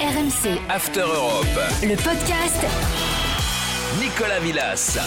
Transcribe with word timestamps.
RMC. 0.00 0.58
After 0.70 1.02
Europe. 1.02 1.44
Le 1.82 1.94
podcast. 1.94 2.64
Nicolas 4.00 4.40
Villas. 4.40 4.98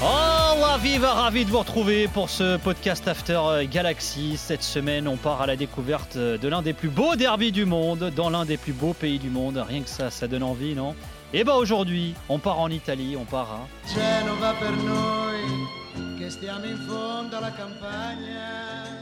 Oh 0.00 0.60
la 0.60 0.78
viva, 0.78 1.12
ravi 1.12 1.44
de 1.44 1.50
vous 1.50 1.58
retrouver 1.58 2.06
pour 2.06 2.30
ce 2.30 2.56
podcast 2.56 3.08
After 3.08 3.66
Galaxy. 3.68 4.36
Cette 4.36 4.62
semaine, 4.62 5.08
on 5.08 5.16
part 5.16 5.42
à 5.42 5.46
la 5.48 5.56
découverte 5.56 6.16
de 6.16 6.48
l'un 6.48 6.62
des 6.62 6.72
plus 6.72 6.88
beaux 6.88 7.16
derbys 7.16 7.50
du 7.50 7.64
monde, 7.64 8.12
dans 8.14 8.30
l'un 8.30 8.44
des 8.44 8.58
plus 8.58 8.72
beaux 8.72 8.92
pays 8.92 9.18
du 9.18 9.28
monde. 9.28 9.60
Rien 9.68 9.82
que 9.82 9.90
ça, 9.90 10.08
ça 10.08 10.28
donne 10.28 10.44
envie, 10.44 10.76
non? 10.76 10.94
Et 11.32 11.42
bah 11.42 11.56
aujourd'hui, 11.56 12.14
on 12.28 12.38
part 12.38 12.60
en 12.60 12.70
Italie, 12.70 13.16
on 13.16 13.24
part 13.24 13.50
à... 13.50 13.92
Genova 13.92 14.54
per 14.60 14.70
noi 14.70 16.16
che 16.16 16.30
stiamo 16.30 16.64
in 16.64 16.78
fondo 16.86 17.38
alla 17.38 17.52
campagna 17.52 18.97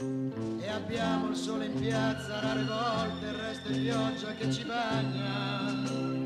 e 0.00 0.68
abbiamo 0.68 1.28
il 1.28 1.36
sole 1.36 1.66
in 1.66 1.78
piazza 1.78 2.40
rare 2.40 2.64
volte 2.64 3.26
il 3.26 3.32
resto 3.34 3.68
è 3.68 3.78
pioggia 3.78 4.32
che 4.34 4.50
ci 4.50 4.64
bagna. 4.64 6.18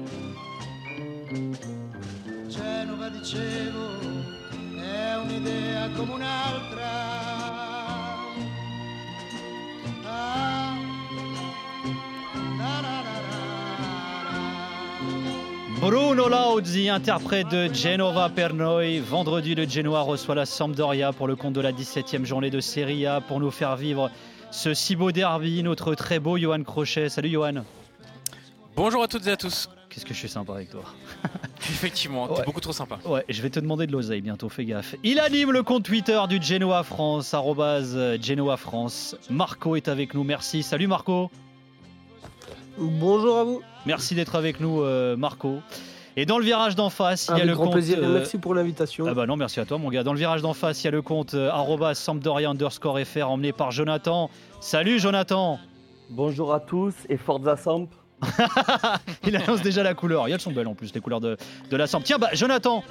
Genova 2.47 3.09
dicevo 3.09 3.89
è 4.77 5.17
un'idea 5.17 5.89
come 5.91 6.13
un'altra 6.13 7.34
Bruno 15.85 16.29
Lauzi, 16.29 16.89
interprète 16.89 17.49
de 17.51 17.69
Genova 17.75 18.31
per 18.31 18.55
noi. 18.55 19.01
Vendredi, 19.01 19.55
le 19.55 19.69
Genoa 19.69 20.01
reçoit 20.01 20.35
la 20.35 20.47
Sampdoria 20.47 21.13
pour 21.13 21.27
le 21.29 21.37
compte 21.37 21.53
de 21.53 21.61
la 21.61 21.73
17e 21.73 22.25
journée 22.25 22.49
de 22.49 22.59
Serie 22.61 23.05
A 23.07 23.21
pour 23.21 23.39
nous 23.39 23.51
faire 23.51 23.77
vivre 23.77 24.11
ce 24.51 24.73
si 24.73 24.97
beau 24.97 25.13
derby. 25.13 25.63
Notre 25.63 25.95
très 25.95 26.19
beau 26.21 26.39
Johan 26.39 26.63
Crochet. 26.63 27.11
Salut 27.11 27.29
Johan. 27.29 27.65
Bonjour 28.77 29.03
à 29.03 29.09
toutes 29.09 29.27
et 29.27 29.33
à 29.33 29.37
tous. 29.37 29.69
Qu'est-ce 29.91 30.07
que 30.07 30.15
je 30.15 30.19
suis 30.21 30.29
sympa 30.31 30.55
avec 30.55 30.71
toi. 30.71 30.85
Effectivement, 31.61 32.31
Ouais. 32.31 32.37
t'es 32.39 32.45
beaucoup 32.45 32.61
trop 32.63 32.73
sympa. 32.73 32.99
Ouais, 33.05 33.25
je 33.29 33.43
vais 33.43 33.51
te 33.51 33.61
demander 33.61 33.87
de 33.87 33.93
l'oseille 33.93 34.23
bientôt, 34.23 34.49
fais 34.49 34.65
gaffe. 34.65 34.95
Il 35.05 35.21
anime 35.21 35.53
le 35.53 35.63
compte 35.63 35.85
Twitter 35.85 36.19
du 36.31 36.41
Genoa 36.43 36.83
France, 36.83 37.35
arrobase 37.35 37.97
Genoa 38.23 38.57
France. 38.57 39.17
Marco 39.29 39.77
est 39.77 39.89
avec 39.89 40.15
nous, 40.15 40.25
merci. 40.25 40.63
Salut 40.63 40.87
Marco. 40.87 41.31
Bonjour 42.79 43.39
à 43.39 43.45
vous. 43.45 43.63
Merci 43.87 44.15
d'être 44.15 44.35
avec 44.35 44.61
nous, 44.61 44.83
euh, 44.83 45.17
Marco. 45.17 45.61
Et 46.17 46.27
dans 46.27 46.39
le 46.39 46.45
virage 46.45 46.77
d'en 46.77 46.91
face, 46.91 47.29
il 47.33 47.39
y 47.39 47.41
a 47.41 47.45
le 47.45 47.55
grand 47.55 47.65
compte. 47.65 47.73
plaisir 47.73 47.99
et 47.99 48.07
euh, 48.07 48.15
merci 48.15 48.39
pour 48.39 48.55
l'invitation. 48.55 49.05
Ah 49.09 49.15
bah 49.15 49.27
non, 49.27 49.37
merci 49.37 49.59
à 49.59 49.65
toi 49.65 49.79
mon 49.79 49.91
gars. 49.91 50.05
Dans 50.05 50.13
le 50.13 50.19
virage 50.19 50.43
d'en 50.43 50.55
face, 50.55 50.83
il 50.83 50.87
y 50.87 50.89
a 50.89 50.93
le 50.93 51.03
compte 51.03 51.35
euh, 51.35 51.95
Sampdoria 51.95 52.51
underscore 52.51 53.01
FR 53.01 53.31
emmené 53.31 53.53
par 53.53 53.73
Jonathan. 53.73 54.31
Salut 54.61 54.99
Jonathan 55.01 55.59
Bonjour 56.11 56.53
à 56.55 56.61
tous 56.61 56.95
et 57.09 57.17
Forza 57.17 57.57
Samp. 57.57 57.89
Il 59.27 59.35
annonce 59.37 59.63
déjà 59.63 59.83
la 59.83 59.95
couleur. 59.95 60.29
Elles 60.29 60.41
sont 60.41 60.53
belles 60.53 60.69
en 60.69 60.75
plus, 60.75 60.95
les 60.95 61.01
couleurs 61.01 61.21
de, 61.21 61.37
de 61.71 61.77
la 61.77 61.87
Samp. 61.87 62.03
Tiens, 62.03 62.19
bah 62.19 62.31
Jonathan, 62.33 62.85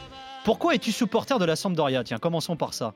pourquoi 0.44 0.76
es-tu 0.76 0.92
supporter 0.92 1.40
de 1.40 1.46
la 1.46 1.56
Sampdoria? 1.56 2.04
Tiens, 2.04 2.18
commençons 2.18 2.58
par 2.58 2.74
ça. 2.74 2.94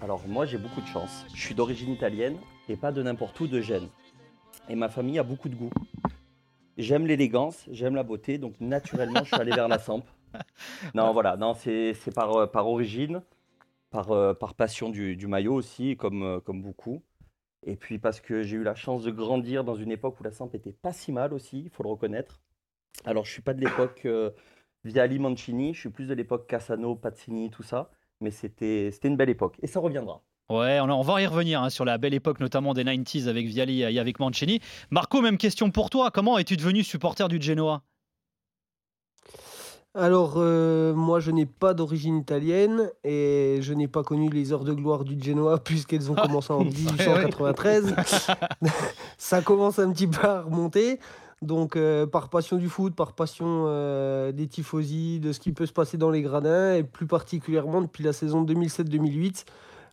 Alors 0.00 0.22
moi 0.26 0.46
j'ai 0.46 0.56
beaucoup 0.56 0.80
de 0.80 0.86
chance. 0.86 1.26
Je 1.34 1.40
suis 1.40 1.54
d'origine 1.54 1.92
italienne 1.92 2.36
et 2.68 2.76
pas 2.76 2.92
de 2.92 3.02
n'importe 3.02 3.38
où 3.40 3.46
de 3.46 3.60
Gênes. 3.60 3.88
Et 4.70 4.74
ma 4.74 4.88
famille 4.88 5.18
a 5.18 5.22
beaucoup 5.22 5.48
de 5.48 5.56
goût. 5.56 5.70
J'aime 6.76 7.06
l'élégance, 7.06 7.66
j'aime 7.70 7.94
la 7.94 8.02
beauté, 8.02 8.38
donc 8.38 8.60
naturellement 8.60 9.20
je 9.24 9.32
suis 9.32 9.40
allé 9.40 9.52
vers 9.52 9.68
la 9.68 9.78
Samp. 9.78 10.04
Non 10.94 11.12
voilà, 11.12 11.36
non 11.36 11.54
c'est 11.54 11.94
c'est 11.94 12.12
par, 12.14 12.32
euh, 12.36 12.46
par 12.46 12.68
origine, 12.68 13.22
par, 13.90 14.12
euh, 14.12 14.34
par 14.34 14.54
passion 14.54 14.90
du, 14.90 15.16
du 15.16 15.26
maillot 15.28 15.54
aussi, 15.54 15.96
comme, 15.96 16.22
euh, 16.24 16.40
comme 16.40 16.62
beaucoup. 16.62 17.02
Et 17.64 17.76
puis 17.76 17.98
parce 17.98 18.20
que 18.20 18.42
j'ai 18.44 18.56
eu 18.58 18.64
la 18.64 18.74
chance 18.76 19.04
de 19.04 19.10
grandir 19.12 19.64
dans 19.64 19.76
une 19.76 19.92
époque 19.92 20.20
où 20.20 20.24
la 20.24 20.32
Samp 20.32 20.50
était 20.54 20.72
pas 20.72 20.92
si 20.92 21.12
mal 21.12 21.34
aussi, 21.34 21.60
il 21.62 21.70
faut 21.70 21.82
le 21.84 21.90
reconnaître. 21.90 22.40
Alors 23.04 23.24
je 23.26 23.32
suis 23.32 23.42
pas 23.42 23.54
de 23.54 23.60
l'époque 23.60 24.02
euh, 24.06 24.30
Viali 24.84 25.18
Mancini, 25.20 25.74
je 25.74 25.80
suis 25.80 25.90
plus 25.90 26.06
de 26.08 26.14
l'époque 26.14 26.48
Cassano, 26.48 26.96
Pazzini, 26.96 27.50
tout 27.50 27.62
ça. 27.64 27.90
Mais 28.20 28.30
c'était 28.32 28.90
c'était 28.92 29.08
une 29.08 29.16
belle 29.16 29.30
époque 29.30 29.58
et 29.62 29.66
ça 29.68 29.80
reviendra. 29.80 30.22
Ouais, 30.50 30.80
on, 30.80 31.02
va 31.02 31.22
y 31.22 31.26
revenir 31.28 31.62
hein, 31.62 31.70
sur 31.70 31.84
la 31.84 31.96
belle 31.96 32.12
époque, 32.12 32.40
notamment 32.40 32.74
des 32.74 32.82
90s 32.82 33.28
avec 33.28 33.46
Viali 33.46 33.82
et 33.82 34.00
avec 34.00 34.18
Mancini. 34.18 34.58
Marco, 34.90 35.20
même 35.20 35.38
question 35.38 35.70
pour 35.70 35.90
toi. 35.90 36.10
Comment 36.10 36.38
es-tu 36.38 36.56
devenu 36.56 36.82
supporter 36.82 37.28
du 37.28 37.40
Genoa? 37.40 37.82
Alors, 39.94 40.34
euh, 40.38 40.92
moi, 40.92 41.20
je 41.20 41.30
n'ai 41.30 41.46
pas 41.46 41.72
d'origine 41.72 42.16
italienne 42.16 42.90
et 43.04 43.58
je 43.60 43.72
n'ai 43.74 43.86
pas 43.86 44.02
connu 44.02 44.28
les 44.28 44.52
heures 44.52 44.64
de 44.64 44.72
gloire 44.72 45.04
du 45.04 45.16
Genoa 45.22 45.58
puisqu'elles 45.64 46.10
ont 46.10 46.16
commencé 46.16 46.52
en 46.52 46.64
1893. 46.64 47.94
Ça 49.18 49.42
commence 49.42 49.78
un 49.78 49.92
petit 49.92 50.08
peu 50.08 50.26
à 50.26 50.42
remonter. 50.42 50.98
Donc, 51.42 51.76
euh, 51.76 52.06
par 52.06 52.28
passion 52.28 52.56
du 52.56 52.68
foot, 52.68 52.94
par 52.96 53.12
passion 53.12 53.66
euh, 53.68 54.32
des 54.32 54.48
tifosi, 54.48 55.20
de 55.20 55.32
ce 55.32 55.38
qui 55.38 55.52
peut 55.52 55.66
se 55.66 55.72
passer 55.72 55.96
dans 55.96 56.10
les 56.10 56.22
gradins, 56.22 56.74
et 56.74 56.82
plus 56.82 57.06
particulièrement 57.06 57.80
depuis 57.82 58.02
la 58.02 58.12
saison 58.12 58.44
2007-2008, 58.44 59.44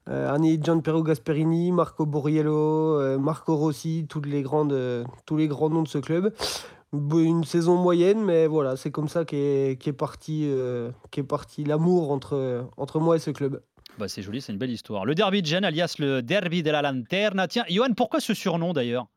euh, 0.10 0.34
année 0.34 0.60
Gianpiero 0.62 1.04
Gasperini, 1.04 1.72
Marco 1.72 2.06
Borriello, 2.06 3.00
euh, 3.00 3.18
Marco 3.18 3.56
Rossi, 3.56 4.06
toutes 4.08 4.26
les 4.26 4.42
grandes, 4.42 4.74
euh, 4.74 5.04
tous 5.26 5.38
les 5.38 5.48
grands 5.48 5.70
noms 5.70 5.84
de 5.84 5.88
ce 5.88 5.98
club. 5.98 6.34
Une 6.94 7.44
saison 7.44 7.76
moyenne, 7.76 8.24
mais 8.24 8.48
voilà, 8.48 8.78
c'est 8.78 8.92
comme 8.92 9.10
ça 9.10 9.26
qu'est 9.26 9.78
qu'est 9.80 9.92
parti, 9.94 10.44
euh, 10.46 10.90
qu'est 11.12 11.24
parti 11.24 11.66
l'amour 11.66 12.12
entre, 12.12 12.66
entre 12.78 13.00
moi 13.02 13.18
et 13.18 13.20
ce 13.20 13.30
club. 13.32 13.62
bah, 13.98 14.08
C'est 14.08 14.22
joli, 14.22 14.42
c'est 14.42 14.54
une 14.54 14.58
belle 14.58 14.72
histoire. 14.72 15.04
Le 15.04 15.14
derby 15.14 15.42
de 15.42 15.48
Gênes, 15.48 15.66
alias 15.66 15.96
le 16.00 16.22
derby 16.22 16.64
de 16.64 16.72
la 16.72 16.82
Lanterna. 16.82 17.48
Tiens, 17.50 17.66
Johan, 17.70 17.94
pourquoi 17.96 18.22
ce 18.22 18.34
surnom 18.34 18.72
d'ailleurs? 18.72 19.08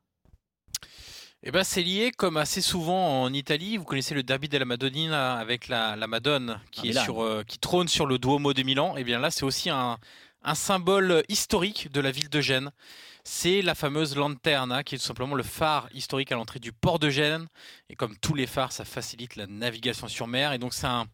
Et 1.43 1.53
ben 1.53 1.65
c'est 1.65 1.83
lié 1.83 2.11
comme 2.15 2.37
assez 2.37 2.61
souvent 2.61 3.23
en 3.23 3.33
Italie. 3.33 3.79
Vous 3.79 3.85
connaissez 3.85 4.15
le 4.15 4.23
derby 4.23 4.49
della 4.49 4.67
Madonnina 4.67 5.35
avec 5.37 5.69
la, 5.69 5.97
la 5.97 6.07
Madone 6.07 6.59
qui, 6.71 6.89
Ah, 6.89 6.91
est 6.91 7.05
sur, 7.05 7.23
euh, 7.23 7.45
qui 7.47 7.59
trône 7.59 7.89
sur 7.89 8.05
le 8.05 8.19
Duomo 8.19 8.53
de 8.53 8.63
Milan. 8.63 8.97
Et 8.99 9.05
bien 9.05 9.19
là, 9.21 9.31
c'est 9.31 9.45
aussi 9.45 9.71
un, 9.71 9.97
un 10.43 10.55
symbole 10.55 11.23
historique 11.29 11.91
de 11.93 12.01
la 12.01 12.11
ville 12.11 12.29
de 12.29 12.41
Gênes. 12.41 12.71
C'est 13.25 13.63
la 13.63 13.75
fameuse 13.75 14.17
lanterna 14.17 14.83
qui 14.83 14.95
est 14.95 14.99
tout 14.99 15.05
simplement 15.05 15.35
le 15.35 15.43
phare 15.43 15.89
historique 15.93 16.33
à 16.33 16.37
l'entrée 16.37 16.59
du 16.59 16.73
port 16.73 16.99
de 16.99 17.11
Gênes. 17.11 17.47
Et 17.89 17.97
comme 17.97 18.17
tous 18.19 18.35
les 18.35 18.47
phares, 18.47 18.73
ça 18.73 18.85
facilite 18.85 19.37
la 19.37 19.47
navigation 19.47 20.09
sur 20.09 20.27
mer. 20.27 20.53
Et 20.53 20.59
donc 20.59 20.73
c'est 20.73 20.87
un, 20.87 21.07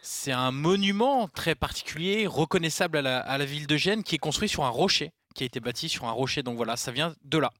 c'est 0.00 0.32
un 0.32 0.50
monument 0.50 1.28
très 1.28 1.54
particulier, 1.54 2.26
reconnaissable 2.26 2.98
à 2.98 3.02
la, 3.02 3.18
à 3.20 3.38
la 3.38 3.44
ville 3.44 3.66
de 3.66 3.76
Gênes, 3.76 4.02
qui 4.02 4.16
est 4.16 4.18
construit 4.18 4.48
sur 4.48 4.64
un 4.64 4.70
rocher, 4.70 5.12
qui 5.34 5.44
a 5.44 5.46
été 5.46 5.60
bâti 5.60 5.88
sur 5.88 6.04
un 6.06 6.12
rocher. 6.12 6.42
Donc 6.42 6.56
voilà, 6.56 6.76
ça 6.76 6.90
vient 6.90 7.14
de 7.24 7.38
là. 7.38 7.52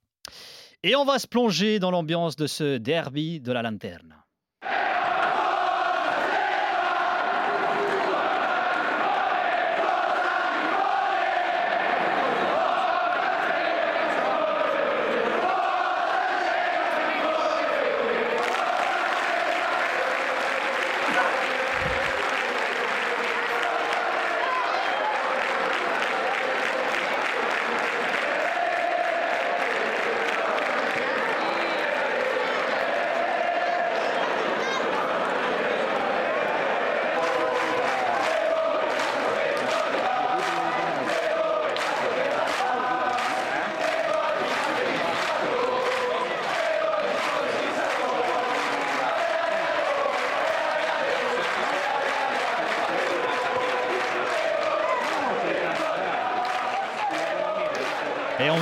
Et 0.83 0.97
on 0.97 1.05
va 1.05 1.19
se 1.19 1.27
plonger 1.27 1.79
dans 1.79 1.91
l'ambiance 1.91 2.37
de 2.37 2.47
ce 2.47 2.79
derby 2.79 3.41
de 3.41 3.53
la 3.53 3.63
Lanterna. 3.63 4.26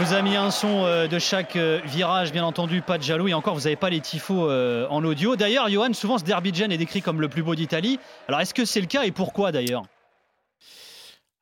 Vous 0.04 0.12
a 0.12 0.20
mis 0.20 0.36
un 0.36 0.50
son 0.50 0.84
euh, 0.84 1.06
de 1.08 1.18
chaque 1.18 1.56
euh, 1.56 1.80
virage, 1.86 2.30
bien 2.30 2.44
entendu, 2.44 2.82
pas 2.82 2.98
de 2.98 3.02
jaloux. 3.02 3.28
Et 3.28 3.32
encore, 3.32 3.54
vous 3.54 3.62
n'avez 3.62 3.76
pas 3.76 3.88
les 3.88 4.00
tifos 4.00 4.50
euh, 4.50 4.86
en 4.90 5.02
audio. 5.02 5.34
D'ailleurs, 5.34 5.70
Johan, 5.70 5.94
souvent 5.94 6.18
ce 6.18 6.24
derby 6.24 6.52
de 6.52 6.62
est 6.62 6.76
décrit 6.76 7.00
comme 7.00 7.22
le 7.22 7.28
plus 7.30 7.42
beau 7.42 7.54
d'Italie. 7.54 7.98
Alors, 8.28 8.40
est-ce 8.40 8.52
que 8.52 8.66
c'est 8.66 8.82
le 8.82 8.86
cas 8.86 9.04
et 9.04 9.12
pourquoi 9.12 9.50
d'ailleurs? 9.50 9.84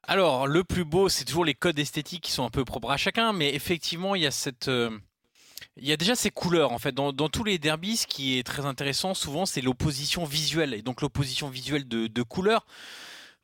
Alors, 0.06 0.47
le 0.47 0.62
plus 0.62 0.85
beau, 0.85 1.09
c'est 1.09 1.25
toujours 1.25 1.44
les 1.44 1.55
codes 1.55 1.79
esthétiques 1.79 2.23
qui 2.23 2.31
sont 2.31 2.44
un 2.44 2.50
peu 2.50 2.64
propres 2.64 2.91
à 2.91 2.97
chacun, 2.97 3.32
mais 3.32 3.53
effectivement, 3.53 4.14
il 4.14 4.23
y 4.23 4.26
a 4.26 4.31
cette. 4.31 4.70
il 5.76 5.88
y 5.88 5.97
déjà 5.97 6.15
ces 6.15 6.31
couleurs 6.31 6.70
en 6.70 6.79
fait. 6.79 6.94
Dans, 6.94 7.12
tous 7.12 7.43
les 7.43 7.58
derbys, 7.58 7.97
ce 7.97 8.06
qui 8.06 8.38
est 8.38 8.44
très 8.44 8.65
intéressant 8.65 9.15
souvent, 9.15 9.44
c'est 9.44 9.61
l'opposition 9.61 10.25
visuelle. 10.25 10.73
Et 10.75 10.82
donc 10.82 11.00
l'opposition 11.00 11.49
visuelle 11.49 11.88
de 11.88 12.23
couleurs. 12.23 12.65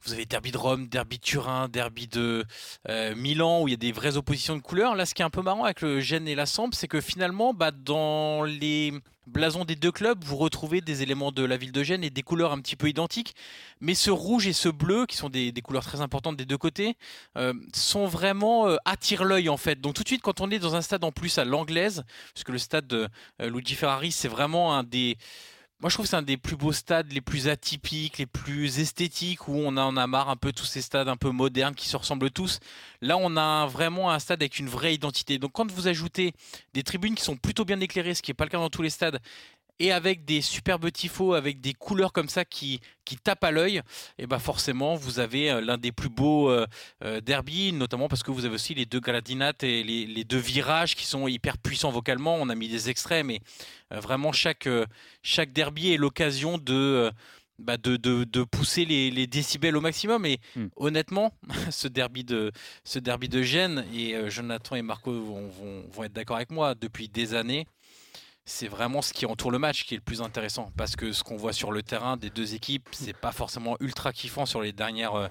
Vous 0.05 0.13
avez 0.13 0.27
derby 0.27 0.53
de 0.53 0.59
Rome, 0.59 0.87
derby 0.87 1.19
de 1.19 1.23
Turin, 1.23 1.69
derby 1.69 2.07
de 2.07 2.45
euh, 2.89 3.15
Milan, 3.17 3.63
où 3.63 3.69
il 3.69 3.73
y 3.73 3.75
a 3.75 3.79
des 3.79 3.93
vraies 3.93 4.17
oppositions 4.17 4.57
de 4.57 4.63
couleurs. 4.63 4.95
Là, 4.95 5.07
ce 5.07 5.15
qui 5.15 5.23
est 5.23 5.25
un 5.25 5.31
peu 5.31 5.43
marrant 5.43 5.65
avec 5.65 5.81
le 5.81 6.01
Gênes 6.01 6.29
et 6.29 6.35
la 6.35 6.47
Samp, 6.47 6.71
c'est 6.73 6.89
que 6.89 7.01
finalement, 7.01 7.53
bah, 7.53 7.71
dans 7.73 8.45
les 8.45 8.93
blasons 9.27 9.65
des 9.65 9.77
deux 9.77 9.93
clubs, 9.93 10.25
vous 10.25 10.37
retrouvez 10.37 10.81
des 10.81 11.03
éléments 11.03 11.33
de 11.33 11.45
la 11.45 11.57
ville 11.57 11.73
de 11.73 11.83
Gênes 11.83 12.05
et 12.05 12.11
des 12.11 12.23
couleurs 12.23 12.53
un 12.53 12.61
petit 12.61 12.77
peu 12.77 12.89
identiques. 12.89 13.35
Mais 13.81 13.95
ce 13.95 14.11
rouge 14.11 14.47
et 14.47 14.53
ce 14.53 14.69
bleu, 14.69 15.05
qui 15.07 15.17
sont 15.17 15.29
des, 15.29 15.53
couleurs 15.63 15.85
très 15.85 16.01
importantes 16.01 16.37
des 16.37 16.47
deux 16.47 16.59
côtés, 16.59 16.97
euh, 17.37 17.53
sont 17.75 18.07
vraiment 18.07 18.69
euh, 18.69 18.77
attirent 18.85 19.25
l'œil 19.25 19.49
en 19.49 19.57
fait. 19.57 19.81
Donc 19.81 19.95
tout 19.95 20.03
de 20.03 20.09
suite, 20.09 20.23
quand 20.23 20.41
on 20.41 20.51
est 20.51 20.59
dans 20.59 20.77
un 20.77 20.83
stade 20.83 21.05
en 21.05 21.13
plus 21.13 21.39
à 21.39 21.45
l'anglaise, 21.45 22.05
puisque 22.33 22.51
le 22.51 22.59
stade 22.59 22.87
de 22.87 23.09
Luigi 23.41 23.75
Ferrari, 23.75 24.13
c'est 24.13 24.29
vraiment 24.29 24.75
un 24.75 24.85
des 24.85 25.19
moi, 25.81 25.91
je 25.91 25.95
trouve 25.95 26.07
que 26.07 26.11
c'est 26.11 26.17
un 26.17 26.23
des 26.23 26.37
plus 26.37 26.57
beaux 26.57 26.73
stades, 26.73 27.13
les 27.13 27.21
plus 27.21 27.47
atypiques, 27.47 28.19
les 28.19 28.27
plus 28.27 28.81
esthétiques, 28.81 29.47
où 29.47 29.55
on 29.55 29.77
en 29.77 29.97
a 29.97 30.07
marre 30.09 30.29
un 30.29 30.35
peu 30.35 30.53
tous 30.53 30.65
ces 30.65 30.83
stades 30.83 31.09
un 31.09 31.17
peu 31.17 31.31
modernes 31.31 31.77
qui 31.77 31.89
se 31.89 31.97
ressemblent 31.97 32.33
tous. 32.33 32.59
Là, 33.01 33.17
on 33.17 33.37
a 33.37 33.65
vraiment 33.67 34.11
un 34.11 34.19
stade 34.19 34.43
avec 34.43 34.59
une 34.59 34.69
vraie 34.69 34.95
identité. 34.95 35.39
Donc, 35.39 35.53
quand 35.53 35.71
vous 35.71 35.87
ajoutez 35.87 36.33
des 36.75 36.83
tribunes 36.83 37.15
qui 37.15 37.23
sont 37.23 37.37
plutôt 37.37 37.65
bien 37.65 37.79
éclairées, 37.79 38.15
ce 38.15 38.23
qui 38.23 38.33
n'est 38.33 38.35
pas 38.35 38.45
le 38.45 38.51
cas 38.51 38.59
dans 38.59 38.71
tous 38.71 38.83
les 38.83 38.91
stades, 38.91 39.21
et 39.81 39.93
avec 39.93 40.25
des 40.25 40.41
superbes 40.41 40.91
tifos, 40.91 41.35
avec 41.35 41.61
des 41.61 41.73
couleurs 41.73 42.13
comme 42.13 42.29
ça 42.29 42.45
qui, 42.45 42.81
qui 43.05 43.17
tapent 43.17 43.45
à 43.45 43.51
l'œil, 43.51 43.81
et 44.19 44.27
bah 44.27 44.39
forcément 44.39 44.95
vous 44.97 45.19
avez 45.21 45.51
euh, 45.51 45.61
l'un 45.61 45.79
des 45.79 45.93
plus 45.93 46.09
beaux 46.09 46.51
euh, 46.51 46.67
euh 47.05 47.21
notamment 47.73 48.09
parce 48.09 48.23
que 48.23 48.31
vous 48.31 48.45
avez 48.45 48.55
aussi 48.55 48.75
les 48.75 48.87
deux 48.87 49.01
gradinates 49.01 49.63
et 49.63 49.83
les, 49.83 50.25
deux 50.25 50.39
virages 50.39 50.95
qui 50.97 51.07
sont 51.07 51.29
hyper 51.29 51.57
puissants 51.57 51.91
vocalement. 51.91 52.37
On 52.37 52.49
a 52.49 52.55
mis 52.55 52.69
des 52.69 52.91
extraits, 52.91 53.25
mais 53.25 53.41
euh, 53.93 54.01
vraiment 54.01 54.33
chaque, 54.33 54.69
chaque 55.23 55.53
derby 55.53 55.93
est 55.93 55.97
l'occasion 55.97 56.59
de, 56.59 57.11
bah 57.59 57.77
de, 57.77 57.97
de, 57.97 58.25
de, 58.25 58.43
pousser 58.43 58.85
les, 58.85 59.11
les, 59.11 59.27
décibels 59.27 59.77
au 59.77 59.81
maximum. 59.81 60.27
Et 60.27 60.39
hmm. 60.57 60.67
honnêtement, 60.77 61.33
ce 61.71 61.89
derby 61.89 62.25
de, 62.25 62.51
ce 62.85 62.99
derby 62.99 63.29
de 63.29 63.43
Gênes, 63.43 63.85
et 63.95 64.29
Jonathan 64.29 64.77
et 64.77 64.83
Marco 64.83 65.13
vont, 65.13 65.49
vont, 65.49 65.85
vont 65.91 66.05
être 66.05 66.13
d'accord 66.13 66.37
avec 66.37 66.51
moi, 66.51 66.75
depuis 66.75 67.09
des 67.09 67.35
années, 67.35 67.67
c'est 68.49 68.67
vraiment 68.67 69.03
ce 69.03 69.13
qui 69.13 69.27
entoure 69.27 69.51
le 69.51 69.59
match 69.59 69.85
qui 69.85 69.93
est 69.93 69.99
le 69.99 70.03
plus 70.03 70.23
intéressant 70.23 70.73
parce 70.75 70.97
que 70.97 71.13
ce 71.13 71.23
qu'on 71.23 71.37
voit 71.37 71.53
sur 71.53 71.71
le 71.71 71.83
terrain 71.83 72.17
des 72.17 72.31
deux 72.31 72.55
équipes, 72.55 72.89
c'est 72.93 73.15
pas 73.15 73.31
forcément 73.31 73.77
ultra 73.81 74.11
kiffant 74.11 74.47
sur 74.47 74.63
les 74.63 74.73
dernières 74.73 75.15
euh, 75.15 75.29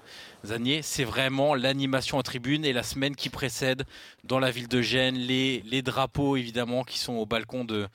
années. 0.50 0.82
C'est 0.82 1.02
vraiment 1.02 1.56
l'animation 1.56 2.18
en 2.18 2.22
tribune 2.22 2.64
et 2.64 2.72
la 2.72 2.84
semaine 2.84 3.16
qui 3.16 3.28
précède 3.28 3.84
dans 4.22 4.38
la 4.38 4.52
ville 4.52 4.68
de 4.68 4.80
Gênes, 4.80 5.16
les, 5.16 5.64
les 5.66 5.82
drapeaux 5.82 6.36
évidemment 6.36 6.84
qui 6.84 7.00
sont 7.00 7.14
au 7.14 7.26
balcon 7.26 7.64
de, 7.64 7.88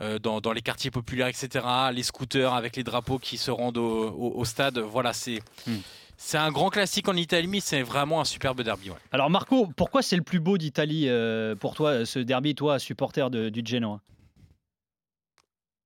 euh, 0.00 0.18
dans, 0.18 0.42
dans, 0.42 0.52
les 0.52 0.60
quartiers 0.60 0.90
populaires, 0.90 1.28
etc. 1.28 1.64
Les 1.92 2.02
scooters 2.02 2.52
avec 2.52 2.76
les 2.76 2.84
drapeaux 2.84 3.18
qui 3.18 3.38
se 3.38 3.50
rendent 3.50 3.78
au, 3.78 4.44
stade. 4.44 4.78
Voilà, 4.78 5.12
c'est. 5.14 5.40
Hmm. 5.66 5.78
C'est 6.18 6.38
un 6.38 6.50
grand 6.50 6.70
classique 6.70 7.08
en 7.08 7.16
Italie, 7.16 7.46
mais 7.46 7.60
c'est 7.60 7.82
vraiment 7.82 8.22
un 8.22 8.24
superbe 8.24 8.62
derby. 8.62 8.90
Alors 9.12 9.28
Marco, 9.28 9.68
pourquoi 9.76 10.00
c'est 10.00 10.16
le 10.16 10.22
plus 10.22 10.40
beau 10.40 10.56
d'Italie 10.56 11.10
euh, 11.10 11.54
pour 11.54 11.74
toi, 11.74 12.06
ce 12.06 12.18
derby, 12.18 12.54
toi, 12.54 12.78
supporter 12.78 13.30
du 13.30 13.62
Genoa? 13.62 14.00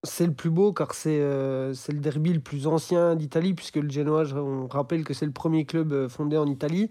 C'est 0.03 0.27
le 0.27 0.33
plus 0.33 0.51
beau 0.51 0.73
car 0.73 0.89
euh, 1.07 1.75
c'est 1.75 1.93
le 1.93 2.01
derby 2.01 2.33
le 2.33 2.41
plus 2.41 2.67
ancien 2.67 3.15
d'Italie, 3.17 3.55
puisque 3.55 3.77
le 3.77 3.91
Genoa, 3.91 4.25
on 4.35 4.67
rappelle 4.67 5.05
que 5.05 5.15
c'est 5.15 5.27
le 5.27 5.33
premier 5.33 5.65
club 5.65 5.93
euh, 5.93 6.09
fondé 6.09 6.37
en 6.37 6.47
Italie. 6.47 6.89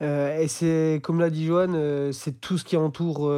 Euh, 0.00 0.38
et 0.38 0.46
c'est, 0.46 1.00
comme 1.02 1.18
l'a 1.18 1.30
dit 1.30 1.46
Johan, 1.46 1.72
c'est 2.12 2.40
tout 2.40 2.56
ce 2.58 2.64
qui 2.64 2.76
entoure, 2.76 3.32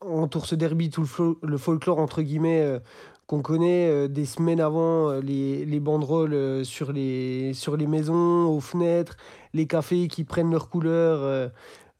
entoure 0.00 0.46
ce 0.46 0.54
derby, 0.54 0.90
tout 0.90 1.04
le, 1.42 1.58
folklore, 1.58 1.98
entre 1.98 2.22
guillemets, 2.22 2.80
qu'on 3.26 3.42
connaît 3.42 4.08
des 4.08 4.24
semaines 4.24 4.60
avant, 4.60 5.14
les, 5.14 5.64
les 5.64 5.80
banderoles 5.80 6.64
sur, 6.64 6.92
les, 6.92 7.54
sur 7.54 7.76
les 7.76 7.88
maisons, 7.88 8.46
aux 8.46 8.60
fenêtres, 8.60 9.16
les 9.52 9.66
cafés 9.66 10.06
qui 10.06 10.22
prennent 10.22 10.52
leur 10.52 10.68
couleur. 10.68 11.50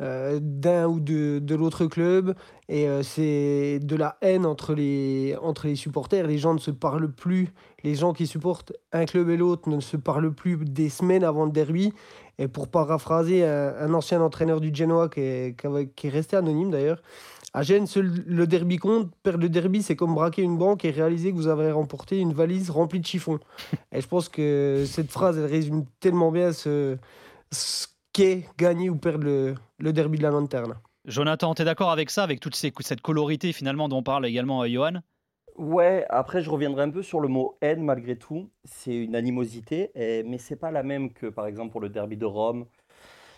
Euh, 0.00 0.38
d'un 0.40 0.86
ou 0.86 0.98
de, 0.98 1.40
de 1.40 1.54
l'autre 1.54 1.84
club. 1.84 2.34
Et 2.70 2.88
euh, 2.88 3.02
c'est 3.02 3.80
de 3.82 3.96
la 3.96 4.16
haine 4.22 4.46
entre 4.46 4.72
les, 4.72 5.36
entre 5.42 5.66
les 5.66 5.76
supporters. 5.76 6.26
Les 6.26 6.38
gens 6.38 6.54
ne 6.54 6.58
se 6.58 6.70
parlent 6.70 7.12
plus. 7.12 7.48
Les 7.84 7.94
gens 7.94 8.14
qui 8.14 8.26
supportent 8.26 8.72
un 8.92 9.04
club 9.04 9.28
et 9.28 9.36
l'autre 9.36 9.68
ne 9.68 9.78
se 9.80 9.98
parlent 9.98 10.32
plus 10.32 10.56
des 10.56 10.88
semaines 10.88 11.22
avant 11.22 11.44
le 11.44 11.50
derby. 11.50 11.92
Et 12.38 12.48
pour 12.48 12.68
paraphraser 12.68 13.44
un, 13.44 13.92
ancien 13.92 14.22
entraîneur 14.22 14.62
du 14.62 14.74
Genoa 14.74 15.10
qui 15.10 15.20
est, 15.20 15.56
qui 15.94 16.06
est 16.06 16.10
resté 16.10 16.36
anonyme 16.36 16.70
d'ailleurs, 16.70 17.02
à 17.52 17.62
Gênes, 17.62 17.86
le 17.94 18.46
derby 18.46 18.78
compte. 18.78 19.10
Perdre 19.22 19.40
le 19.40 19.50
derby, 19.50 19.82
c'est 19.82 19.96
comme 19.96 20.14
braquer 20.14 20.40
une 20.40 20.56
banque 20.56 20.86
et 20.86 20.90
réaliser 20.90 21.32
que 21.32 21.36
vous 21.36 21.48
avez 21.48 21.70
remporté 21.70 22.18
une 22.18 22.32
valise 22.32 22.70
remplie 22.70 23.00
de 23.00 23.06
chiffons. 23.06 23.40
Et 23.92 24.00
je 24.00 24.06
pense 24.06 24.30
que 24.30 24.84
cette 24.86 25.10
phrase, 25.10 25.36
elle 25.36 25.50
résume 25.50 25.84
tellement 26.00 26.32
bien 26.32 26.52
ce 26.52 26.96
qu'est 28.20 28.44
gagner 28.58 28.90
ou 28.90 28.96
perdre 28.96 29.24
le, 29.24 29.54
le 29.78 29.92
derby 29.94 30.18
de 30.18 30.22
la 30.22 30.30
lanterne. 30.30 30.74
Jonathan, 31.06 31.54
tu 31.54 31.62
es 31.62 31.64
d'accord 31.64 31.90
avec 31.90 32.10
ça, 32.10 32.22
avec 32.22 32.38
toute 32.38 32.54
cette 32.54 33.00
colorité 33.00 33.54
finalement 33.54 33.88
dont 33.88 34.02
parle 34.02 34.26
également 34.26 34.62
euh, 34.62 34.68
Johan? 34.68 35.00
Ouais, 35.56 36.04
après 36.10 36.42
je 36.42 36.50
reviendrai 36.50 36.82
un 36.82 36.90
peu 36.90 37.02
sur 37.02 37.20
le 37.20 37.28
mot 37.28 37.56
haine 37.62 37.82
malgré 37.82 38.16
tout. 38.16 38.50
C'est 38.64 38.94
une 38.94 39.16
animosité, 39.16 39.90
et, 39.94 40.22
mais 40.22 40.36
c'est 40.36 40.56
pas 40.56 40.70
la 40.70 40.82
même 40.82 41.14
que 41.14 41.28
par 41.28 41.46
exemple 41.46 41.72
pour 41.72 41.80
le 41.80 41.88
derby 41.88 42.18
de 42.18 42.26
Rome. 42.26 42.66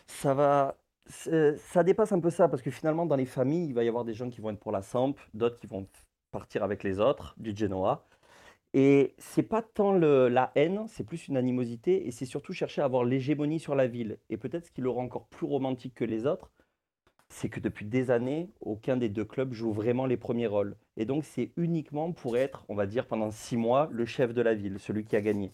Ça 0.08 0.34
va, 0.34 0.75
ça 1.06 1.84
dépasse 1.84 2.11
un 2.11 2.20
peu 2.20 2.31
ça 2.31 2.49
parce 2.49 2.62
que 2.62 2.73
finalement 2.73 3.06
dans 3.06 3.17
les 3.17 3.26
familles, 3.26 3.69
il 3.69 3.75
va 3.75 3.84
y 3.84 3.88
avoir 3.88 4.05
des 4.05 4.14
gens 4.14 4.31
qui 4.31 4.40
vont 4.40 4.50
être 4.50 4.58
pour 4.58 4.73
la 4.73 4.82
Samp, 4.82 5.14
d'autres 5.32 5.61
qui 5.61 5.69
vont 5.69 5.87
partir 6.32 6.64
avec 6.64 6.82
les 6.82 6.99
autres 6.99 7.37
du 7.38 7.56
Genoa. 7.56 8.05
Et 8.74 9.14
c'est 9.19 9.42
pas 9.42 9.60
tant 9.60 9.92
la 9.92 10.50
haine, 10.54 10.86
c'est 10.88 11.04
plus 11.04 11.28
une 11.28 11.36
animosité, 11.36 12.06
et 12.06 12.10
c'est 12.10 12.24
surtout 12.24 12.52
chercher 12.52 12.80
à 12.80 12.86
avoir 12.86 13.04
l'hégémonie 13.04 13.60
sur 13.60 13.74
la 13.74 13.86
ville. 13.86 14.19
Et 14.30 14.36
peut-être 14.36 14.66
ce 14.66 14.70
qui 14.70 14.80
le 14.80 14.88
rend 14.88 15.04
encore 15.04 15.26
plus 15.26 15.46
romantique 15.46 15.94
que 15.94 16.04
les 16.04 16.26
autres, 16.26 16.50
c'est 17.28 17.48
que 17.48 17.60
depuis 17.60 17.86
des 17.86 18.10
années, 18.10 18.50
aucun 18.60 18.96
des 18.96 19.08
deux 19.08 19.24
clubs 19.24 19.52
joue 19.52 19.72
vraiment 19.72 20.06
les 20.06 20.16
premiers 20.16 20.46
rôles. 20.46 20.76
Et 20.96 21.04
donc 21.04 21.24
c'est 21.24 21.50
uniquement 21.56 22.12
pour 22.12 22.36
être, 22.36 22.64
on 22.69 22.74
va 22.74 22.86
dire, 22.86 23.06
pendant 23.06 23.30
six 23.30 23.56
mois, 23.56 23.88
le 23.90 24.04
chef 24.04 24.34
de 24.34 24.42
la 24.42 24.54
ville, 24.54 24.78
celui 24.78 25.04
qui 25.04 25.16
a 25.16 25.20
gagné. 25.20 25.50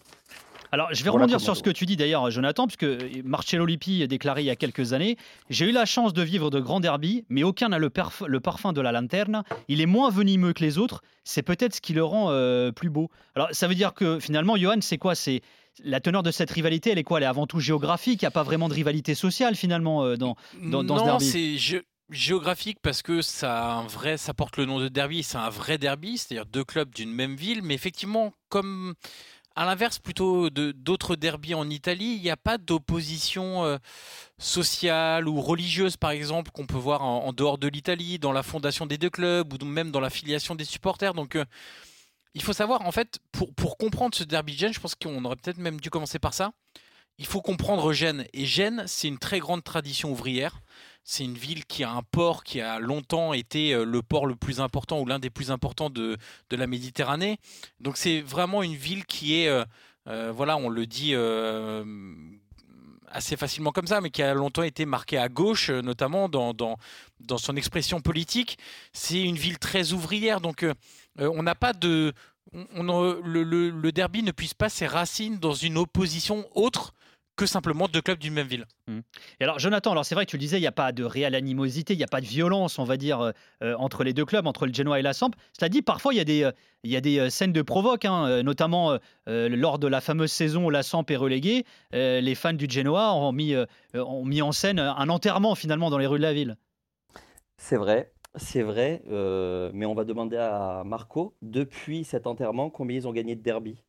Alors, 0.71 0.93
je 0.93 1.03
vais 1.03 1.09
rebondir 1.09 1.41
sur 1.41 1.55
ce 1.57 1.63
que 1.63 1.69
tu 1.69 1.85
dis 1.85 1.95
d'ailleurs, 1.95 2.29
Jonathan, 2.29 2.67
puisque 2.67 2.85
Marcello 3.23 3.65
Lippi 3.65 4.03
a 4.03 4.07
déclaré 4.07 4.41
il 4.41 4.45
y 4.45 4.49
a 4.51 4.55
quelques 4.55 4.93
années 4.93 5.17
J'ai 5.49 5.69
eu 5.69 5.71
la 5.71 5.85
chance 5.85 6.13
de 6.13 6.21
vivre 6.21 6.49
de 6.49 6.59
grands 6.59 6.79
derbies, 6.79 7.25
mais 7.29 7.43
aucun 7.43 7.69
n'a 7.69 7.79
le, 7.79 7.91
le, 8.27 8.39
parfum 8.39 8.73
de 8.73 8.81
la 8.81 8.91
lanterne. 8.91 9.43
Il 9.67 9.81
est 9.81 9.87
moins 9.87 10.09
venimeux 10.11 10.53
que 10.53 10.63
les 10.63 10.77
autres. 10.77 11.01
C'est 11.23 11.41
peut-être 11.41 11.75
ce 11.75 11.81
qui 11.81 11.93
le 11.93 12.03
rend 12.03 12.27
euh, 12.29 12.71
plus 12.71 12.89
beau. 12.89 13.09
Alors, 13.35 13.49
ça 13.51 13.67
veut 13.67 13.75
dire 13.75 13.93
que 13.93 14.19
finalement, 14.19 14.57
Johan, 14.57 14.81
c'est 14.81 14.97
quoi? 14.97 15.15
C'est 15.15 15.41
la 15.83 15.99
teneur 15.99 16.23
de 16.23 16.31
cette 16.31 16.51
rivalité, 16.51 16.91
elle 16.91 16.97
est 16.97 17.03
quoi? 17.03 17.19
Elle 17.19 17.23
est 17.23 17.27
avant 17.27 17.47
tout 17.47 17.59
géographique? 17.59 18.21
Il 18.21 18.25
n'y 18.25 18.27
a 18.27 18.31
pas 18.31 18.43
vraiment 18.43 18.69
de 18.69 18.73
rivalité 18.73 19.15
sociale 19.15 19.55
finalement 19.55 20.03
euh, 20.03 20.17
dans, 20.17 20.35
dans, 20.61 20.83
dans 20.83 20.99
ce 20.99 21.03
derby? 21.03 21.57
c'est 21.57 21.83
géographique 22.11 22.79
parce 22.81 23.01
que 23.01 23.21
ça, 23.21 23.73
un 23.73 23.87
vrai, 23.87 24.17
ça 24.17 24.33
porte 24.33 24.57
le 24.57 24.65
nom 24.65 24.79
de 24.79 24.87
derby. 24.87 25.23
C'est 25.23 25.37
un 25.37 25.49
vrai 25.49 25.77
derby, 25.77 26.17
c'est-à-dire 26.17 26.45
deux 26.45 26.63
clubs 26.63 26.93
d'une 26.93 27.13
même 27.13 27.35
ville. 27.35 27.61
Mais 27.63 27.73
effectivement, 27.73 28.33
comme 28.49 28.95
à 29.59 29.65
l'inverse, 29.65 29.99
plutôt 29.99 30.49
d'autres 30.49 31.17
derbies 31.17 31.53
en 31.53 31.69
Italie, 31.69 32.13
il 32.15 32.21
n'y 32.21 32.29
a 32.29 32.37
pas 32.37 32.57
d'opposition 32.57 33.65
euh, 33.65 33.77
sociale 34.37 35.27
ou 35.27 35.41
religieuse, 35.41 35.97
par 35.97 36.11
exemple, 36.11 36.51
qu'on 36.51 36.65
peut 36.65 36.77
voir 36.77 37.01
en, 37.01 37.33
dehors 37.33 37.57
de 37.57 37.67
l'Italie, 37.67 38.19
dans 38.19 38.31
la 38.31 38.41
fondation 38.41 38.85
des 38.85 38.97
deux 38.97 39.09
clubs 39.09 39.51
ou 39.51 39.65
même 39.65 39.91
dans 39.91 39.99
la 39.99 40.09
filiation 40.09 40.55
des 40.55 40.63
supporters. 40.63 41.13
Donc, 41.13 41.35
euh, 41.35 41.43
il 42.35 42.41
faut 42.41 42.53
savoir, 42.53 42.85
en 42.85 42.93
fait, 42.93 43.19
pour, 43.33 43.53
pour 43.53 43.77
comprendre 43.77 44.15
ce 44.15 44.23
derby 44.23 44.53
de 44.53 44.59
Gênes, 44.59 44.73
je 44.73 44.79
pense 44.79 44.95
qu'on 44.95 45.25
aurait 45.25 45.35
peut-être 45.35 45.57
même 45.57 45.81
dû 45.81 45.89
commencer 45.89 46.19
par 46.19 46.33
ça. 46.33 46.53
Il 47.17 47.25
faut 47.25 47.41
comprendre 47.41 47.91
Gênes. 47.91 48.25
Et 48.31 48.45
Gênes, 48.45 48.85
c'est 48.87 49.09
une 49.09 49.19
très 49.19 49.39
grande 49.39 49.65
tradition 49.65 50.09
ouvrière. 50.09 50.61
C'est 51.11 51.23
une 51.23 51.39
ville 51.39 51.65
qui 51.65 51.83
a 51.83 51.89
un 51.89 52.03
port 52.03 52.43
qui 52.43 52.61
a 52.61 52.77
longtemps 52.77 53.33
été 53.33 53.73
euh, 53.73 53.83
le 53.83 54.03
port 54.03 54.27
le 54.27 54.35
plus 54.35 54.59
important 54.59 54.99
ou 54.99 55.07
l'un 55.07 55.17
des 55.17 55.31
plus 55.31 55.49
importants 55.49 55.89
de, 55.89 56.17
de 56.51 56.55
la 56.55 56.67
Méditerranée. 56.67 57.39
Donc 57.79 57.97
c'est 57.97 58.21
vraiment 58.21 58.61
une 58.61 58.75
ville 58.75 59.07
qui 59.07 59.41
est, 59.41 59.47
euh, 59.47 59.65
euh, 60.07 60.31
voilà, 60.31 60.55
on 60.55 60.69
le 60.69 60.85
dit 60.85 61.15
assez 63.07 63.37
facilement 63.37 63.71
comme 63.71 63.87
ça, 63.87 64.01
mais 64.01 64.11
qui 64.11 64.21
a 64.21 64.35
longtemps 64.35 64.61
été 64.61 64.85
marquée 64.85 65.17
à 65.17 65.29
gauche, 65.29 65.71
notamment 65.71 66.29
dans, 66.29 66.53
dans, 66.53 66.77
dans 67.21 67.39
son 67.39 67.55
expression 67.55 68.01
politique. 68.01 68.59
C'est 68.93 69.23
une 69.23 69.35
ville 69.35 69.57
très 69.57 69.93
ouvrière, 69.93 70.41
donc 70.41 70.63
on 71.17 71.41
n'a 71.41 71.55
pas 71.55 71.73
de... 71.73 72.13
On, 72.75 72.83
le, 72.83 73.43
le, 73.43 73.69
le, 73.71 73.91
derby 73.91 74.21
ne 74.21 74.31
puisse 74.31 74.53
pas 74.53 74.69
ses 74.69 74.85
racines 74.85 75.37
dans 75.39 75.53
une 75.53 75.77
opposition 75.77 76.47
autre 76.53 76.93
que 77.39 77.45
simplement 77.45 77.87
deux 77.87 78.01
clubs 78.01 78.19
d'une 78.19 78.33
même 78.33 78.47
ville. 78.47 78.65
Mmh. 78.87 78.99
Et 79.39 79.45
alors, 79.45 79.59
Jonathan, 79.59 79.91
alors 79.91 80.05
c'est 80.05 80.13
vrai 80.13 80.25
que 80.25 80.31
tu 80.31 80.35
le 80.35 80.41
disais, 80.41 80.57
il 80.57 80.61
n'y 80.61 80.67
a 80.67 80.73
pas 80.73 80.91
de 80.91 81.05
réelle 81.05 81.35
animosité, 81.35 81.93
il 81.93 81.97
n'y 81.97 82.03
a 82.03 82.07
pas 82.07 82.19
de 82.19 82.25
violence, 82.25 82.79
on 82.79 82.83
va 82.83 82.97
dire, 82.97 83.21
euh, 83.21 83.31
euh, 83.63 83.75
entre 83.77 84.03
les 84.03 84.11
deux 84.11 84.25
clubs, 84.25 84.45
entre 84.45 84.65
le 84.65 84.73
Genoa 84.73 84.99
et 84.99 85.01
la 85.01 85.13
Samp. 85.13 85.31
Cela 85.57 85.69
dit, 85.69 85.81
parfois, 85.81 86.13
il 86.13 86.17
y 86.17 86.19
a 86.19 86.25
des, 86.25 86.43
euh, 86.43 86.51
il 86.83 86.91
y 86.91 86.97
a 86.97 87.01
des 87.01 87.29
scènes 87.29 87.53
de 87.53 87.61
provoque, 87.61 88.03
hein, 88.03 88.41
notamment 88.43 88.97
lors 89.27 89.79
de 89.79 89.87
la 89.87 89.99
fameuse 89.99 90.31
saison 90.31 90.65
où 90.65 90.69
la 90.69 90.81
Samp 90.81 91.03
est 91.09 91.17
reléguée. 91.17 91.65
les 91.91 92.35
fans 92.35 92.53
du 92.53 92.67
Genoa 92.69 93.13
ont 93.13 93.33
mis, 93.33 93.53
ont 93.93 94.23
mis 94.23 94.41
en 94.41 94.53
scène 94.53 94.79
un 94.79 95.09
enterrement, 95.09 95.55
finalement, 95.55 95.89
dans 95.89 95.97
les 95.97 96.07
rues 96.07 96.19
de 96.19 96.23
la 96.23 96.33
ville. 96.33 96.55
C'est 97.57 97.75
vrai. 97.75 98.13
C'est 98.35 98.61
vrai, 98.61 99.01
mais 99.73 99.85
on 99.85 99.93
va 99.93 100.05
demander 100.05 100.37
à 100.37 100.83
Marco, 100.85 101.35
depuis 101.41 102.05
cet 102.05 102.27
enterrement, 102.27 102.69
combien 102.69 102.95
ils 102.95 103.07
ont 103.09 103.13
gagné 103.13 103.35
de 103.35 103.41
derby? 103.41 103.83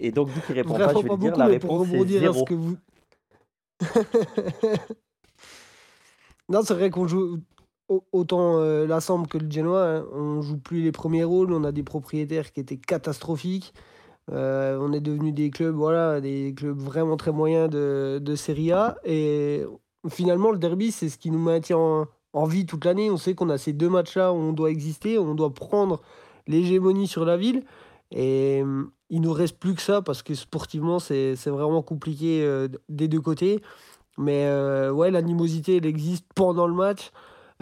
Et 0.00 0.12
donc, 0.12 0.28
vu 0.28 0.40
qu'il 0.42 0.54
répond 0.54 0.74
pas, 0.74 0.88
je 0.94 0.98
vais 0.98 1.08
pas 1.08 1.16
dire, 1.16 1.32
beaucoup, 1.32 1.38
la 1.38 1.58
pour 1.58 1.80
réponse 1.80 1.88
ce 2.38 2.44
que 2.44 2.54
vous. 2.54 2.76
non, 6.48 6.60
c'est 6.62 6.74
vrai 6.74 6.90
qu'on 6.90 7.06
joue 7.06 7.38
au- 7.88 8.04
autant 8.12 8.58
euh, 8.58 8.86
la 8.86 9.00
Samp 9.00 9.24
que 9.28 9.38
le 9.38 9.50
Genoa. 9.50 9.96
hein. 9.98 10.06
On 10.12 10.40
joue 10.42 10.58
plus 10.58 10.82
les 10.82 10.92
premiers 10.92 11.24
rôles. 11.24 11.52
On 11.52 11.64
a 11.64 11.72
des 11.72 11.82
propriétaires 11.82 12.52
qui 12.52 12.60
étaient 12.60 12.76
catastrophiques. 12.78 13.74
Euh, 14.32 14.78
on 14.80 14.92
est 14.92 15.00
devenu 15.00 15.32
des 15.32 15.50
clubs, 15.50 15.74
voilà, 15.74 16.20
des 16.20 16.54
clubs 16.56 16.78
vraiment 16.78 17.16
très 17.18 17.32
moyens 17.32 17.68
de, 17.68 18.18
de 18.22 18.36
Serie 18.36 18.72
A. 18.72 18.96
Et 19.04 19.64
finalement, 20.08 20.50
le 20.50 20.58
derby, 20.58 20.92
c'est 20.92 21.08
ce 21.10 21.18
qui 21.18 21.30
nous 21.30 21.38
maintient 21.38 21.76
en, 21.76 22.06
en 22.32 22.44
vie 22.46 22.64
toute 22.64 22.84
l'année. 22.86 23.10
On 23.10 23.18
sait 23.18 23.34
qu'on 23.34 23.50
a 23.50 23.58
ces 23.58 23.72
deux 23.74 23.90
matchs-là 23.90 24.32
où 24.32 24.36
on 24.36 24.52
doit 24.52 24.70
exister, 24.70 25.18
on 25.18 25.34
doit 25.34 25.52
prendre 25.52 26.00
l'hégémonie 26.46 27.06
sur 27.06 27.24
la 27.24 27.36
ville. 27.36 27.62
Et 28.10 28.60
hum, 28.62 28.90
il 29.10 29.20
nous 29.20 29.32
reste 29.32 29.58
plus 29.58 29.74
que 29.74 29.82
ça 29.82 30.02
parce 30.02 30.22
que 30.22 30.34
sportivement, 30.34 30.98
c'est 30.98 31.34
vraiment 31.46 31.82
compliqué 31.82 32.42
euh, 32.42 32.68
des 32.88 33.08
deux 33.08 33.20
côtés. 33.20 33.60
Mais 34.18 34.46
euh, 34.46 34.90
ouais, 34.92 35.10
l'animosité, 35.10 35.76
elle 35.76 35.86
existe 35.86 36.26
pendant 36.34 36.66
le 36.66 36.74
match. 36.74 37.10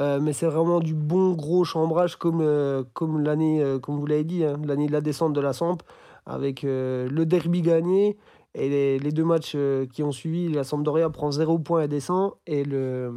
Euh, 0.01 0.21
mais 0.21 0.33
c'est 0.33 0.47
vraiment 0.47 0.81
du 0.81 0.95
bon 0.95 1.33
gros 1.33 1.65
chambrage 1.65 2.17
comme, 2.17 2.41
euh, 2.41 2.83
comme 2.95 3.23
l'année, 3.23 3.63
euh, 3.63 3.79
comme 3.79 3.99
vous 3.99 4.07
l'avez 4.07 4.25
dit, 4.25 4.45
hein, 4.45 4.59
l'année 4.65 4.87
de 4.87 4.93
la 4.93 5.03
descente 5.03 5.35
de 5.35 5.41
la 5.41 5.53
Samp, 5.53 5.79
avec 6.25 6.65
euh, 6.65 7.09
le 7.11 7.27
derby 7.27 7.61
gagné 7.61 8.17
et 8.55 8.99
les, 8.99 9.13
deux 9.13 9.25
matchs 9.25 9.53
euh, 9.55 9.87
qui 9.87 10.03
ont 10.03 10.13
suivi. 10.13 10.49
La 10.49 10.65
Sampdoria 10.65 11.11
prend 11.11 11.31
0 11.31 11.59
points 11.59 11.83
et 11.83 11.89
descend. 11.89 12.33
Et 12.47 12.65
le, 12.65 13.13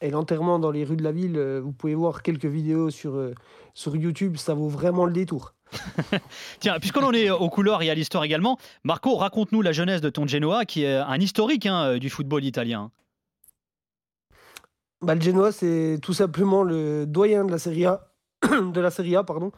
et 0.00 0.10
l'enterrement 0.10 0.58
dans 0.58 0.70
les 0.70 0.84
rues 0.84 0.96
de 0.96 1.02
la 1.02 1.12
ville, 1.12 1.36
euh, 1.36 1.60
vous 1.62 1.72
pouvez 1.72 1.94
voir 1.94 2.22
quelques 2.22 2.46
vidéos 2.46 2.90
sur, 2.90 3.14
euh, 3.14 3.34
sur 3.74 3.96
YouTube, 3.96 4.36
ça 4.36 4.54
vaut 4.54 4.68
vraiment 4.68 5.04
le 5.04 5.12
détour. 5.12 5.54
Tiens, 6.60 6.78
puisqu'on 6.80 7.04
en 7.04 7.12
est 7.12 7.30
aux 7.30 7.48
couleurs 7.48 7.82
et 7.82 7.90
à 7.90 7.94
l'histoire 7.94 8.24
également, 8.24 8.58
Marco, 8.82 9.16
raconte-nous 9.16 9.62
la 9.62 9.72
jeunesse 9.72 10.00
de 10.00 10.10
ton 10.10 10.26
Genoa, 10.26 10.64
qui 10.64 10.84
est 10.84 10.96
un 10.96 11.20
historique 11.20 11.66
hein, 11.66 11.98
du 11.98 12.10
football 12.10 12.44
italien. 12.44 12.90
Bah, 15.02 15.14
le 15.14 15.20
Genoa, 15.20 15.52
c'est 15.52 15.98
tout 16.02 16.12
simplement 16.12 16.62
le 16.62 17.06
doyen 17.06 17.44
de 17.44 17.50
la 17.50 17.58
Serie 17.58 17.86
A. 17.86 18.10
de 18.42 18.80
la 18.80 18.90
Serie 18.90 19.16
A 19.16 19.24
pardon. 19.24 19.52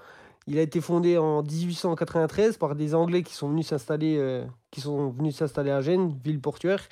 Il 0.47 0.59
a 0.59 0.63
été 0.63 0.81
fondé 0.81 1.19
en 1.19 1.43
1893 1.43 2.57
par 2.57 2.75
des 2.75 2.95
Anglais 2.95 3.23
qui 3.23 3.35
sont 3.35 3.49
venus 3.49 3.69
s'installer, 3.69 4.17
euh, 4.19 4.45
qui 4.71 4.81
sont 4.81 5.11
venus 5.11 5.37
s'installer 5.37 5.71
à 5.71 5.81
Gênes, 5.81 6.19
ville 6.25 6.41
portuaire. 6.41 6.89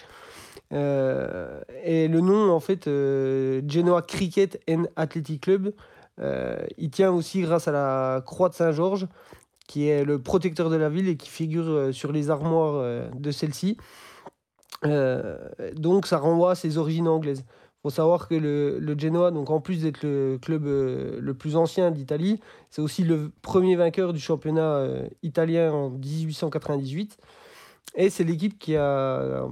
Euh, 0.73 1.61
et 1.85 2.09
le 2.09 2.21
nom, 2.21 2.51
en 2.53 2.61
fait, 2.61 2.87
euh, 2.87 3.63
Genoa 3.67 4.03
Cricket 4.03 4.61
and 4.69 4.85
Athletic 4.97 5.43
Club, 5.43 5.73
euh, 6.21 6.65
il 6.79 6.91
tient 6.91 7.11
aussi 7.11 7.43
grâce 7.43 7.67
à 7.69 7.73
la 7.73 8.23
croix 8.25 8.49
de 8.49 8.55
Saint-Georges, 8.55 9.09
qui 9.67 9.89
est 9.89 10.05
le 10.05 10.21
protecteur 10.21 10.71
de 10.71 10.77
la 10.77 10.89
ville 10.89 11.09
et 11.09 11.17
qui 11.17 11.29
figure 11.29 11.95
sur 11.95 12.13
les 12.13 12.31
armoires 12.31 13.09
de 13.15 13.31
celle-ci. 13.31 13.77
Donc, 14.83 16.07
ça 16.07 16.19
renvoie 16.19 16.53
à 16.53 16.55
ses 16.57 16.77
origines 16.77 17.07
anglaises. 17.07 17.45
Il 17.47 17.83
faut 17.85 17.91
savoir 17.91 18.29
que 18.29 18.35
le, 18.35 18.79
le 18.79 18.99
Genoa, 18.99 19.31
donc 19.31 19.49
en 19.49 19.61
plus 19.61 19.83
d'être 19.83 20.03
le 20.03 20.39
club 20.43 20.65
le 20.65 21.35
plus 21.35 21.57
ancien 21.57 21.93
d'Italie, 21.93 22.41
c'est 22.69 22.83
aussi 22.83 23.05
le 23.05 23.31
premier 23.43 23.77
vainqueur 23.77 24.13
du 24.13 24.19
championnat 24.19 24.85
italien 25.23 25.73
en 25.73 25.91
1898. 25.91 27.17
Et 27.95 28.09
c'est 28.11 28.25
l'équipe 28.25 28.59
qui 28.59 28.77
a, 28.77 28.85
euh, 28.85 29.49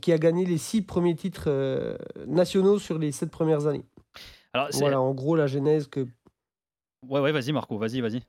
qui 0.00 0.12
a 0.12 0.18
gagné 0.18 0.44
les 0.44 0.58
six 0.58 0.82
premiers 0.82 1.14
titres 1.14 1.44
euh, 1.46 1.96
nationaux 2.26 2.78
sur 2.78 2.98
les 2.98 3.12
sept 3.12 3.30
premières 3.30 3.66
années. 3.66 3.84
Alors, 4.52 4.68
Voilà, 4.72 5.00
en 5.00 5.14
gros, 5.14 5.36
la 5.36 5.46
genèse 5.46 5.86
que. 5.86 6.06
Ouais, 7.08 7.20
ouais, 7.20 7.32
vas-y, 7.32 7.52
Marco, 7.52 7.78
vas-y, 7.78 8.00
vas-y. 8.00 8.22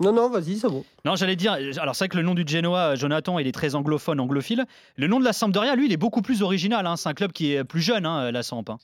Non, 0.00 0.12
non, 0.12 0.30
vas-y, 0.30 0.56
c'est 0.56 0.68
bon. 0.68 0.84
Non, 1.04 1.16
j'allais 1.16 1.34
dire, 1.36 1.52
alors 1.80 1.96
c'est 1.96 2.04
vrai 2.04 2.08
que 2.08 2.16
le 2.16 2.22
nom 2.22 2.34
du 2.34 2.44
Genoa, 2.46 2.94
Jonathan, 2.94 3.38
il 3.40 3.48
est 3.48 3.52
très 3.52 3.74
anglophone, 3.74 4.20
anglophile. 4.20 4.64
Le 4.96 5.08
nom 5.08 5.18
de 5.18 5.24
la 5.24 5.32
Sampdoria, 5.32 5.74
lui, 5.74 5.86
il 5.86 5.92
est 5.92 5.96
beaucoup 5.98 6.22
plus 6.22 6.42
original. 6.42 6.86
hein. 6.86 6.96
C'est 6.96 7.08
un 7.08 7.14
club 7.14 7.32
qui 7.32 7.52
est 7.52 7.64
plus 7.64 7.80
jeune, 7.80 8.06
hein, 8.06 8.30
la 8.30 8.42
Samp. 8.44 8.64
hein. 8.70 8.78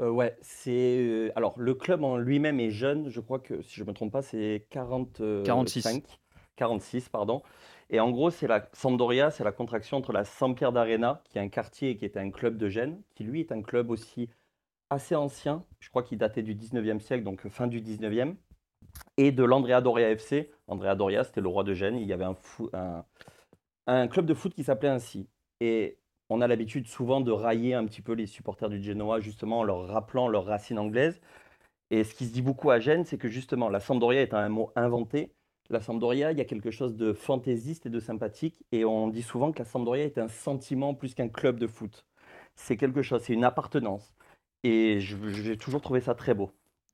Euh, 0.00 0.10
ouais, 0.10 0.36
c'est. 0.40 0.70
euh, 0.98 1.30
alors, 1.36 1.54
le 1.58 1.74
club 1.74 2.04
en 2.04 2.16
lui-même 2.16 2.58
est 2.58 2.70
jeune. 2.70 3.10
Je 3.10 3.20
crois 3.20 3.38
que, 3.38 3.60
si 3.62 3.74
je 3.74 3.82
ne 3.84 3.88
me 3.88 3.94
trompe 3.94 4.12
pas, 4.12 4.22
c'est 4.22 4.66
45. 4.70 5.44
46. 5.44 6.00
46, 6.56 7.08
pardon. 7.10 7.42
Et 7.90 8.00
en 8.00 8.10
gros, 8.10 8.30
c'est 8.30 8.46
la 8.46 8.68
Sampdoria, 8.72 9.30
c'est 9.30 9.44
la 9.44 9.52
contraction 9.52 9.96
entre 9.96 10.12
la 10.12 10.24
Sampierre 10.24 10.72
d'Arena, 10.72 11.22
qui 11.24 11.38
est 11.38 11.40
un 11.40 11.48
quartier 11.48 11.96
qui 11.96 12.04
était 12.04 12.20
un 12.20 12.30
club 12.30 12.58
de 12.58 12.68
Gênes, 12.68 13.00
qui 13.14 13.24
lui 13.24 13.40
est 13.40 13.50
un 13.50 13.62
club 13.62 13.90
aussi 13.90 14.28
assez 14.90 15.14
ancien. 15.14 15.64
Je 15.80 15.88
crois 15.88 16.02
qu'il 16.02 16.18
datait 16.18 16.42
du 16.42 16.54
19e 16.54 17.00
siècle, 17.00 17.24
donc 17.24 17.48
fin 17.48 17.66
du 17.66 17.80
19e. 17.80 18.34
Et 19.16 19.32
de 19.32 19.44
l'Andrea 19.44 19.80
Doria 19.80 20.10
FC. 20.10 20.50
Andrea 20.66 20.94
Doria, 20.94 21.24
c'était 21.24 21.40
le 21.40 21.48
roi 21.48 21.64
de 21.64 21.72
Gênes. 21.72 21.96
Il 21.96 22.06
y 22.06 22.12
avait 22.12 22.26
un 23.86 24.08
club 24.08 24.26
de 24.26 24.34
foot 24.34 24.52
qui 24.54 24.64
s'appelait 24.64 24.88
ainsi. 24.88 25.28
Et 25.60 25.98
on 26.30 26.40
a 26.40 26.46
l'habitude 26.46 26.86
souvent 26.88 27.20
de 27.20 27.32
railler 27.32 27.74
un 27.74 27.86
petit 27.86 28.02
peu 28.02 28.12
les 28.12 28.26
supporters 28.26 28.68
du 28.68 28.82
Genoa, 28.82 29.20
justement 29.20 29.60
en 29.60 29.64
leur 29.64 29.86
rappelant 29.86 30.28
leurs 30.28 30.44
racines 30.44 30.78
anglaises. 30.78 31.20
Et 31.90 32.04
ce 32.04 32.14
qui 32.14 32.26
se 32.26 32.32
dit 32.32 32.42
beaucoup 32.42 32.70
à 32.70 32.80
Gênes, 32.80 33.04
c'est 33.04 33.16
que 33.18 33.28
justement, 33.28 33.70
la 33.70 33.80
Sampdoria 33.80 34.20
est 34.20 34.34
un 34.34 34.48
mot 34.50 34.72
inventé. 34.76 35.32
La 35.70 35.80
Sampdoria, 35.80 36.32
il 36.32 36.38
y 36.38 36.40
a 36.40 36.44
quelque 36.46 36.70
chose 36.70 36.96
de 36.96 37.12
fantaisiste 37.12 37.86
et 37.86 37.90
de 37.90 38.00
sympathique. 38.00 38.64
Et 38.72 38.84
on 38.84 39.08
dit 39.08 39.22
souvent 39.22 39.52
que 39.52 39.58
la 39.58 39.64
Sampdoria 39.66 40.04
est 40.04 40.18
un 40.18 40.28
sentiment 40.28 40.94
plus 40.94 41.14
qu'un 41.14 41.28
club 41.28 41.58
de 41.58 41.66
foot. 41.66 42.06
C'est 42.54 42.76
quelque 42.76 43.02
chose, 43.02 43.22
c'est 43.22 43.34
une 43.34 43.44
appartenance. 43.44 44.14
Et 44.64 44.98
j'ai 45.00 45.56
toujours 45.56 45.80
trouvé 45.80 46.00
ça 46.00 46.14
très 46.14 46.34
beau. 46.34 46.50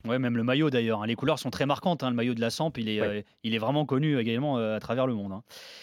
Ouais, 0.06 0.18
même 0.18 0.36
le 0.36 0.42
maillot 0.42 0.68
d'ailleurs. 0.68 1.02
hein. 1.02 1.06
Les 1.06 1.14
couleurs 1.14 1.38
sont 1.38 1.48
très 1.50 1.64
marquantes. 1.64 2.02
hein. 2.02 2.10
Le 2.10 2.16
maillot 2.16 2.34
de 2.34 2.40
la 2.40 2.50
Samp, 2.50 2.72
il 2.76 2.90
est, 2.90 3.00
Ouais. 3.00 3.06
euh, 3.06 3.22
il 3.42 3.54
est 3.54 3.58
vraiment 3.58 3.86
connu 3.86 4.18
également 4.18 4.58
euh, 4.58 4.76
à 4.76 4.80
travers 4.80 5.06
le 5.06 5.14
monde. 5.14 5.32
hein. 5.32 5.42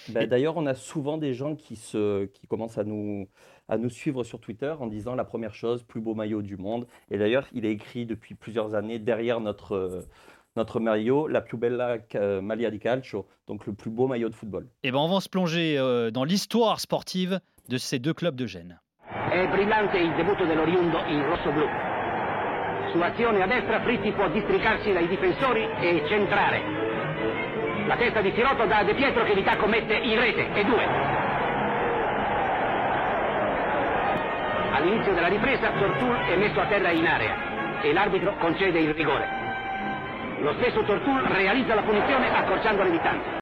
Ben, 0.10 0.22
Et- 0.24 0.28
D'ailleurs, 0.28 0.58
on 0.58 0.68
a 0.68 0.76
souvent 0.76 1.18
des 1.18 1.34
gens 1.34 1.56
qui, 1.56 1.76
se, 1.76 2.26
qui 2.26 2.46
commencent 2.46 2.78
à 2.78 2.84
nous, 2.84 3.28
à 3.68 3.80
nous 3.80 3.90
suivre 3.90 4.24
sur 4.24 4.40
Twitter 4.40 4.76
en 4.80 4.86
disant 4.86 5.16
la 5.16 5.24
première 5.26 5.56
chose, 5.56 5.82
plus 5.84 6.02
beau 6.02 6.14
maillot 6.14 6.44
du 6.44 6.56
monde. 6.58 6.86
Et 7.10 7.18
d'ailleurs, 7.18 7.48
il 7.54 7.66
est 7.66 7.72
écrit 7.72 8.06
depuis 8.06 8.36
plusieurs 8.36 8.76
années 8.76 9.00
derrière 9.00 9.40
notre, 9.40 9.72
euh, 9.72 10.02
notre 10.55 10.79
maillot, 10.79 11.27
la 11.27 11.41
più 11.41 11.58
bella 11.58 12.00
ca- 12.08 12.41
maglia 12.41 12.70
di 12.70 12.77
calcio, 12.77 13.27
donc 13.48 13.65
le 13.65 13.74
plus 13.74 13.91
beau 13.91 14.08
maillot 14.08 14.29
de 14.29 14.36
football. 14.36 14.67
Et 14.84 14.91
ben, 14.91 15.00
on 15.00 15.08
va 15.08 15.20
se 15.22 15.29
plonger 15.29 15.77
euh, 15.77 16.12
dans 16.12 16.24
l'histoire 16.25 16.79
sportive 16.79 17.39
de 17.70 17.77
ces 17.77 18.00
deux 18.00 18.13
clubs 18.13 18.36
de 18.36 18.46
Gênes. 18.46 18.79
È 19.31 19.48
brillante 19.48 19.98
il 19.98 20.13
debutto 20.15 20.46
dell'Oriundo 20.46 21.00
in 21.08 21.25
rosso-blu. 21.25 21.65
Su 22.91 23.00
azione 23.00 23.41
a 23.41 23.48
destra 23.48 23.81
Fritti 23.81 24.12
può 24.12 24.29
districarsi 24.29 24.91
dai 24.91 25.08
difensori 25.08 25.63
e 25.79 26.03
centrare. 26.08 26.60
La 27.88 27.96
testa 27.96 28.22
di 28.22 28.31
Sirotto 28.36 28.65
da 28.65 28.84
De 28.84 28.93
Pietro 28.93 29.24
che 29.24 29.34
Vità 29.34 29.55
commette 29.58 29.93
in 29.96 30.20
rete 30.20 30.53
e 30.53 30.63
due. 30.65 30.86
All'inizio 34.74 35.13
della 35.13 35.27
ripresa 35.27 35.72
Tortul 35.72 36.15
è 36.15 36.36
messo 36.38 36.60
a 36.60 36.67
terra 36.67 36.91
in 36.91 37.05
area 37.05 37.81
e 37.81 37.93
l'arbitro 37.93 38.36
concede 38.38 38.79
il 38.79 38.93
rigore. 38.93 39.41
Lo 40.42 40.54
stesso 40.54 40.82
realizza 40.82 41.76
la 41.76 41.84
punizione 41.84 42.28
accorciando 42.34 42.82
le 42.82 42.92
distanze. 42.92 43.40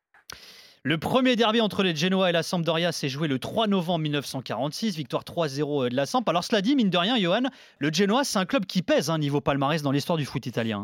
Le 0.83 0.97
premier 0.97 1.37
derby 1.37 1.61
entre 1.61 1.81
les 1.81 1.95
Genoa 1.95 2.29
et 2.29 2.33
la 2.33 2.43
Sampdoria 2.43 2.91
s'est 2.91 3.07
joué 3.07 3.29
le 3.29 3.39
3 3.39 3.67
novembre 3.67 3.99
1946, 3.99 4.97
victoire 4.97 5.23
3-0 5.23 5.89
de 5.89 5.95
la 5.95 6.05
Samp. 6.05 6.23
Alors 6.27 6.43
cela 6.43 6.61
dit, 6.61 6.75
mine 6.75 6.89
de 6.89 6.97
rien, 6.97 7.17
Johan, 7.17 7.43
le 7.77 7.93
Genoa, 7.93 8.25
c'est 8.25 8.37
un 8.37 8.45
club 8.45 8.65
qui 8.65 8.81
pèse 8.81 9.09
hein, 9.09 9.17
niveau 9.17 9.39
palmarès 9.39 9.81
dans 9.81 9.91
l'histoire 9.91 10.17
du 10.17 10.25
foot 10.25 10.45
italien. 10.45 10.81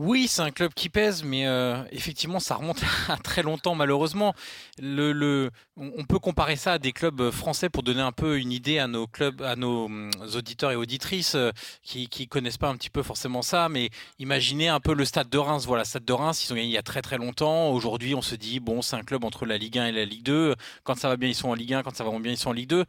Oui, 0.00 0.28
c'est 0.28 0.42
un 0.42 0.52
club 0.52 0.74
qui 0.74 0.90
pèse, 0.90 1.24
mais 1.24 1.48
euh, 1.48 1.82
effectivement, 1.90 2.38
ça 2.38 2.54
remonte 2.54 2.80
à 3.08 3.16
très 3.16 3.42
longtemps, 3.42 3.74
malheureusement. 3.74 4.32
On 4.80 6.04
peut 6.08 6.20
comparer 6.20 6.54
ça 6.54 6.74
à 6.74 6.78
des 6.78 6.92
clubs 6.92 7.32
français 7.32 7.68
pour 7.68 7.82
donner 7.82 8.00
un 8.00 8.12
peu 8.12 8.38
une 8.38 8.52
idée 8.52 8.78
à 8.78 8.86
nos 8.86 9.08
clubs, 9.08 9.42
à 9.42 9.56
nos 9.56 9.86
hum, 9.86 10.10
auditeurs 10.36 10.70
et 10.70 10.76
auditrices 10.76 11.34
euh, 11.34 11.50
qui, 11.82 12.06
qui 12.08 12.28
connaissent 12.28 12.58
pas 12.58 12.68
un 12.68 12.76
petit 12.76 12.90
peu 12.90 13.02
forcément 13.02 13.42
ça. 13.42 13.68
Mais 13.68 13.90
imaginez 14.20 14.68
un 14.68 14.78
peu 14.78 14.94
le 14.94 15.04
Stade 15.04 15.30
de 15.30 15.38
Reims. 15.38 15.66
Voilà, 15.66 15.84
Stade 15.84 16.04
de 16.04 16.12
Reims, 16.12 16.44
ils 16.44 16.52
ont 16.52 16.54
gagné 16.54 16.68
il 16.68 16.74
y 16.74 16.78
a 16.78 16.82
très 16.82 17.02
très 17.02 17.18
longtemps. 17.18 17.70
Aujourd'hui, 17.70 18.14
on 18.14 18.22
se 18.22 18.36
dit 18.36 18.60
bon, 18.60 18.82
c'est 18.82 18.94
un 18.94 19.02
club 19.02 19.24
entre 19.24 19.46
la 19.46 19.58
Ligue 19.58 19.80
1 19.80 19.86
et 19.86 19.92
la 19.92 20.04
Ligue 20.04 20.22
2. 20.22 20.54
Quand 20.84 20.96
ça 20.96 21.08
va 21.08 21.16
bien, 21.16 21.28
ils 21.28 21.34
sont 21.34 21.48
en 21.48 21.54
Ligue 21.54 21.74
1. 21.74 21.82
Quand 21.82 21.96
ça 21.96 22.04
va 22.04 22.10
moins 22.10 22.20
bien, 22.20 22.30
ils 22.30 22.38
sont 22.38 22.50
en 22.50 22.52
Ligue 22.52 22.68
2. 22.68 22.84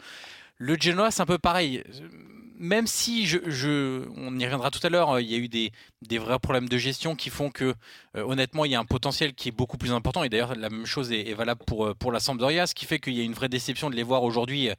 Le 0.60 0.75
Genoa, 0.80 1.10
c'est 1.10 1.24
un 1.24 1.25
peu 1.25 1.39
pareil. 1.39 1.84
Même 2.60 2.88
si 2.88 3.25
je, 3.25 3.38
je- 3.50 4.06
on 4.18 4.38
y 4.38 4.44
reviendra 4.44 4.70
tout 4.70 4.86
à 4.86 4.89
l'heure, 4.89 5.12
euh, 5.12 5.22
il 5.22 5.32
y 5.32 5.36
a 5.36 5.38
eu 5.38 5.48
des, 5.48 5.72
vrais 6.18 6.39
problèmes 6.39 6.68
de 6.68 6.78
gestion 6.78 7.16
qui 7.16 7.30
font 7.30 7.50
que, 7.50 7.74
euh, 8.18 8.24
honnêtement, 8.24 8.66
il 8.66 8.72
y 8.72 8.75
a 8.75 8.80
un 8.80 8.86
potentiel 8.86 9.34
qui 9.34 9.48
est 9.48 9.54
beaucoup 9.54 9.78
plus 9.78 9.94
important. 9.94 10.24
Et 10.25 10.30
d'ailleurs, 10.30 10.56
la 10.56 10.70
même 10.70 10.86
chose 10.86 11.12
est, 11.13 11.34
valable 11.34 11.62
pour, 11.66 11.88
euh, 11.88 11.94
pour 11.96 12.12
la 12.12 12.20
Sampdoria, 12.20 12.68
ce 12.68 12.75
qui 12.75 12.86
fait 12.86 13.00
qu'il 13.00 13.13
y 13.13 13.22
a 13.22 13.24
une 13.24 13.34
vraie 13.34 13.48
déception 13.48 13.89
de 13.89 13.96
les 13.96 14.04
voir 14.04 14.24
aujourd'hui 14.24 14.70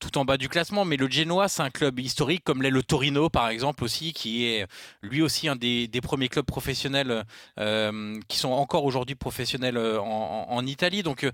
tout 0.00 0.18
en 0.18 0.24
bas 0.24 0.36
du 0.36 0.48
classement, 0.48 0.84
mais 0.84 0.96
le 0.96 1.08
Genoa, 1.08 1.48
c'est 1.48 1.62
un 1.62 1.70
club 1.70 2.00
historique, 2.00 2.42
comme 2.42 2.62
l'est 2.62 2.70
le 2.70 2.82
Torino, 2.82 3.28
par 3.28 3.48
exemple, 3.48 3.84
aussi, 3.84 4.12
qui 4.12 4.46
est 4.46 4.66
lui 5.02 5.22
aussi 5.22 5.46
un 5.46 5.56
des, 5.56 5.88
premiers 6.02 6.28
clubs 6.28 6.46
professionnels 6.46 7.24
euh, 7.58 8.18
qui 8.26 8.38
sont 8.38 8.50
encore 8.50 8.84
aujourd'hui 8.84 9.14
professionnels 9.14 9.76
euh, 9.76 10.00
en, 10.00 10.66
Italie. 10.66 11.02
Donc, 11.02 11.28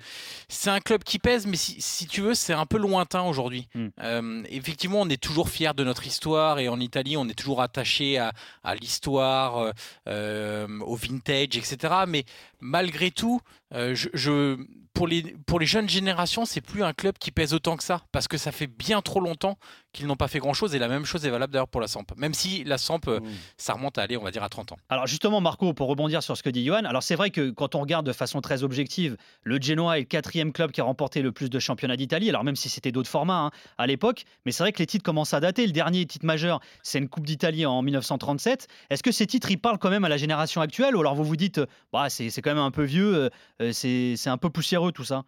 c'est 0.49 0.71
un 0.71 0.81
club 0.81 1.05
qui 1.05 1.19
pèse, 1.19 1.47
mais 1.47 1.57
si, 1.57 2.07
tu 2.07 2.21
veux, 2.21 2.35
c'est 2.35 2.53
un 2.53 2.67
peu 2.67 2.79
lointain 2.79 3.23
aujourd'hui. 3.23 3.69
Hmm. 3.75 4.43
effectivement, 4.51 5.01
on 5.01 5.09
est 5.09 5.23
toujours 5.23 5.49
fier 5.49 5.75
de 5.75 5.85
notre 5.85 6.07
histoire, 6.07 6.59
et 6.59 6.69
en 6.69 6.81
Italie, 6.81 7.17
on 7.17 7.29
est 7.29 7.35
toujours 7.35 7.63
attaché 7.63 8.19
à, 8.19 8.33
l'histoire, 8.75 9.73
au 10.07 10.97
vintage, 10.97 11.57
etc. 11.57 11.95
Mais 12.09 12.25
malgré 12.61 13.11
tout, 13.11 13.41
je 13.73 14.57
pour 14.97 15.07
les, 15.07 15.23
pour 15.47 15.61
les 15.61 15.67
jeunes 15.67 15.89
générations, 15.89 16.47
c'est 16.47 16.63
plus 16.63 16.83
un 16.83 16.95
club 16.95 17.19
qui 17.19 17.31
pèse 17.31 17.53
autant 17.53 17.77
que 17.77 17.85
ça, 17.85 18.03
parce 18.13 18.29
que 18.29 18.39
ça 18.39 18.51
fait 18.51 18.67
bien 18.67 19.03
trop 19.03 19.21
longtemps 19.21 19.59
qu'ils 19.97 20.07
n'ont 20.07 20.17
pas 20.17 20.29
fait 20.29 20.39
grand-chose, 20.39 20.75
et 20.75 20.79
la 20.79 20.89
même 20.89 21.05
chose 21.05 21.27
est 21.27 21.31
valable 21.31 21.53
d'ailleurs 21.53 21.69
pour 21.69 21.81
la 21.81 21.89
Samp. 21.89 22.05
Même 22.17 22.35
si 22.35 22.63
la 22.65 22.79
Samp, 22.79 23.01
euh, 23.09 23.21
mmh. 23.21 23.25
ça 23.57 23.73
remonte 23.73 23.99
à 23.99 24.03
aller, 24.03 24.17
on 24.17 24.23
va 24.23 24.31
dire, 24.31 24.43
à 24.43 24.49
30 24.49 24.73
ans. 24.73 24.77
Alors 24.89 25.07
justement, 25.07 25.41
Marco, 25.41 25.73
pour 25.73 25.89
rebondir 25.89 26.23
sur 26.23 26.37
ce 26.37 26.43
que 26.43 26.51
dit 26.51 26.65
Johan, 26.65 26.85
alors 26.85 27.03
c'est 27.03 27.15
vrai 27.17 27.31
que 27.31 27.51
quand 27.51 27.75
on 27.75 27.81
regarde 27.81 28.07
de 28.07 28.13
façon 28.13 28.41
très 28.41 28.63
objective, 28.63 29.17
le 29.43 29.61
Genoa 29.61 29.99
est 29.99 30.03
le 30.03 30.07
quatrième 30.07 30.53
club 30.53 30.71
qui 30.71 30.81
a 30.81 30.85
remporté 30.85 31.23
le 31.23 31.33
plus 31.33 31.51
de 31.51 31.59
championnats 31.59 31.97
d'Italie, 31.97 32.29
alors 32.29 32.45
même 32.45 32.57
si 32.57 32.69
c'était 32.69 32.93
d'autres 32.93 33.09
formats 33.09 33.47
hein, 33.47 33.51
à 33.79 33.87
l'époque, 33.87 34.25
mais 34.45 34.53
c'est 34.53 34.63
vrai 34.63 34.73
que 34.73 34.79
les 34.79 34.87
titres 34.87 35.05
commencent 35.05 35.35
à 35.35 35.41
dater. 35.41 35.67
Le 35.67 35.73
dernier 35.73 36.05
titre 36.07 36.27
majeur, 36.27 36.61
c'est 36.83 36.99
une 36.99 37.09
Coupe 37.09 37.27
d'Italie 37.27 37.67
en 37.67 37.83
1937. 37.83 38.69
Est-ce 38.91 39.03
que 39.03 39.13
ces 39.13 39.27
titres, 39.27 39.51
ils 39.51 39.59
parlent 39.59 39.79
quand 39.79 39.91
même 39.91 40.05
à 40.05 40.09
la 40.09 40.17
génération 40.17 40.61
actuelle, 40.61 40.95
ou 40.97 41.01
alors 41.01 41.15
vous 41.15 41.25
vous 41.25 41.37
dites, 41.37 41.61
bah, 41.93 42.09
c'est 42.11 42.31
quand 42.43 42.51
même 42.51 42.59
un 42.59 42.71
peu 42.71 42.85
vieux, 42.85 43.31
euh, 43.63 43.73
c'est 43.73 44.29
un 44.29 44.39
peu 44.39 44.51
poussiéreux 44.51 44.93
tout 44.93 45.05
ça? 45.05 45.25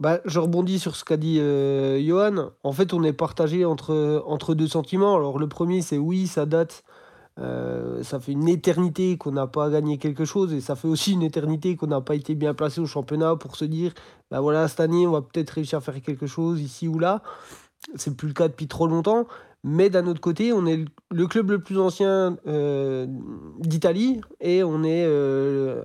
Bah, 0.00 0.20
je 0.24 0.38
rebondis 0.38 0.78
sur 0.78 0.94
ce 0.94 1.04
qu'a 1.04 1.16
dit 1.16 1.40
euh, 1.40 2.00
Johan. 2.00 2.50
En 2.62 2.72
fait, 2.72 2.92
on 2.92 3.02
est 3.02 3.12
partagé 3.12 3.64
entre, 3.64 4.22
entre 4.26 4.54
deux 4.54 4.68
sentiments. 4.68 5.16
Alors, 5.16 5.38
le 5.38 5.48
premier, 5.48 5.82
c'est 5.82 5.98
oui, 5.98 6.28
ça 6.28 6.46
date. 6.46 6.84
Euh, 7.40 8.02
ça 8.02 8.18
fait 8.18 8.32
une 8.32 8.48
éternité 8.48 9.16
qu'on 9.16 9.32
n'a 9.32 9.46
pas 9.46 9.70
gagné 9.70 9.98
quelque 9.98 10.24
chose 10.24 10.52
et 10.52 10.60
ça 10.60 10.74
fait 10.74 10.88
aussi 10.88 11.12
une 11.12 11.22
éternité 11.22 11.76
qu'on 11.76 11.86
n'a 11.86 12.00
pas 12.00 12.16
été 12.16 12.34
bien 12.34 12.52
placé 12.52 12.80
au 12.80 12.86
championnat 12.86 13.36
pour 13.36 13.54
se 13.54 13.64
dire 13.64 13.92
bah 14.28 14.40
voilà 14.40 14.66
cette 14.66 14.80
année 14.80 15.06
on 15.06 15.12
va 15.12 15.22
peut-être 15.22 15.50
réussir 15.50 15.78
à 15.78 15.80
faire 15.80 16.02
quelque 16.02 16.26
chose 16.26 16.60
ici 16.60 16.88
ou 16.88 16.98
là 16.98 17.22
c'est 17.94 18.16
plus 18.16 18.26
le 18.26 18.34
cas 18.34 18.48
depuis 18.48 18.66
trop 18.66 18.88
longtemps 18.88 19.28
mais 19.62 19.88
d'un 19.88 20.08
autre 20.08 20.20
côté 20.20 20.52
on 20.52 20.66
est 20.66 20.84
le 21.12 21.26
club 21.28 21.52
le 21.52 21.60
plus 21.60 21.78
ancien 21.78 22.38
euh, 22.48 23.06
d'Italie 23.60 24.20
et 24.40 24.64
on 24.64 24.82
est 24.82 25.06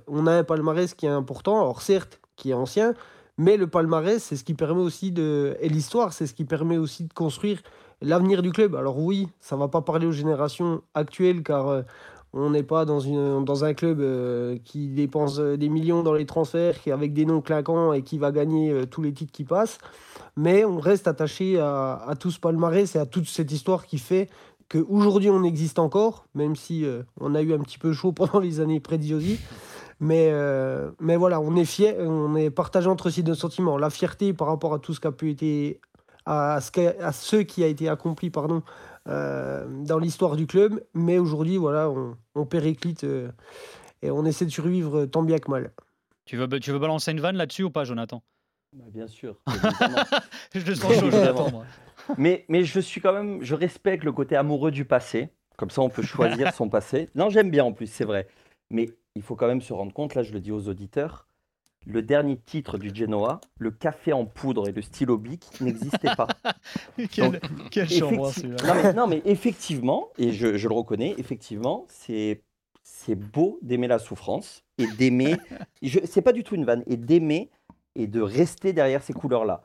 on 0.08 0.26
a 0.26 0.32
un 0.32 0.42
palmarès 0.42 0.92
qui 0.92 1.06
est 1.06 1.10
important 1.10 1.60
alors 1.60 1.82
certes 1.82 2.20
qui 2.34 2.50
est 2.50 2.54
ancien 2.54 2.94
mais 3.36 3.56
le 3.56 3.66
palmarès, 3.66 4.22
c'est 4.22 4.36
ce 4.36 4.44
qui 4.44 4.54
permet 4.54 4.82
aussi 4.82 5.10
de. 5.10 5.56
Et 5.60 5.68
l'histoire, 5.68 6.12
c'est 6.12 6.26
ce 6.26 6.34
qui 6.34 6.44
permet 6.44 6.78
aussi 6.78 7.04
de 7.04 7.12
construire 7.12 7.62
l'avenir 8.00 8.42
du 8.42 8.52
club. 8.52 8.76
Alors 8.76 8.98
oui, 8.98 9.28
ça 9.40 9.56
ne 9.56 9.60
va 9.60 9.68
pas 9.68 9.80
parler 9.80 10.06
aux 10.06 10.12
générations 10.12 10.82
actuelles, 10.94 11.42
car 11.42 11.68
euh, 11.68 11.82
on 12.32 12.50
n'est 12.50 12.62
pas 12.62 12.84
dans, 12.84 13.00
une, 13.00 13.44
dans 13.44 13.64
un 13.64 13.74
club 13.74 14.00
euh, 14.00 14.58
qui 14.64 14.88
dépense 14.88 15.38
euh, 15.38 15.56
des 15.56 15.68
millions 15.68 16.02
dans 16.02 16.12
les 16.12 16.26
transferts, 16.26 16.80
qui 16.80 16.92
avec 16.92 17.12
des 17.12 17.24
noms 17.24 17.40
claquants 17.40 17.92
et 17.92 18.02
qui 18.02 18.18
va 18.18 18.30
gagner 18.30 18.86
tous 18.88 19.02
les 19.02 19.12
titres 19.12 19.32
qui 19.32 19.44
passent. 19.44 19.78
Mais 20.36 20.64
on 20.64 20.78
reste 20.78 21.08
attaché 21.08 21.58
à, 21.58 22.14
tout 22.18 22.30
ce 22.30 22.38
palmarès 22.38 22.94
et 22.94 22.98
à 22.98 23.06
toute 23.06 23.26
cette 23.26 23.50
histoire 23.50 23.86
qui 23.86 23.98
fait 23.98 24.28
qu'aujourd'hui 24.68 25.30
on 25.30 25.44
existe 25.44 25.78
encore, 25.78 26.26
même 26.34 26.56
si 26.56 26.84
on 27.20 27.34
a 27.34 27.42
eu 27.42 27.52
un 27.52 27.58
petit 27.58 27.78
peu 27.78 27.92
chaud 27.92 28.12
pendant 28.12 28.40
les 28.40 28.60
années 28.60 28.80
prédiosi. 28.80 29.38
Mais, 30.04 30.28
euh, 30.30 30.90
mais 31.00 31.16
voilà, 31.16 31.40
on 31.40 31.56
est 31.56 31.64
fier, 31.64 31.96
on 31.98 32.36
est 32.36 32.50
partagé 32.50 32.88
entre 32.88 33.08
ces 33.08 33.22
deux 33.22 33.34
sentiments. 33.34 33.78
La 33.78 33.88
fierté 33.88 34.34
par 34.34 34.48
rapport 34.48 34.74
à 34.74 34.78
tout 34.78 34.92
ce 34.92 35.00
qui 35.00 35.06
a 35.06 35.12
pu 35.12 35.30
être, 35.30 35.80
à 36.26 36.60
ce, 36.60 37.02
à 37.02 37.10
ce 37.10 37.36
qui 37.36 37.64
a 37.64 37.68
été 37.68 37.88
accompli, 37.88 38.28
pardon, 38.28 38.62
euh, 39.08 39.64
dans 39.66 39.98
l'histoire 39.98 40.36
du 40.36 40.46
club. 40.46 40.84
Mais 40.92 41.16
aujourd'hui, 41.16 41.56
voilà, 41.56 41.88
on, 41.88 42.18
on 42.34 42.44
périclite 42.44 43.04
euh, 43.04 43.30
et 44.02 44.10
on 44.10 44.26
essaie 44.26 44.44
de 44.44 44.50
survivre 44.50 45.06
tant 45.06 45.22
bien 45.22 45.38
que 45.38 45.50
mal. 45.50 45.72
Tu 46.26 46.36
veux, 46.36 46.48
tu 46.60 46.70
veux 46.70 46.78
balancer 46.78 47.10
une 47.10 47.20
vanne 47.20 47.36
là-dessus 47.36 47.62
ou 47.62 47.70
pas, 47.70 47.84
Jonathan? 47.84 48.22
Bah, 48.74 48.84
Bien 48.92 49.06
sûr. 49.06 49.40
je 50.54 50.66
le 50.66 50.74
sens 50.74 50.92
chaud, 50.92 51.10
Jonathan. 51.10 51.64
Mais, 52.18 52.44
mais 52.50 52.64
je 52.64 52.80
suis 52.80 53.00
quand 53.00 53.14
même, 53.14 53.42
je 53.42 53.54
respecte 53.54 54.04
le 54.04 54.12
côté 54.12 54.36
amoureux 54.36 54.70
du 54.70 54.84
passé. 54.84 55.30
Comme 55.56 55.70
ça, 55.70 55.80
on 55.80 55.88
peut 55.88 56.02
choisir 56.02 56.52
son 56.52 56.68
passé. 56.68 57.08
Non, 57.14 57.30
j'aime 57.30 57.50
bien 57.50 57.64
en 57.64 57.72
plus, 57.72 57.86
c'est 57.86 58.04
vrai. 58.04 58.28
Mais 58.68 58.90
il 59.14 59.22
faut 59.22 59.36
quand 59.36 59.46
même 59.46 59.62
se 59.62 59.72
rendre 59.72 59.92
compte, 59.92 60.14
là 60.14 60.22
je 60.22 60.32
le 60.32 60.40
dis 60.40 60.52
aux 60.52 60.68
auditeurs, 60.68 61.28
le 61.86 62.02
dernier 62.02 62.38
titre 62.38 62.78
du 62.78 62.94
Genoa, 62.94 63.40
le 63.58 63.70
café 63.70 64.12
en 64.12 64.24
poudre 64.24 64.68
et 64.68 64.72
le 64.72 64.82
stylo 64.82 65.18
bic 65.18 65.60
n'existait 65.60 66.14
pas. 66.16 66.28
quel, 67.70 67.88
chambre 67.88 68.32
non, 68.64 68.94
non, 68.94 69.06
mais 69.06 69.22
effectivement, 69.24 70.08
et 70.18 70.32
je, 70.32 70.46
le 70.46 70.74
reconnais, 70.74 71.14
effectivement, 71.18 71.86
c'est 71.88 72.42
c'est 72.86 73.14
beau 73.14 73.58
d'aimer 73.62 73.86
la 73.86 73.98
souffrance 73.98 74.62
et 74.76 74.86
d'aimer. 74.86 75.36
c'est 76.04 76.22
pas 76.22 76.32
du 76.32 76.44
tout 76.44 76.54
une 76.54 76.64
vanne 76.64 76.82
et 76.86 76.96
d'aimer 76.96 77.50
et 77.94 78.06
de 78.06 78.20
rester 78.20 78.72
derrière 78.72 79.02
ces 79.02 79.12
couleurs 79.12 79.44
là. 79.44 79.62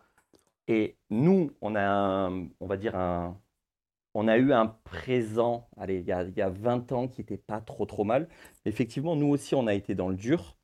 Et 0.67 0.95
nous, 1.09 1.51
on 1.61 1.75
a 1.75 2.29
on 2.59 2.67
va 2.67 2.77
dire 2.77 2.95
un, 2.95 3.37
on 4.13 4.27
a 4.27 4.37
eu 4.37 4.53
un 4.53 4.73
présent, 4.83 5.67
allez, 5.77 5.99
il 5.99 6.05
y 6.05 6.11
a, 6.11 6.23
il 6.23 6.35
y 6.35 6.41
a 6.41 6.49
20 6.49 6.91
ans 6.91 7.07
qui 7.07 7.21
n'était 7.21 7.37
pas 7.37 7.61
trop 7.61 7.85
trop 7.85 8.03
mal. 8.03 8.27
Effectivement, 8.65 9.15
nous 9.15 9.27
aussi, 9.27 9.55
on 9.55 9.67
a 9.67 9.73
été 9.73 9.95
dans 9.95 10.09
le 10.09 10.15
dur. 10.15 10.55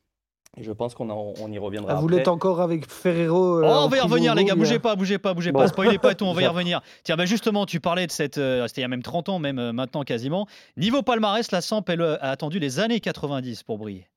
Et 0.57 0.63
je 0.63 0.71
pense 0.71 0.95
qu'on 0.95 1.09
on 1.09 1.51
y 1.51 1.57
reviendra. 1.57 1.93
Ah, 1.93 1.99
vous 1.99 2.07
l'êtes 2.07 2.29
encore 2.29 2.61
avec 2.61 2.89
Ferrero. 2.89 3.59
Euh, 3.59 3.63
oh, 3.65 3.81
on 3.83 3.87
va 3.89 3.97
y 3.97 3.99
revenir, 3.99 4.33
les 4.35 4.45
gars. 4.45 4.55
Bougez 4.55 4.79
pas, 4.79 4.95
bougez 4.95 5.17
pas, 5.17 5.33
bougez 5.33 5.51
pas. 5.51 5.67
Spoilez 5.67 5.97
pas 5.97 6.15
tout, 6.15 6.23
on 6.23 6.33
va 6.33 6.43
y 6.43 6.47
revenir. 6.55 6.81
Tiens, 7.03 7.17
bah 7.17 7.25
justement, 7.25 7.65
tu 7.65 7.81
parlais 7.81 8.07
de 8.07 8.11
cette. 8.11 8.37
Euh, 8.37 8.65
c'était 8.67 8.79
il 8.79 8.83
y 8.83 8.85
a 8.85 8.89
même 8.89 9.03
30 9.03 9.27
ans, 9.27 9.39
même 9.39 9.59
euh, 9.59 9.73
maintenant 9.73 10.03
quasiment. 10.03 10.47
Niveau 10.77 11.01
palmarès, 11.01 11.51
la 11.51 11.59
Samp, 11.59 11.83
elle 11.89 12.01
a 12.01 12.31
attendu 12.31 12.59
les 12.59 12.79
années 12.79 13.01
90 13.01 13.63
pour 13.63 13.77
briller. 13.77 14.07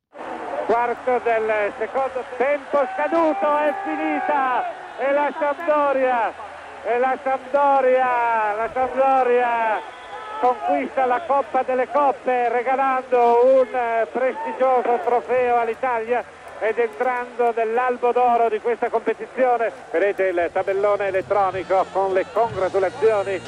Quarto 0.69 1.19
del 1.25 1.73
secondo 1.81 2.23
tempo 2.39 2.87
scaduto, 2.95 3.59
è 3.59 3.75
finita. 3.85 4.63
E 5.01 5.13
la 5.13 5.33
Sampdoria 5.41 6.48
e 6.85 6.99
la 6.99 7.19
Sampdoria, 7.23 8.55
la 8.57 8.71
Sampdoria 8.73 9.97
conquista 10.41 11.05
la 11.05 11.21
Coppa 11.27 11.63
delle 11.63 11.89
Coppe 11.89 12.49
regalando 12.49 13.45
un 13.45 13.75
eh, 13.75 14.07
prestigioso 14.13 15.01
trofeo 15.05 15.59
all'Italia 15.59 16.25
ed 16.61 16.79
entrando 16.79 17.53
nell'albo 17.55 18.13
d'oro 18.13 18.49
di 18.49 18.61
questa 18.61 18.89
competizione. 18.89 19.73
Vedete 19.91 20.29
il 20.29 20.51
tabellone 20.53 21.07
elettronico 21.07 21.87
con 21.93 22.13
le 22.13 22.27
congratulazioni 22.33 23.41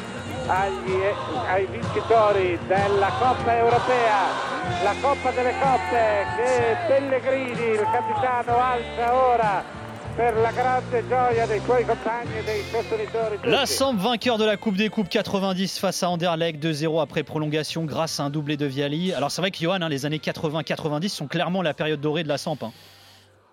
agli, 0.47 1.03
ai 1.49 1.67
vincitori 1.67 2.59
della 2.67 3.11
Coppa 3.19 3.57
Europea. 3.57 4.49
La 4.83 4.95
Coppa 5.01 5.31
delle 5.31 5.55
Coppe 5.61 6.27
che 6.37 6.77
Pellegrini, 6.87 7.71
il 7.71 7.87
capitano, 7.91 8.59
alza 8.59 9.15
ora 9.15 9.80
la 10.17 10.53
grande 10.53 11.03
gioia 11.09 11.47
dei 11.47 11.61
suoi 11.61 11.85
compagni 11.85 12.39
e 12.39 12.45
dei 12.45 12.63
sostenitori. 12.71 13.39
La 13.45 13.67
Samp 13.67 13.99
vainqueur 13.99 14.39
de 14.39 14.45
la 14.45 14.57
Coupe 14.57 14.77
des 14.77 14.89
Coupes 14.89 15.09
90 15.09 15.79
face 15.79 16.03
à 16.03 16.11
Anderlecht 16.11 16.63
2-0 16.63 17.01
après 17.01 17.23
prolongation 17.23 17.85
grâce 17.85 18.21
à 18.21 18.25
un 18.25 18.31
doublé 18.31 18.57
de 18.57 18.67
Viali. 18.67 19.13
Alors 19.13 19.31
c'est 19.31 19.41
vrai 19.41 19.51
que 19.51 19.59
Johan, 19.59 19.81
hein, 19.81 19.89
les 19.89 20.07
années 20.07 20.19
80-90 20.19 21.09
sont 21.09 21.27
clairement 21.27 21.63
la 21.63 21.75
période 21.75 22.01
dorée 22.01 22.23
de 22.23 22.29
la 22.29 22.39
Samp. 22.39 22.59
Hein. 22.63 22.73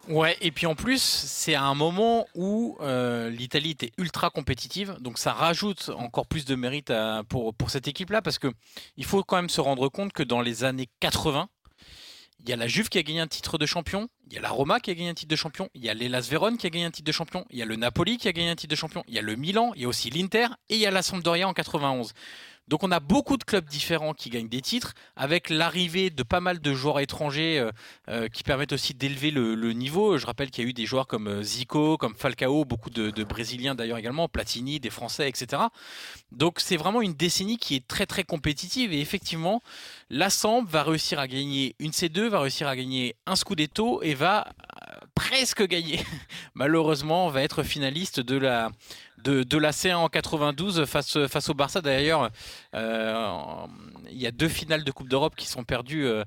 Ouais, 0.10 0.38
et 0.40 0.52
puis 0.52 0.66
en 0.66 0.76
plus, 0.76 1.02
c'est 1.02 1.56
à 1.56 1.64
un 1.64 1.76
moment 1.76 2.28
où 2.34 2.78
euh, 2.80 3.30
l'Italie 3.30 3.72
était 3.72 3.92
ultra 3.98 4.30
compétitive, 4.30 4.96
donc 5.02 5.18
ça 5.18 5.34
rajoute 5.34 5.92
encore 5.98 6.28
plus 6.28 6.46
de 6.46 6.56
mérite 6.56 6.94
pour, 7.28 7.54
pour 7.54 7.70
cette 7.70 7.90
équipe-là, 7.90 8.22
parce 8.22 8.40
que 8.40 8.48
il 8.96 9.04
faut 9.04 9.22
quand 9.24 9.36
même 9.36 9.50
se 9.50 9.60
rendre 9.60 9.90
compte 9.90 10.14
que 10.14 10.24
dans 10.24 10.40
les 10.40 10.64
années 10.64 10.88
80, 11.02 11.50
il 12.40 12.50
y 12.50 12.54
a 12.54 12.56
la 12.56 12.68
Juve 12.68 12.90
qui 12.90 12.98
a 12.98 13.04
gagné 13.04 13.20
un 13.20 13.28
titre 13.28 13.58
de 13.58 13.66
champion, 13.66 14.10
il 14.28 14.34
y 14.34 14.38
a 14.38 14.42
la 14.42 14.50
Roma 14.50 14.80
qui 14.80 14.92
a 14.92 14.94
gagné 14.94 15.10
un 15.10 15.14
titre 15.14 15.30
de 15.30 15.36
champion, 15.36 15.70
il 15.74 15.84
y 15.84 15.90
a 15.90 15.94
l'Elas 15.94 16.28
Vérone 16.30 16.58
qui 16.58 16.68
a 16.68 16.70
gagné 16.70 16.86
un 16.86 16.92
titre 16.92 17.08
de 17.08 17.12
champion, 17.12 17.46
il 17.50 17.58
y 17.58 17.62
a 17.62 17.66
le 17.66 17.76
Napoli 17.76 18.18
qui 18.18 18.28
a 18.28 18.32
gagné 18.32 18.50
un 18.50 18.56
titre 18.56 18.72
de 18.72 18.76
champion, 18.76 19.04
il 19.08 19.16
y 19.16 19.20
a 19.20 19.22
le 19.22 19.36
Milan, 19.36 19.72
il 19.76 19.82
y 19.82 19.86
a 19.86 19.88
aussi 19.88 20.10
l'Inter 20.10 20.48
et 20.70 20.76
il 20.76 20.80
y 20.80 20.86
a 20.86 20.92
la 20.92 21.02
Sampdoria 21.02 21.48
en 21.48 21.54
91. 21.54 22.14
Donc 22.68 22.84
on 22.84 22.92
a 22.92 23.00
beaucoup 23.00 23.38
de 23.38 23.44
clubs 23.44 23.66
différents 23.66 24.14
qui 24.14 24.30
gagnent 24.30 24.50
des 24.50 24.62
titres, 24.62 24.94
avec 25.16 25.50
l'arrivée 25.50 26.10
de 26.10 26.24
pas 26.24 26.42
mal 26.42 26.60
de 26.60 26.74
joueurs 26.74 27.00
étrangers 27.00 27.60
euh, 27.60 27.72
euh, 28.10 28.28
qui 28.28 28.44
permettent 28.44 28.74
aussi 28.74 28.94
d'élever 28.94 29.32
le, 29.32 29.72
niveau. 29.74 30.18
Je 30.18 30.26
rappelle 30.26 30.50
qu'il 30.50 30.64
y 30.64 30.68
a 30.68 30.70
eu 30.70 30.74
des 30.74 30.86
joueurs 30.86 31.08
comme 31.08 31.28
euh, 31.28 31.44
Zico, 31.44 31.98
comme 31.98 32.16
Falcao, 32.16 32.66
beaucoup 32.66 32.90
de, 32.90 33.24
Brésiliens 33.24 33.76
d'ailleurs 33.76 33.98
également, 33.98 34.28
Platini, 34.28 34.80
des 34.80 34.90
Français, 34.90 35.30
etc. 35.30 35.64
Donc 36.32 36.60
c'est 36.60 36.78
vraiment 36.78 37.02
une 37.02 37.14
décennie 37.14 37.58
qui 37.58 37.76
est 37.76 37.88
très 37.88 38.06
très 38.06 38.24
compétitive 38.24 38.94
et 38.94 39.00
effectivement, 39.00 39.62
l'Assemble 40.10 40.70
va 40.70 40.84
réussir 40.84 41.20
à 41.20 41.28
gagner 41.28 41.76
une 41.80 41.92
C2, 41.92 42.28
va 42.28 42.40
réussir 42.40 42.68
à 42.68 42.76
gagner 42.76 43.16
un 43.26 43.36
Scudetto 43.36 44.02
et 44.02 44.14
va 44.14 44.48
presque 45.18 45.64
gagné. 45.68 46.00
Malheureusement, 46.54 47.26
on 47.26 47.30
va 47.30 47.42
être 47.42 47.64
finaliste 47.64 48.20
de 48.20 48.38
la 48.38 48.70
de, 49.24 49.42
de 49.42 49.58
la 49.58 49.72
C1 49.72 49.96
en 49.96 50.10
92 50.10 50.86
face, 50.86 51.18
face 51.28 51.50
au 51.50 51.56
Barça. 51.56 51.82
D'ailleurs, 51.82 52.30
euh, 52.76 53.66
il 54.12 54.22
y 54.22 54.28
a 54.28 54.32
deux 54.32 54.48
finales 54.48 54.84
de 54.84 54.92
Coupe 54.92 55.10
d'Europe 55.10 55.34
qui 55.36 55.48
sont 55.48 55.64
perdues 55.64 56.06
euh, 56.06 56.24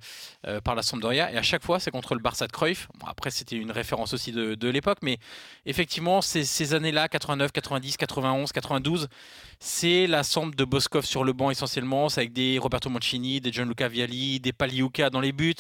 euh, 0.49 0.61
par 0.61 0.75
la 0.75 0.83
Sampdoria 0.83 1.31
et 1.33 1.37
à 1.37 1.43
chaque 1.43 1.65
fois 1.65 1.79
c'est 1.79 1.93
contre 1.93 2.17
le 2.17 2.21
Barça 2.21 2.49
de 2.49 2.53
Cruyff. 2.53 2.89
Après 3.07 3.31
c'était 3.31 3.57
une 3.57 3.71
référence 3.71 4.13
aussi 4.13 4.33
de, 4.33 4.57
de 4.57 4.69
l'époque, 4.69 4.99
mais 5.03 5.19
effectivement 5.67 6.21
ces, 6.21 6.45
ces 6.45 6.75
années-là, 6.75 7.09
89, 7.09 7.53
90, 7.53 7.97
91, 7.97 8.51
92, 8.51 9.09
c'est 9.61 10.09
la 10.09 10.25
Samp 10.25 10.51
de 10.51 10.65
Boskov 10.65 11.05
sur 11.05 11.23
le 11.23 11.33
banc 11.33 11.53
essentiellement, 11.53 12.09
c'est 12.09 12.23
avec 12.23 12.33
des 12.33 12.59
Roberto 12.59 12.91
Mancini, 12.91 13.41
des 13.41 13.53
Gianluca 13.53 13.87
Vialli, 13.87 14.41
des 14.41 14.53
Paliuca 14.53 15.11
dans 15.11 15.21
les 15.21 15.33
buts. 15.33 15.55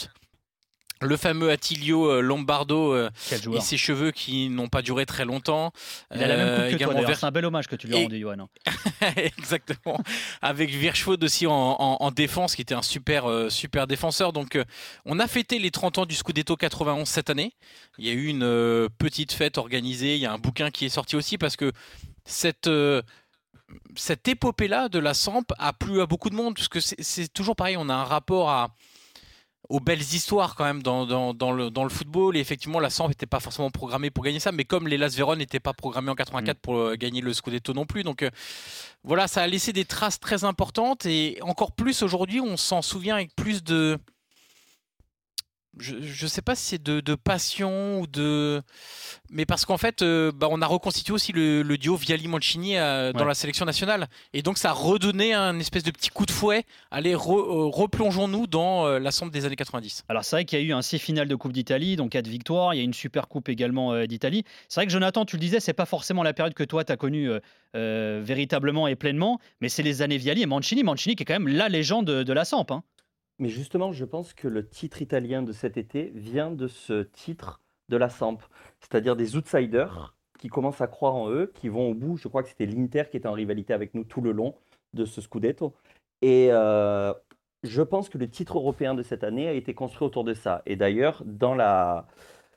Le 1.02 1.16
fameux 1.16 1.50
Attilio 1.50 2.10
euh, 2.10 2.20
Lombardo 2.20 2.92
euh, 2.94 3.08
et 3.54 3.60
ses 3.60 3.76
cheveux 3.78 4.10
qui 4.10 4.50
n'ont 4.50 4.68
pas 4.68 4.82
duré 4.82 5.06
très 5.06 5.24
longtemps. 5.24 5.72
Il 6.14 6.22
a 6.22 6.26
la 6.28 6.36
même 6.36 6.46
coupe 6.48 6.58
Euh, 6.58 6.70
que 6.72 6.76
toi, 6.84 6.92
également 6.92 7.14
C'est 7.14 7.24
un 7.26 7.30
bel 7.30 7.44
hommage 7.46 7.68
que 7.68 7.76
tu 7.76 7.86
lui 7.86 7.94
as 7.94 7.98
Et- 8.00 8.02
rendu, 8.02 8.20
Johan. 8.20 8.48
Exactement. 9.16 9.98
Avec 10.42 10.70
Virchwood 10.70 11.24
aussi 11.24 11.46
en, 11.46 11.52
en- 11.52 11.96
en 12.00 12.10
défense, 12.10 12.54
qui 12.54 12.62
était 12.62 12.74
un 12.74 12.82
super, 12.82 13.24
super 13.50 13.86
défenseur. 13.86 14.32
Donc, 14.34 14.58
on 15.06 15.18
a 15.18 15.26
fêté 15.26 15.58
les 15.58 15.70
30 15.70 15.98
ans 15.98 16.06
du 16.06 16.14
Scudetto 16.14 16.56
91 16.56 17.08
cette 17.08 17.30
année. 17.30 17.54
Il 17.98 18.06
y 18.06 18.10
a 18.10 18.12
eu 18.12 18.26
une 18.26 18.88
petite 18.98 19.32
fête 19.32 19.56
organisée. 19.58 20.16
Il 20.16 20.20
y 20.20 20.26
a 20.26 20.32
un 20.32 20.38
bouquin 20.38 20.70
qui 20.70 20.84
est 20.84 20.90
sorti 20.90 21.16
aussi 21.16 21.38
parce 21.38 21.56
que 21.56 21.72
cette. 22.26 22.68
cette 23.96 24.28
épopée-là 24.28 24.88
de 24.88 24.98
la 24.98 25.14
Samp 25.14 25.44
a 25.58 25.72
plu 25.72 26.00
à 26.00 26.06
beaucoup 26.06 26.28
de 26.30 26.34
monde, 26.34 26.54
parce 26.56 26.68
que 26.68 26.80
c'est 26.80 27.32
toujours 27.32 27.56
pareil, 27.56 27.76
on 27.78 27.88
a 27.88 27.94
un 27.94 28.04
rapport 28.04 28.50
à, 28.50 28.70
aux 29.70 29.78
belles 29.78 30.00
histoires 30.00 30.56
quand 30.56 30.64
même 30.64 30.83
dans, 30.83 31.06
dans, 31.06 31.33
dans 31.33 31.52
le, 31.52 31.70
dans 31.70 31.85
le 31.85 31.90
football. 31.90 32.37
Et 32.37 32.40
effectivement, 32.40 32.80
la 32.80 32.90
Samp 32.90 33.09
n'était 33.09 33.26
pas 33.26 33.38
forcément 33.38 33.70
programmée 33.70 34.11
pour 34.11 34.24
gagner 34.24 34.40
ça, 34.40 34.50
mais 34.50 34.64
comme 34.64 34.88
les 34.88 34.98
Las 34.98 35.14
Véron 35.14 35.37
n'étaient 35.37 35.61
pas 35.61 35.72
programmés 35.72 36.11
en 36.11 36.16
84 36.16 36.59
pour 36.59 36.76
euh, 36.76 36.96
gagner 36.96 37.20
le 37.20 37.33
Scudetto 37.33 37.72
non 37.72 37.87
plus. 37.87 38.02
Donc 38.02 38.22
euh, 38.22 38.30
voilà, 39.04 39.28
ça 39.28 39.42
a 39.42 39.46
laissé 39.46 39.72
des 39.72 39.85
traces 39.85 40.18
très 40.18 40.42
importantes 40.42 41.06
et 41.06 41.38
encore 41.42 41.72
plus 41.72 42.02
aujourd'hui, 42.02 42.40
on 42.40 42.56
s'en 42.56 42.83
souvient 42.83 43.14
avec 43.14 43.35
plus 43.37 43.62
de. 43.62 43.96
Je 45.78 45.94
ne 45.94 46.28
sais 46.28 46.42
pas 46.42 46.56
si 46.56 46.64
c'est 46.64 46.83
de, 46.83 47.00
de 47.00 47.14
passion 47.14 48.00
ou 48.00 48.06
de. 48.09 48.61
Mais 49.30 49.46
parce 49.46 49.64
qu'en 49.64 49.78
fait, 49.78 50.02
euh, 50.02 50.33
bah, 50.35 50.48
on 50.50 50.61
a 50.62 50.66
reconstitué 50.66 51.12
aussi 51.14 51.30
le, 51.33 51.62
le 51.62 51.78
duo 51.78 51.94
Viali-Mancini 51.96 52.76
euh, 52.76 53.12
dans 53.12 53.20
Ouais. 53.20 53.26
la 53.26 53.35
sélection 53.35 53.64
nationale. 53.64 54.09
Et 54.33 54.42
donc, 54.42 54.59
ça 54.59 54.70
a 54.70 54.72
redonné 54.72 55.33
un 55.33 55.59
espèce 55.61 55.85
de 55.85 55.92
petit 55.92 56.11
coup 56.11 56.26
de 56.26 56.33
fouet. 56.33 56.64
Allez, 56.90 57.14
re- 57.14 57.38
euh, 57.38 57.70
replongeons-nous 57.70 58.48
dans 58.48 58.87
la 58.98 59.11
somme 59.12 59.30
des 59.30 59.44
années 59.46 59.54
90. 59.56 60.02
Alors 60.09 60.24
c'est 60.24 60.37
vrai 60.37 60.44
qu'il 60.44 60.59
y 60.59 60.62
a 60.62 60.64
eu 60.64 60.72
un 60.72 60.83
six 60.83 60.98
finales 60.98 61.28
de 61.28 61.35
Coupe 61.37 61.52
d'Italie, 61.52 61.94
donc 61.96 62.11
quatre 62.11 62.26
victoires. 62.28 62.74
Il 62.74 62.78
y 62.78 62.80
a 62.80 62.85
une 62.85 62.92
super 62.94 63.28
coupe 63.28 63.48
également 63.48 64.04
d'Italie. 64.06 64.44
C'est 64.68 64.80
vrai 64.80 64.87
que 64.87 64.92
Jonathan, 64.92 65.24
tu 65.24 65.37
le 65.37 65.40
disais, 65.40 65.61
c'est 65.61 65.72
pas 65.72 65.87
forcément 65.87 66.22
la 66.24 66.33
période 66.33 66.54
que 66.54 66.64
toi 66.64 66.85
tu 66.85 66.90
as 66.92 66.96
connue 66.96 67.30
véritablement 67.74 68.88
et 68.88 68.96
pleinement, 68.96 69.38
mais 69.61 69.68
c'est 69.68 69.83
les 69.83 70.02
années 70.02 70.18
Viali 70.18 70.42
et 70.42 70.46
Mancini. 70.46 70.83
Mancini 70.83 71.16
qui 71.16 71.22
est 71.22 71.26
quand 71.26 71.35
même 71.38 71.48
la 71.48 71.68
légende 71.68 72.06
de, 72.06 72.22
de 72.22 72.33
la 72.33 72.44
Samp. 72.44 72.66
hein. 72.70 72.83
Mais 73.40 73.48
justement, 73.48 73.90
je 73.90 74.05
pense 74.05 74.35
que 74.35 74.46
le 74.46 74.68
titre 74.68 75.00
italien 75.03 75.42
de 75.42 75.53
cet 75.53 75.76
été 75.79 76.12
vient 76.14 76.50
de 76.50 76.68
ce 76.68 77.03
titre 77.03 77.61
de 77.88 77.96
la 77.96 78.09
Samp, 78.11 78.38
c'est-à-dire 78.81 79.16
des 79.16 79.35
outsiders 79.37 80.14
qui 80.38 80.48
commencent 80.48 80.81
à 80.83 80.87
croire 80.87 81.14
en 81.16 81.31
eux, 81.31 81.50
qui 81.55 81.68
vont 81.68 81.90
au 81.90 81.94
bout. 81.94 82.16
Je 82.16 82.29
crois 82.29 82.42
que 82.42 82.50
c'était 82.50 82.66
l'Inter 82.66 83.05
qui 83.11 83.16
était 83.16 83.26
en 83.26 83.33
rivalité 83.33 83.72
avec 83.72 83.94
nous 83.94 84.05
tout 84.05 84.20
le 84.20 84.33
long 84.33 84.55
de 84.94 85.05
ce 85.07 85.20
Scudetto. 85.20 85.74
Et 86.22 86.48
euh, 86.50 87.12
je 87.62 87.83
pense 87.83 88.09
que 88.11 88.18
le 88.18 88.29
titre 88.29 88.59
européen 88.59 88.94
de 88.94 89.03
cette 89.03 89.24
année 89.24 89.48
a 89.48 89.53
été 89.53 89.74
construit 89.74 90.07
autour 90.07 90.24
de 90.24 90.35
ça. 90.35 90.62
Et 90.66 90.76
d'ailleurs, 90.76 91.22
dans, 91.24 91.55
la, 91.55 92.07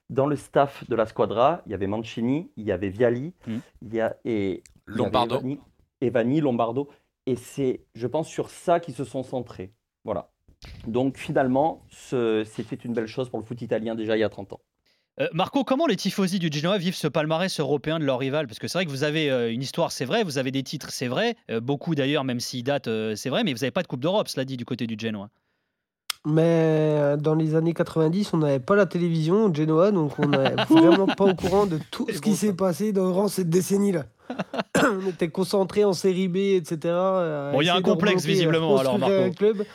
dans 0.10 0.28
le 0.28 0.36
staff 0.36 0.88
de 0.89 0.96
la 0.96 1.06
squadra, 1.06 1.62
il 1.65 1.72
y 1.72 1.76
avait 1.76 1.88
Mancini, 1.88 2.52
il 2.58 2.65
y 2.65 2.72
avait 2.74 2.89
Viali, 2.89 3.34
Mhm. 3.48 3.62
il 3.84 3.93
y 3.96 4.02
a, 4.02 4.17
et 4.26 4.63
Lombardo. 4.86 5.36
Evani, 5.38 5.60
Evani, 6.02 6.41
Lombardo. 6.41 6.89
Et 7.26 7.38
c'est, 7.38 7.86
je 7.96 8.08
pense, 8.08 8.28
sur 8.28 8.50
ça 8.50 8.82
qu'ils 8.82 8.96
se 8.96 9.06
sont 9.06 9.24
centrés. 9.24 9.74
Voilà. 10.04 10.30
Donc 10.88 11.17
finalement, 11.17 11.82
ce- 11.89 12.43
c'était 12.45 12.76
une 12.76 12.93
belle 12.93 13.08
chose 13.08 13.30
pour 13.30 13.39
le 13.39 13.45
foot 13.45 13.62
italien 13.62 13.95
déjà 13.95 14.15
il 14.17 14.19
y 14.19 14.23
a 14.23 14.30
30 14.30 14.54
ans. 14.54 14.60
Euh, 15.21 15.28
Marco, 15.32 15.63
comment 15.63 15.86
les 15.86 15.95
tifosi 15.95 16.39
du 16.39 16.49
Genoa 16.52 16.80
vivent 16.80 16.95
ce 16.95 17.08
palmarès 17.08 17.60
européen 17.60 17.99
de 17.99 18.04
leur 18.04 18.17
rival? 18.17 18.47
Parce 18.47 18.58
que 18.58 18.67
c'est 18.67 18.80
vrai 18.80 18.86
que 18.86 18.89
vous 18.89 19.04
avez 19.04 19.30
euh, 19.30 19.52
une 19.54 19.62
histoire, 19.62 19.91
c'est 19.91 20.06
vrai, 20.06 20.23
vous 20.23 20.39
avez 20.39 20.49
des 20.49 20.63
titres, 20.63 20.89
c'est 20.91 21.08
vrai, 21.08 21.36
euh, 21.52 21.60
beaucoup 21.60 21.93
d'ailleurs, 21.93 22.23
même 22.23 22.39
s'ils 22.39 22.63
datent, 22.63 22.88
euh, 22.88 23.15
c'est 23.15 23.30
vrai, 23.30 23.43
mais 23.43 23.54
vous 23.54 23.60
n'avez 23.60 23.69
pas 23.71 23.84
de 23.84 23.88
Coupe 23.88 23.99
d'Europe, 23.99 24.28
cela 24.28 24.43
dit, 24.43 24.58
du 24.58 24.65
côté 24.65 24.88
du 24.88 24.95
Genoa. 24.97 25.30
Mais 26.26 27.15
dans 27.19 27.36
les 27.36 27.54
années 27.56 27.73
90, 27.73 28.34
on 28.34 28.38
n'avait 28.38 28.60
pas 28.60 28.76
la 28.76 28.86
télévision 28.86 29.45
au 29.45 29.54
Genoa, 29.54 29.91
donc 29.91 30.17
on 30.19 30.28
n'est 30.30 30.56
vraiment 30.69 31.06
pas 31.06 31.26
au 31.26 31.36
courant 31.36 31.65
de 31.65 31.78
tout 31.91 32.08
ce 32.10 32.21
qui 32.21 32.30
bon, 32.32 32.36
s'est 32.36 32.54
passé 32.54 32.93
durant 32.93 33.28
cette 33.28 33.49
décennie-là. 33.49 34.06
on 34.82 35.10
était 35.10 35.28
concentrés 35.30 35.84
en 35.84 35.91
série 35.93 36.30
B, 36.30 36.38
etc. 36.38 36.78
Bon, 37.52 37.60
il 37.62 37.65
y 37.65 37.69
a 37.69 37.76
un 37.76 37.82
complexe, 37.82 38.26
visiblement, 38.26 38.78
alors, 38.78 38.97
Marco. 38.97 39.13
un 39.13 39.32
club. 39.32 39.65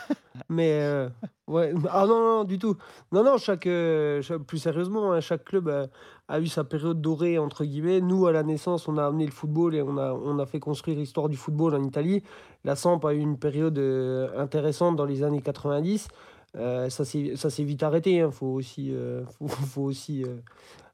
Mais 0.48 0.80
euh, 0.82 1.08
ouais, 1.46 1.72
ah 1.90 2.06
non, 2.06 2.38
non, 2.38 2.44
du 2.44 2.58
tout. 2.58 2.76
Non, 3.12 3.24
non, 3.24 3.38
chaque, 3.38 3.66
euh, 3.66 4.22
plus 4.46 4.58
sérieusement, 4.58 5.12
hein, 5.12 5.20
chaque 5.20 5.44
club 5.44 5.88
a, 6.28 6.40
eu 6.40 6.46
sa 6.46 6.64
période 6.64 7.00
dorée, 7.00 7.38
entre 7.38 7.64
guillemets. 7.64 8.00
Nous, 8.00 8.26
à 8.26 8.32
la 8.32 8.42
naissance, 8.42 8.88
on 8.88 8.96
a 8.98 9.06
amené 9.06 9.26
le 9.26 9.32
football 9.32 9.74
et 9.74 9.82
on 9.82 9.96
a, 9.98 10.12
on 10.12 10.38
a 10.38 10.46
fait 10.46 10.60
construire 10.60 10.98
l'histoire 10.98 11.28
du 11.28 11.36
football 11.36 11.74
en 11.74 11.82
Italie. 11.82 12.22
La 12.64 12.76
Samp 12.76 13.00
a 13.04 13.12
eu 13.12 13.18
une 13.18 13.38
période 13.38 13.78
euh, 13.78 14.28
intéressante 14.38 14.96
dans 14.96 15.06
les 15.06 15.22
années 15.22 15.42
90. 15.42 16.08
Euh, 16.56 16.88
ça 16.88 17.04
s'est 17.04 17.64
vite 17.64 17.82
arrêté. 17.82 18.16
Il 18.16 18.30
faut 18.30 18.46
aussi, 18.46 18.92
faut, 19.48 19.82
aussi 19.82 20.24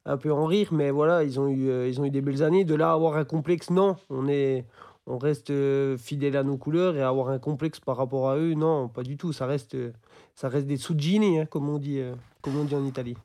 un 0.05 0.17
peu 0.17 0.33
en 0.33 0.47
rire. 0.47 0.69
Mais 0.73 0.91
voilà, 0.91 1.25
ils 1.25 1.41
ont, 1.41 1.49
eu, 1.49 1.89
ils 1.89 2.01
ont 2.01 2.05
eu 2.05 2.11
des 2.11 2.21
belles 2.21 2.43
années. 2.43 2.65
De 2.65 2.75
là 2.75 2.91
à 2.91 2.95
avoir 2.95 3.17
un 3.17 3.25
complexe, 3.25 3.71
non. 3.71 3.97
On, 4.11 4.29
est, 4.29 4.67
on 5.07 5.19
reste 5.19 5.51
euh, 5.51 5.99
fidèle 5.99 6.37
à 6.37 6.43
nos 6.43 6.57
couleurs 6.57 6.97
et 6.97 7.03
avoir 7.03 7.29
un 7.29 7.39
complexe 7.39 7.81
par 7.81 7.97
rapport 7.97 8.31
à 8.31 8.37
eux, 8.37 8.55
non, 8.55 8.89
pas 8.89 9.03
du 9.03 9.17
tout. 9.17 9.33
Ça 9.33 9.47
reste, 9.47 9.75
euh, 9.75 9.93
ça 10.35 10.49
reste 10.49 10.67
des 10.67 10.77
sougini, 10.77 11.41
hein, 11.41 11.47
comme, 11.47 11.69
on 11.69 11.79
dit, 11.79 11.99
euh, 11.99 12.15
comme 12.41 12.59
on 12.59 12.65
dit 12.65 12.75
en 12.75 12.85
Italie. 12.87 13.17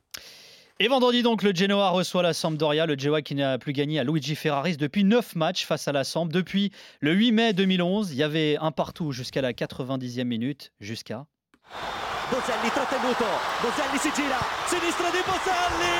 Et 0.78 0.88
vendredi 0.88 1.22
donc, 1.22 1.42
le 1.42 1.54
Genoa 1.54 1.90
reçoit 1.90 2.22
la 2.22 2.32
Sampdoria, 2.32 2.86
le 2.86 2.98
Genoa 2.98 3.20
qui 3.20 3.34
n'a 3.34 3.58
plus 3.58 3.72
gagné 3.72 3.98
à 3.98 4.04
Luigi 4.04 4.34
Ferraris 4.34 4.78
depuis 4.78 5.04
9 5.04 5.36
matchs 5.36 5.66
face 5.66 5.88
à 5.88 5.92
la 5.92 6.04
Samp. 6.04 6.26
Depuis 6.26 6.72
le 7.00 7.12
8 7.12 7.32
mai 7.32 7.52
2011, 7.52 8.12
il 8.12 8.16
y 8.16 8.22
avait 8.22 8.56
un 8.58 8.72
partout 8.72 9.12
jusqu'à 9.12 9.42
la 9.42 9.52
90e 9.52 10.24
minute, 10.24 10.72
jusqu'à... 10.80 11.26
Boselli 12.30 12.70
trattenuto, 12.70 13.24
Boselli 13.60 13.98
si 13.98 14.10
gira, 14.14 14.38
sinistra 14.66 15.10
di 15.10 15.18
Boselli! 15.26 15.96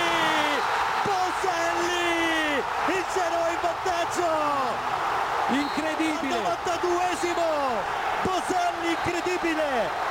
Boselli! 1.05 2.63
Il 2.89 3.05
Genoa 3.13 3.49
in 3.51 3.59
vantaggio! 3.61 4.70
Incredibile! 5.53 6.37
Al 6.37 6.59
92esimo! 6.65 7.45
Boselli 8.23 8.91
incredibile! 8.91 10.09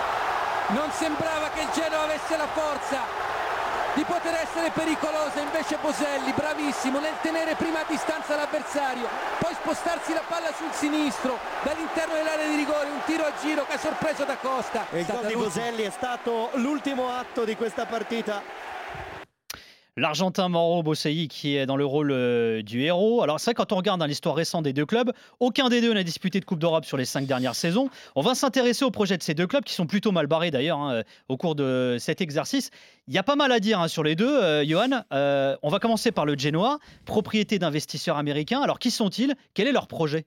Non 0.68 0.92
sembrava 0.92 1.50
che 1.50 1.62
il 1.62 1.70
Genoa 1.74 2.04
avesse 2.04 2.38
la 2.38 2.48
forza 2.48 3.28
di 3.94 4.04
poter 4.04 4.34
essere 4.36 4.70
pericolosa, 4.70 5.40
invece 5.40 5.78
Boselli 5.82 6.32
bravissimo 6.32 7.00
nel 7.00 7.16
tenere 7.22 7.56
prima 7.56 7.80
a 7.80 7.86
distanza 7.88 8.36
l'avversario, 8.36 9.08
poi 9.40 9.54
spostarsi 9.54 10.14
la 10.14 10.22
palla 10.28 10.54
sul 10.56 10.72
sinistro 10.72 11.38
dall'interno 11.64 12.14
dell'area 12.14 12.48
di 12.48 12.56
rigore, 12.56 12.88
un 12.88 13.02
tiro 13.06 13.26
a 13.26 13.32
giro 13.42 13.66
che 13.66 13.74
ha 13.74 13.80
sorpreso 13.80 14.26
da 14.26 14.38
Costa. 14.38 14.86
E 14.92 15.00
il 15.00 15.06
gol 15.06 15.26
di 15.26 15.36
Boselli 15.36 15.84
è 15.84 15.90
stato 15.90 16.52
l'ultimo 16.54 17.10
atto 17.10 17.44
di 17.44 17.56
questa 17.56 17.86
partita. 17.86 18.42
L'Argentin 20.00 20.48
Mauro 20.48 20.82
Boselli 20.82 21.28
qui 21.28 21.58
est 21.58 21.66
dans 21.66 21.76
le 21.76 21.86
rôle 21.86 22.12
euh, 22.12 22.62
du 22.62 22.84
héros. 22.84 23.22
Alors 23.22 23.38
c'est 23.38 23.52
vrai 23.52 23.56
quand 23.56 23.74
on 23.74 23.76
regarde 23.76 24.00
dans 24.00 24.06
l'histoire 24.06 24.34
récente 24.34 24.64
des 24.64 24.72
deux 24.72 24.86
clubs, 24.86 25.12
aucun 25.42 25.68
des 25.68 25.82
deux 25.82 25.94
n'a 25.94 26.04
disputé 26.04 26.40
de 26.40 26.46
Coupe 26.46 26.60
d'Europe 26.60 26.86
sur 26.86 26.96
les 26.96 27.04
cinq 27.04 27.26
dernières 27.26 27.56
saisons. 27.56 27.90
On 28.16 28.22
va 28.22 28.34
s'intéresser 28.34 28.86
au 28.86 28.92
projet 28.92 29.18
de 29.18 29.24
ces 29.24 29.34
deux 29.34 29.46
clubs 29.46 29.66
qui 29.66 29.74
sont 29.74 29.88
plutôt 29.88 30.14
mal 30.14 30.28
barrés 30.28 30.52
d'ailleurs 30.52 30.80
hein, 30.80 31.04
au 31.28 31.36
cours 31.36 31.54
de 31.54 31.98
cet 32.00 32.22
exercice. 32.22 32.72
Il 33.10 33.14
y 33.14 33.18
a 33.18 33.24
pas 33.24 33.36
mal 33.36 33.52
à 33.52 33.60
dire 33.60 33.82
hein, 33.82 33.90
sur 33.90 34.04
les 34.04 34.16
deux, 34.16 34.42
euh, 34.42 34.66
Johan. 34.66 35.04
Euh, 35.12 35.58
on 35.64 35.70
va 35.70 35.80
commencer 35.80 36.14
par 36.14 36.26
le 36.26 36.38
Genoa, 36.38 36.80
propriété 37.04 37.60
d'investisseurs 37.60 38.16
américains. 38.16 38.62
Alors 38.62 38.80
qui 38.80 38.92
sont-ils? 38.92 39.36
Quel 39.54 39.68
est 39.68 39.74
leur 39.74 39.88
projet? 39.88 40.26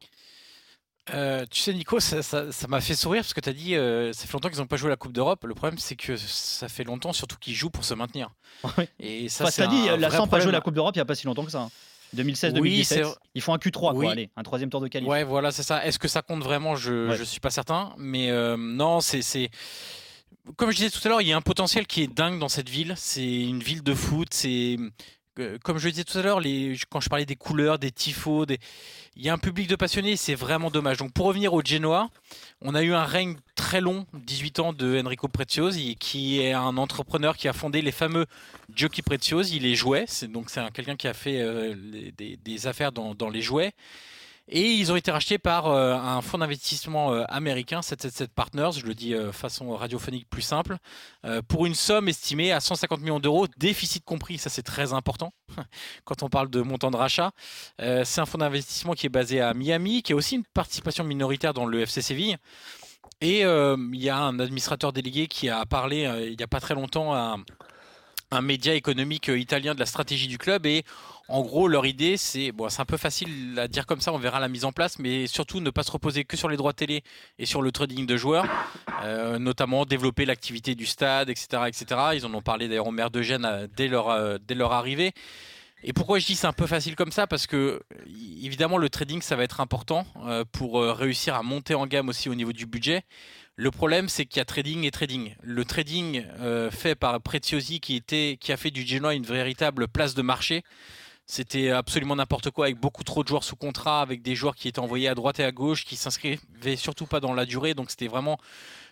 Euh, 1.12 1.44
tu 1.50 1.60
sais, 1.60 1.74
Nico, 1.74 1.98
ça 1.98 2.22
ça- 2.22 2.52
ça 2.52 2.68
m'a 2.68 2.80
fait 2.80 2.94
sourire 2.94 3.22
parce 3.22 3.34
que 3.34 3.40
tu 3.40 3.48
as 3.48 3.52
dit 3.52 3.74
euh, 3.74 4.12
ça 4.12 4.26
fait 4.26 4.32
longtemps 4.34 4.48
qu'ils 4.48 4.58
n'ont 4.60 4.66
pas 4.68 4.76
joué 4.76 4.88
la 4.88 4.96
Coupe 4.96 5.12
d'Europe. 5.12 5.44
Le 5.44 5.54
problème, 5.54 5.78
c'est 5.78 5.96
que 5.96 6.16
ça 6.16 6.68
fait 6.68 6.84
longtemps 6.84 7.12
surtout 7.12 7.36
qu'ils 7.40 7.54
jouent 7.54 7.70
pour 7.70 7.84
se 7.84 7.94
maintenir. 7.94 8.30
Et 9.00 9.28
ça, 9.28 9.44
Enfin, 9.44 9.50
c'est 9.50 9.66
dit, 9.68 9.88
un 9.88 9.96
la 9.96 10.10
Samp 10.10 10.32
a 10.32 10.40
joué 10.40 10.52
la 10.52 10.60
Coupe 10.60 10.74
d'Europe 10.74 10.94
il 10.94 10.98
n'y 10.98 11.02
a 11.02 11.04
pas 11.04 11.14
si 11.16 11.26
longtemps 11.26 11.44
que 11.44 11.50
ça. 11.50 11.62
hein. 11.62 11.70
2016-2017. 12.14 12.60
Oui, 12.60 12.84
c'est 12.84 13.00
vrai. 13.00 13.14
Ils 13.34 13.40
font 13.42 13.54
un 13.54 13.56
Q3, 13.58 13.94
quoi, 13.94 14.10
allez, 14.12 14.28
un 14.36 14.42
troisième 14.42 14.68
tour 14.68 14.80
de 14.82 14.88
qualif. 14.88 15.08
Ouais, 15.08 15.24
voilà, 15.24 15.50
c'est 15.50 15.62
ça. 15.62 15.84
Est-ce 15.84 15.98
que 15.98 16.08
ça 16.08 16.20
compte 16.20 16.42
vraiment? 16.44 16.76
Je 16.76 17.08
Ouais. 17.08 17.16
je 17.16 17.24
suis 17.24 17.40
pas 17.40 17.48
certain. 17.50 17.94
Mais 17.96 18.30
euh, 18.30 18.56
non, 18.58 19.00
c'est- 19.00 19.50
Comme 20.56 20.70
je 20.72 20.76
disais 20.76 20.90
tout 20.90 21.00
à 21.04 21.08
l'heure, 21.08 21.20
il 21.22 21.28
y 21.28 21.32
a 21.32 21.36
un 21.36 21.40
potentiel 21.40 21.86
qui 21.86 22.02
est 22.02 22.06
dingue 22.12 22.38
dans 22.38 22.48
cette 22.50 22.68
ville. 22.68 22.94
C'est 22.96 23.24
une 23.42 23.60
ville 23.62 23.82
de 23.82 23.94
foot. 23.94 24.28
C'est. 24.32 24.76
Comme 25.62 25.78
je 25.78 25.86
le 25.86 25.92
disais 25.92 26.04
tout 26.04 26.18
à 26.18 26.22
l'heure, 26.22 26.40
quand 26.90 27.00
je 27.00 27.08
parlais 27.08 27.24
des 27.24 27.36
couleurs, 27.36 27.78
des 27.78 27.90
tifos, 27.90 28.46
des... 28.46 28.58
il 29.16 29.22
y 29.22 29.28
a 29.28 29.32
un 29.32 29.38
public 29.38 29.68
de 29.68 29.76
passionnés, 29.76 30.16
c'est 30.16 30.34
vraiment 30.34 30.70
dommage. 30.70 30.98
Donc 30.98 31.12
pour 31.12 31.26
revenir 31.26 31.54
au 31.54 31.62
Genoa, 31.64 32.08
on 32.60 32.74
a 32.74 32.82
eu 32.82 32.92
un 32.92 33.04
règne 33.04 33.36
très 33.54 33.80
long, 33.80 34.06
18 34.14 34.58
ans, 34.60 34.72
de 34.72 35.00
Enrico 35.02 35.28
Preziosi, 35.28 35.96
qui 35.96 36.40
est 36.40 36.52
un 36.52 36.76
entrepreneur 36.76 37.36
qui 37.36 37.48
a 37.48 37.52
fondé 37.52 37.82
les 37.82 37.92
fameux 37.92 38.26
Giochi 38.74 39.02
Preziosi, 39.02 39.58
les 39.58 39.74
jouets. 39.74 40.04
C'est 40.06 40.30
donc 40.30 40.50
c'est 40.50 40.60
un- 40.60 40.70
quelqu'un 40.70 40.96
qui 40.96 41.08
a 41.08 41.14
fait 41.14 41.40
euh, 41.40 41.74
des, 42.16 42.66
affaires 42.66 42.92
dans 42.92 43.30
les 43.30 43.42
jouets. 43.42 43.72
Et 44.48 44.72
ils 44.72 44.90
ont 44.90 44.96
été 44.96 45.10
rachetés 45.10 45.38
par 45.38 45.68
euh, 45.68 45.94
un 45.94 46.20
fonds 46.20 46.38
d'investissement 46.38 47.12
euh, 47.12 47.24
américain, 47.28 47.80
777 47.80 48.32
Partners, 48.34 48.70
je 48.76 48.84
le 48.84 48.94
dis 48.94 49.14
euh, 49.14 49.30
façon 49.30 49.70
radiophonique 49.76 50.28
plus 50.28 50.42
simple, 50.42 50.78
euh, 51.24 51.42
pour 51.46 51.64
une 51.64 51.76
somme 51.76 52.08
estimée 52.08 52.50
à 52.50 52.58
150 52.58 53.00
millions 53.00 53.20
d'euros, 53.20 53.46
déficit 53.56 54.04
compris, 54.04 54.38
ça 54.38 54.50
c'est 54.50 54.62
très 54.62 54.92
important 54.92 55.32
quand 56.04 56.24
on 56.24 56.28
parle 56.28 56.50
de 56.50 56.60
montant 56.60 56.90
de 56.90 56.96
rachat. 56.96 57.30
C'est 57.78 58.20
un 58.20 58.26
fonds 58.26 58.38
d'investissement 58.38 58.94
qui 58.94 59.06
est 59.06 59.10
basé 59.10 59.40
à 59.40 59.54
Miami, 59.54 60.02
qui 60.02 60.12
a 60.12 60.16
aussi 60.16 60.34
une 60.34 60.44
participation 60.44 61.04
minoritaire 61.04 61.54
dans 61.54 61.66
le 61.66 61.80
FC 61.80 62.02
Séville. 62.02 62.36
Et 63.20 63.40
il 63.42 64.02
y 64.02 64.08
a 64.08 64.18
un 64.18 64.38
administrateur 64.40 64.92
délégué 64.92 65.28
qui 65.28 65.48
a 65.48 65.64
parlé 65.66 66.10
il 66.28 66.36
n'y 66.36 66.42
a 66.42 66.48
pas 66.48 66.60
très 66.60 66.74
longtemps 66.74 67.14
à 67.14 67.36
un 68.30 68.40
média 68.40 68.74
économique 68.74 69.28
italien 69.28 69.74
de 69.74 69.80
la 69.80 69.86
stratégie 69.86 70.26
du 70.26 70.38
club 70.38 70.66
et 70.66 70.84
en 71.32 71.40
gros 71.40 71.66
leur 71.66 71.86
idée 71.86 72.18
c'est 72.18 72.52
bon 72.52 72.68
c'est 72.68 72.82
un 72.82 72.84
peu 72.84 72.98
facile 72.98 73.58
à 73.58 73.66
dire 73.66 73.86
comme 73.86 74.02
ça 74.02 74.12
on 74.12 74.18
verra 74.18 74.38
la 74.38 74.48
mise 74.48 74.66
en 74.66 74.72
place 74.72 74.98
mais 74.98 75.26
surtout 75.26 75.60
ne 75.60 75.70
pas 75.70 75.82
se 75.82 75.90
reposer 75.90 76.24
que 76.24 76.36
sur 76.36 76.50
les 76.50 76.58
droits 76.58 76.74
télé 76.74 77.02
et 77.38 77.46
sur 77.46 77.62
le 77.62 77.72
trading 77.72 78.04
de 78.04 78.18
joueurs 78.18 78.44
euh, 79.02 79.38
notamment 79.38 79.86
développer 79.86 80.26
l'activité 80.26 80.74
du 80.74 80.84
stade 80.84 81.30
etc 81.30 81.62
etc 81.68 82.00
ils 82.12 82.26
en 82.26 82.34
ont 82.34 82.42
parlé 82.42 82.68
d'ailleurs 82.68 82.86
au 82.86 82.90
maire 82.90 83.10
de 83.10 83.22
Gênes 83.22 83.46
euh, 83.46 83.66
dès 83.74 83.88
leur 83.88 84.10
euh, 84.10 84.36
dès 84.46 84.54
leur 84.54 84.72
arrivée 84.74 85.12
et 85.82 85.94
pourquoi 85.94 86.18
je 86.18 86.26
dis 86.26 86.36
c'est 86.36 86.46
un 86.46 86.52
peu 86.52 86.68
facile 86.68 86.94
comme 86.94 87.10
ça? 87.10 87.26
Parce 87.26 87.48
que 87.48 87.82
évidemment 88.06 88.78
le 88.78 88.88
trading 88.88 89.20
ça 89.20 89.34
va 89.34 89.42
être 89.42 89.60
important 89.60 90.06
pour 90.52 90.80
réussir 90.80 91.34
à 91.34 91.42
monter 91.42 91.74
en 91.74 91.88
gamme 91.88 92.08
aussi 92.08 92.28
au 92.28 92.36
niveau 92.36 92.52
du 92.52 92.66
budget. 92.66 93.02
Le 93.56 93.72
problème 93.72 94.08
c'est 94.08 94.24
qu'il 94.24 94.36
y 94.36 94.40
a 94.40 94.44
trading 94.44 94.84
et 94.84 94.92
trading. 94.92 95.34
Le 95.42 95.64
trading 95.64 96.24
fait 96.70 96.94
par 96.94 97.20
Preziosi 97.20 97.80
qui 97.80 97.96
était 97.96 98.38
qui 98.40 98.52
a 98.52 98.56
fait 98.56 98.70
du 98.70 98.86
Genoa 98.86 99.14
une 99.14 99.24
véritable 99.24 99.88
place 99.88 100.14
de 100.14 100.22
marché. 100.22 100.62
C'était 101.26 101.70
absolument 101.70 102.16
n'importe 102.16 102.50
quoi 102.50 102.66
avec 102.66 102.78
beaucoup 102.78 103.04
trop 103.04 103.22
de 103.22 103.28
joueurs 103.28 103.44
sous 103.44 103.56
contrat, 103.56 104.02
avec 104.02 104.22
des 104.22 104.34
joueurs 104.34 104.54
qui 104.54 104.68
étaient 104.68 104.80
envoyés 104.80 105.08
à 105.08 105.14
droite 105.14 105.40
et 105.40 105.44
à 105.44 105.52
gauche, 105.52 105.84
qui 105.84 105.96
s'inscrivaient 105.96 106.76
surtout 106.76 107.06
pas 107.06 107.20
dans 107.20 107.32
la 107.32 107.46
durée. 107.46 107.74
Donc 107.74 107.90
c'était 107.90 108.08
vraiment 108.08 108.38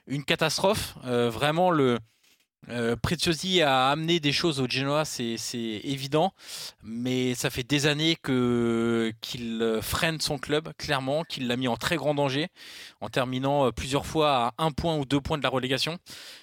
une 0.07 0.25
catastrophe. 0.25 0.95
Euh, 1.05 1.29
vraiment 1.31 1.71
le 1.71 1.99
euh, 2.69 2.95
Preziosi 2.95 3.63
a 3.63 3.89
amené 3.89 4.21
des 4.21 4.33
choses 4.33 4.61
au 4.61 4.69
Genoa, 4.69 5.05
c'est 5.05 5.37
évident, 5.83 6.33
mais 6.83 7.35
ça 7.35 7.49
fait 7.51 7.63
des 7.63 7.87
années 7.87 8.17
qu'il 8.23 8.33
euh, 9.63 9.83
freine 9.83 10.21
son 10.21 10.39
club, 10.39 10.71
clairement, 10.77 11.25
qu'il 11.25 11.47
l'a 11.49 11.57
mis 11.57 11.69
en 11.69 11.77
très 11.77 11.97
grand 11.97 12.15
danger, 12.15 12.49
en 13.01 13.09
terminant 13.09 13.67
euh, 13.67 13.71
plusieurs 13.73 14.07
fois 14.07 14.55
à 14.59 14.65
un 14.65 14.73
point 14.73 14.97
ou 14.97 15.05
deux 15.05 15.21
points 15.21 15.39
de 15.39 15.43
la 15.43 15.49
relégation. 15.49 15.99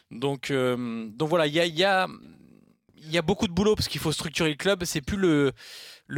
Donc, 0.10 0.52
voilà, 0.52 1.48
il 1.48 1.54
y, 1.54 1.84
a, 1.84 2.08
il 3.04 3.12
y 3.12 3.18
a 3.18 3.22
beaucoup 3.22 3.48
de 3.48 3.54
boulot 3.54 3.76
parce 3.76 3.88
qu'il 3.88 4.02
faut 4.02 4.12
structurer 4.12 4.50
le 4.50 4.56
club. 4.56 4.84
C'est 4.84 5.02
plus 5.02 5.18
le, 5.18 5.54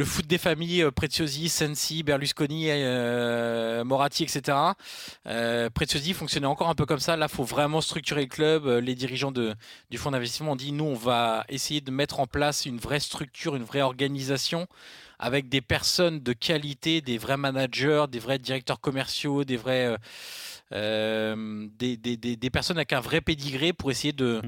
foot 0.04 0.26
des 0.26 0.38
familles 0.38 0.82
euh, 0.82 0.90
Preziosi, 0.90 1.48
Sensi, 1.48 2.02
Berlusconi, 2.02 2.66
euh, 2.68 3.84
Moratti, 3.84 4.22
etc. 4.24 4.56
Euh, 5.26 5.70
Preziosi 5.70 6.12
fonctionnait 6.14 6.46
encore 6.46 6.68
un 6.68 6.74
peu 6.74 6.86
comme 6.86 7.00
ça. 7.00 7.16
Là, 7.16 7.26
il 7.30 7.34
faut 7.34 7.44
vraiment 7.44 7.80
structurer 7.80 8.22
le 8.22 8.28
club. 8.28 8.66
Euh, 8.66 8.80
Les 8.80 8.94
dirigeants 8.94 9.32
du 9.32 9.98
fonds 9.98 10.10
d'investissement 10.10 10.52
ont 10.52 10.56
dit 10.56 10.72
nous, 10.72 10.84
on 10.84 10.94
va 10.94 11.44
essayer 11.48 11.80
de 11.80 11.90
mettre 11.90 12.20
en 12.20 12.26
place 12.26 12.66
une 12.66 12.78
vraie 12.78 13.00
structure, 13.00 13.56
une 13.56 13.64
vraie 13.64 13.82
organisation 13.82 14.66
avec 15.18 15.50
des 15.50 15.60
personnes 15.60 16.20
de 16.20 16.32
qualité, 16.32 17.02
des 17.02 17.18
vrais 17.18 17.36
managers, 17.36 18.06
des 18.10 18.18
vrais 18.18 18.38
directeurs 18.38 18.80
commerciaux, 18.80 19.44
des 19.44 19.58
vrais. 19.58 19.96
Euh, 20.72 21.66
des, 21.78 21.96
des- 21.96 22.16
des- 22.16 22.36
des 22.36 22.50
personnes 22.50 22.76
avec 22.78 22.92
un 22.92 23.00
vrai 23.00 23.20
pédigré 23.20 23.72
pour 23.72 23.90
essayer 23.90 24.12
de, 24.12 24.40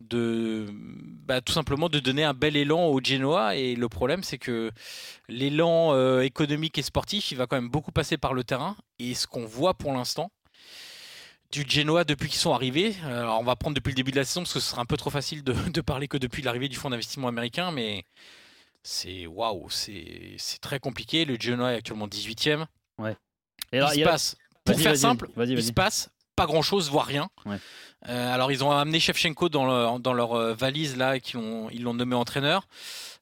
de 0.00 0.66
bah, 0.70 1.40
tout 1.40 1.52
simplement 1.52 1.88
de 1.88 1.98
donner 2.00 2.24
un 2.24 2.32
bel 2.34 2.56
élan 2.56 2.86
au 2.86 3.00
Genoa 3.02 3.56
et 3.56 3.74
le 3.76 3.88
problème 3.88 4.22
c'est 4.22 4.38
que 4.38 4.70
l'élan 5.28 5.92
euh, 5.94 6.20
économique 6.22 6.78
et 6.78 6.82
sportif 6.82 7.30
il 7.30 7.36
va 7.36 7.46
quand 7.46 7.56
même 7.56 7.68
beaucoup 7.68 7.92
passer 7.92 8.16
par 8.16 8.32
le 8.34 8.42
terrain 8.44 8.76
et 8.98 9.14
ce 9.14 9.26
qu'on 9.26 9.44
voit 9.44 9.74
pour 9.74 9.92
l'instant 9.92 10.30
du 11.52 11.64
Genoa 11.68 12.04
depuis 12.04 12.28
qu'ils 12.28 12.38
sont 12.40 12.52
arrivés. 12.52 12.94
euh, 13.04 13.20
Alors 13.22 13.40
on 13.40 13.44
va 13.44 13.56
prendre 13.56 13.74
depuis 13.76 13.90
le 13.90 13.96
début 13.96 14.10
de 14.10 14.16
la 14.16 14.24
saison 14.24 14.40
parce 14.42 14.54
que 14.54 14.60
ce 14.60 14.70
sera 14.70 14.82
un 14.82 14.86
peu 14.86 14.96
trop 14.96 15.10
facile 15.10 15.44
de, 15.44 15.52
de 15.52 15.80
parler 15.80 16.08
que 16.08 16.16
depuis 16.16 16.42
l'arrivée 16.42 16.68
du 16.68 16.76
fonds 16.76 16.90
d'investissement 16.90 17.28
américain, 17.28 17.70
mais 17.70 18.04
c'est 18.82 19.26
waouh, 19.26 19.68
c'est 19.70 20.36
très 20.60 20.78
compliqué. 20.80 21.24
Le 21.24 21.36
Genoa 21.40 21.72
est 21.72 21.76
actuellement 21.76 22.06
18e. 22.08 22.66
Et 23.72 23.78
alors, 23.78 23.90
il 23.94 24.00
se 24.04 24.04
passe, 24.10 24.36
pour 24.72 24.80
faire 24.80 24.96
simple, 24.96 25.28
vas-y, 25.36 25.50
il 25.50 25.54
vas-y. 25.56 25.64
se 25.64 25.72
passe 25.72 26.10
pas 26.36 26.46
grand 26.46 26.60
chose, 26.62 26.90
voire 26.90 27.06
rien. 27.06 27.28
Ouais. 27.46 27.56
Euh, 28.08 28.34
alors 28.34 28.52
ils 28.52 28.62
ont 28.62 28.70
amené 28.70 29.00
Shevchenko 29.00 29.48
dans, 29.48 29.64
leur- 29.66 29.98
dans 30.00 30.12
leur 30.12 30.34
euh, 30.34 30.52
valise 30.54 30.96
là, 30.98 31.16
et 31.16 31.20
qui 31.20 31.36
ils 31.72 31.82
l'ont 31.82 31.94
nommé 31.94 32.14
entraîneur. 32.14 32.68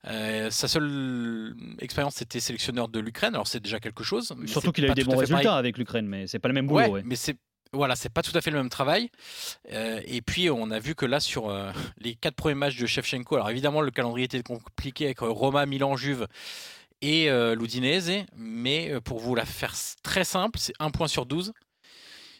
Euh, 0.08 0.50
sa 0.50 0.66
seule 0.68 1.54
expérience 1.78 2.16
c'était 2.16 2.40
sélectionneur 2.40 2.88
de 2.88 2.98
l'Ukraine, 3.00 3.34
alors 3.34 3.46
c'est 3.46 3.60
déjà 3.60 3.78
quelque 3.80 4.02
chose. 4.04 4.34
mais 4.36 4.46
Surtout 4.48 4.72
qu'il 4.72 4.84
a 4.84 4.88
eu 4.88 4.94
des 4.94 5.04
bons 5.04 5.16
résultats 5.16 5.42
pareil. 5.44 5.58
avec 5.58 5.78
l'Ukraine, 5.78 6.06
mais 6.06 6.26
c'est 6.26 6.38
pas 6.40 6.48
le 6.48 6.54
même 6.54 6.66
boulot. 6.66 6.80
Ouais, 6.80 6.88
ouais. 6.88 7.02
mais 7.04 7.16
c'est 7.16 7.36
voilà, 7.72 7.96
c'est 7.96 8.08
pas 8.12 8.22
tout 8.22 8.36
à 8.36 8.40
fait 8.40 8.50
le 8.52 8.58
même 8.58 8.68
travail. 8.68 9.10
Euh, 9.72 10.00
et 10.06 10.20
puis 10.22 10.48
on 10.50 10.70
a 10.70 10.78
vu 10.78 10.94
que 10.94 11.06
là 11.06 11.20
sur 11.20 11.48
euh, 11.50 11.70
les 11.98 12.14
quatre 12.16 12.34
premiers 12.36 12.54
matchs 12.54 12.76
de 12.76 12.86
Shevchenko, 12.86 13.36
alors 13.36 13.50
évidemment 13.50 13.80
le 13.80 13.90
calendrier 13.92 14.26
était 14.26 14.42
compliqué 14.42 15.06
avec 15.06 15.20
Roma, 15.20 15.66
Milan, 15.66 15.96
Juve 15.96 16.26
et 17.04 17.28
euh, 17.28 17.54
l'Udinese, 17.54 18.24
mais 18.34 18.90
euh, 18.90 19.00
pour 19.00 19.20
vous 19.20 19.34
la 19.34 19.44
faire 19.44 19.74
très 20.02 20.24
simple, 20.24 20.58
c'est 20.58 20.72
1 20.78 20.90
point 20.90 21.06
sur 21.06 21.26
12. 21.26 21.52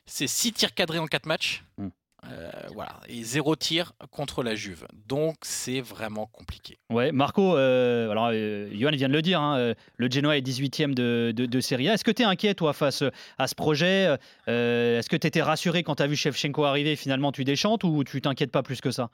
C'est 0.06 0.26
6 0.26 0.52
tirs 0.54 0.74
cadrés 0.74 0.98
en 0.98 1.06
4 1.06 1.26
matchs. 1.26 1.64
Hmm. 1.76 1.88
Euh, 2.32 2.50
voilà, 2.72 3.00
et 3.06 3.22
0 3.22 3.54
tir 3.56 3.92
contre 4.10 4.42
la 4.42 4.54
Juve. 4.54 4.86
Donc 5.06 5.36
c'est 5.42 5.82
vraiment 5.82 6.24
compliqué. 6.24 6.78
Ouais, 6.88 7.12
Marco, 7.12 7.54
euh, 7.54 8.08
alors 8.10 8.30
euh, 8.32 8.70
Johan 8.72 8.92
vient 8.92 9.08
de 9.08 9.12
le 9.12 9.20
dire, 9.20 9.42
hein, 9.42 9.74
le 9.98 10.10
Genoa 10.10 10.38
est 10.38 10.40
18e 10.40 10.94
de, 10.94 11.34
de, 11.36 11.44
de 11.44 11.60
Serie 11.60 11.90
A. 11.90 11.94
Est-ce 11.94 12.04
que 12.04 12.10
tu 12.10 12.22
es 12.22 12.24
inquiet, 12.24 12.54
toi, 12.54 12.72
face 12.72 13.04
à 13.36 13.46
ce 13.46 13.54
projet 13.54 14.16
Est-ce 14.46 15.10
que 15.10 15.16
tu 15.16 15.26
étais 15.26 15.42
rassuré 15.42 15.82
quand 15.82 15.96
tu 15.96 16.02
as 16.02 16.06
vu 16.06 16.16
Shevchenko 16.16 16.64
arriver 16.64 16.96
Finalement, 16.96 17.30
tu 17.30 17.44
déchantes 17.44 17.84
ou 17.84 18.02
tu 18.04 18.22
t'inquiètes 18.22 18.52
pas 18.52 18.62
plus 18.62 18.80
que 18.80 18.90
ça? 18.90 19.10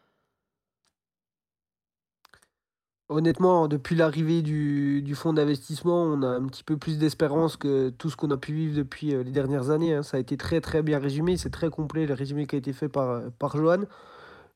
Honnêtement, 3.11 3.67
depuis 3.67 3.97
l'arrivée 3.97 4.41
du, 4.41 5.15
fonds 5.17 5.33
d'investissement, 5.33 6.05
on 6.05 6.23
a 6.23 6.29
un 6.29 6.47
petit 6.47 6.63
peu 6.63 6.77
plus 6.77 6.97
d'espérance 6.97 7.57
que 7.57 7.89
tout 7.91 8.09
ce 8.09 8.15
qu'on 8.15 8.31
a 8.31 8.37
pu 8.37 8.53
vivre 8.53 8.77
depuis 8.77 9.13
euh, 9.13 9.25
les 9.25 9.33
dernières 9.33 9.71
années. 9.71 9.95
hein. 9.95 10.05
Ça 10.05 10.17
a 10.17 10.21
été 10.21 10.37
très 10.37 10.61
très 10.61 10.81
bien 10.81 11.01
résumé, 11.01 11.37
c'est 11.37 11.51
très 11.51 11.71
complet 11.71 12.07
le 12.07 12.15
résumé 12.15 12.47
qui 12.47 12.55
a 12.55 12.59
été 12.61 12.73
fait 12.73 12.89
par, 12.89 13.11
euh, 13.11 13.29
Johan. 13.53 13.81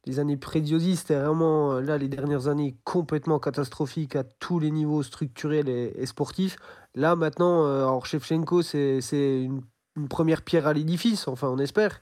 Les 0.06 0.20
années 0.20 0.36
Preziosi, 0.36 0.94
c'était 0.94 1.16
vraiment, 1.16 1.72
euh, 1.72 1.80
là, 1.80 1.98
les 1.98 2.06
dernières 2.06 2.46
années 2.46 2.76
complètement 2.84 3.40
catastrophiques 3.40 4.14
à 4.14 4.22
tous 4.22 4.60
les 4.60 4.70
niveaux 4.70 5.02
structurels 5.02 5.68
et, 5.68 6.06
sportifs. 6.06 6.56
Là, 6.94 7.16
maintenant, 7.16 7.66
alors 7.66 8.06
Shevchenko, 8.06 8.62
c'est 8.62 9.00
une, 9.12 9.62
première 10.08 10.42
pierre 10.42 10.68
à 10.68 10.74
l'édifice, 10.74 11.26
enfin, 11.26 11.48
on 11.48 11.58
espère. 11.58 12.00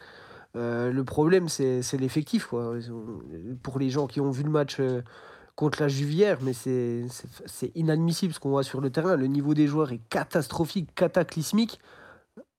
Le 0.54 1.00
problème, 1.02 1.48
c'est 1.48 1.80
l'effectif, 1.98 2.52
Pour 3.62 3.78
les 3.78 3.88
gens 3.88 4.06
qui 4.06 4.20
ont 4.20 4.30
vu 4.30 4.42
le 4.42 4.50
match 4.50 4.78
contre 5.62 5.80
la 5.80 5.86
Juvière, 5.86 6.38
mais 6.42 6.54
c'est 6.54 7.70
inadmissible 7.76 8.34
ce 8.34 8.40
qu'on 8.40 8.50
voit 8.50 8.64
sur 8.64 8.80
le 8.80 8.90
terrain. 8.90 9.14
Le 9.14 9.28
niveau 9.28 9.54
des 9.54 9.68
joueurs 9.68 9.92
est 9.92 10.00
catastrophique, 10.08 10.92
cataclysmique. 10.96 11.78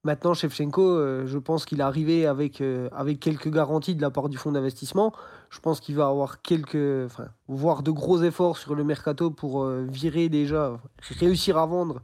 Maintenant, 0.06 0.34
Shevchenko, 0.34 0.82
euh, 0.82 1.28
je 1.28 1.38
pense 1.38 1.66
qu'il 1.66 1.82
est 1.82 1.84
arrivé 1.84 2.26
avec, 2.26 2.62
euh, 2.62 2.88
avec 2.94 3.20
quelques 3.20 3.52
garanties 3.52 3.96
de 3.96 4.02
la 4.02 4.10
part 4.10 4.30
du 4.30 4.38
fonds 4.38 4.54
d'investissement. 4.54 5.12
Je 5.50 5.60
pense 5.60 5.82
qu'il 5.82 5.96
va 5.98 6.08
avoir 6.08 6.42
quelques, 6.42 7.06
enfin, 7.06 7.28
voire 7.50 7.84
de 7.84 7.92
gros 7.92 8.24
efforts 8.24 8.58
sur 8.58 8.74
le 8.74 8.86
mercato 8.86 9.32
pour 9.32 9.64
euh, 9.64 9.86
virer 9.86 10.30
déjà, 10.30 10.80
réussir 11.20 11.58
à 11.58 11.66
vendre 11.66 12.02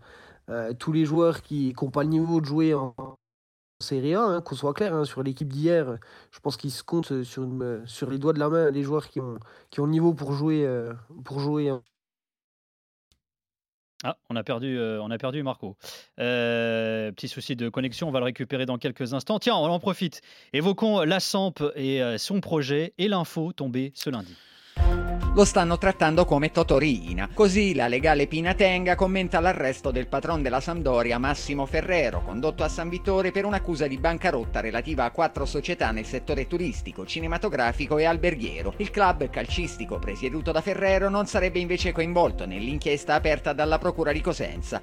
tous 0.80 0.92
les 0.92 1.06
joueurs 1.06 1.44
qui 1.44 1.76
n'ont 1.80 1.92
pas 1.92 2.02
le 2.02 2.10
niveau 2.10 2.42
de 2.42 2.46
jouer 2.46 2.74
en 2.74 2.96
Serie 3.82 4.14
A, 4.14 4.22
hein, 4.22 4.42
qu'on 4.42 4.56
soit 4.56 4.74
clair, 4.74 4.94
hein, 4.94 5.06
sur 5.06 5.24
l'équipe 5.24 5.48
d'hier, 5.48 6.00
je 6.32 6.40
pense 6.42 6.58
qu'il 6.58 6.70
se 6.70 6.84
compte 6.84 7.24
sur, 7.24 7.44
une- 7.44 7.82
sur 7.86 8.10
les 8.10 8.18
doigts 8.18 8.34
de 8.34 8.40
la 8.40 8.50
main 8.50 8.72
les 8.72 8.84
joueurs 8.84 9.08
qui 9.08 9.22
ont, 9.22 9.40
le 9.78 9.88
niveau 9.88 10.14
pour 10.14 10.34
jouer, 10.34 10.66
euh, 10.66 10.92
pour 11.24 11.40
jouer 11.40 11.72
en 11.72 11.82
Ah, 14.04 14.18
on 14.30 14.36
a 14.36 14.44
perdu, 14.44 14.78
euh, 14.78 15.02
on 15.02 15.12
a 15.12 15.18
perdu 15.18 15.44
Marco. 15.44 15.78
Euh, 16.20 17.12
petit 17.14 17.30
souci 17.30 17.56
de 17.56 17.70
connexion, 17.70 18.10
on 18.10 18.12
va 18.12 18.20
le 18.20 18.26
récupérer 18.26 18.66
dans 18.66 18.78
quelques 18.78 19.14
instants. 19.14 19.40
Tiens, 19.40 19.56
on 19.56 19.66
en 19.66 19.80
profite. 19.80 20.22
Évoquons 20.52 21.02
la 21.02 21.22
Samp 21.22 21.56
et 21.76 22.02
euh, 22.02 22.18
son 22.18 22.42
projet 22.42 22.94
et 22.98 23.08
l'info 23.08 23.54
tombée 23.54 23.92
ce 23.96 24.10
lundi. 24.10 24.36
Lo 25.34 25.46
stanno 25.46 25.78
trattando 25.78 26.26
come 26.26 26.52
Totorina. 26.52 27.30
Così 27.34 27.76
la 27.76 27.88
legale 27.88 28.28
Pina 28.28 28.54
Tenga 28.54 28.96
commenta 28.96 29.40
l'arresto 29.40 29.92
del 29.92 30.08
patron 30.08 30.42
della 30.42 30.60
Sampdoria 30.60 31.18
Massimo 31.18 31.66
Ferrero, 31.66 32.24
condotto 32.24 32.64
a 32.64 32.68
San 32.68 32.90
Vittore 32.90 33.32
per 33.32 33.46
un'accusa 33.46 33.88
di 33.88 33.98
bancarotta 33.98 34.60
relativa 34.60 35.04
a 35.04 35.12
quattro 35.12 35.46
società 35.46 35.92
nel 35.92 36.06
settore 36.06 36.48
turistico, 36.48 37.06
cinematografico 37.06 37.98
e 37.98 38.06
alberghiero. 38.06 38.74
Il 38.78 38.92
club 38.92 39.30
calcistico 39.30 40.00
presieduto 40.00 40.52
da 40.52 40.62
Ferrero 40.62 41.10
non 41.10 41.28
sarebbe 41.28 41.60
invece 41.60 41.92
coinvolto 41.92 42.46
nell'inchiesta 42.46 43.14
aperta 43.14 43.54
dalla 43.54 43.78
procura 43.78 44.12
di 44.12 44.22
Cosenza. 44.22 44.82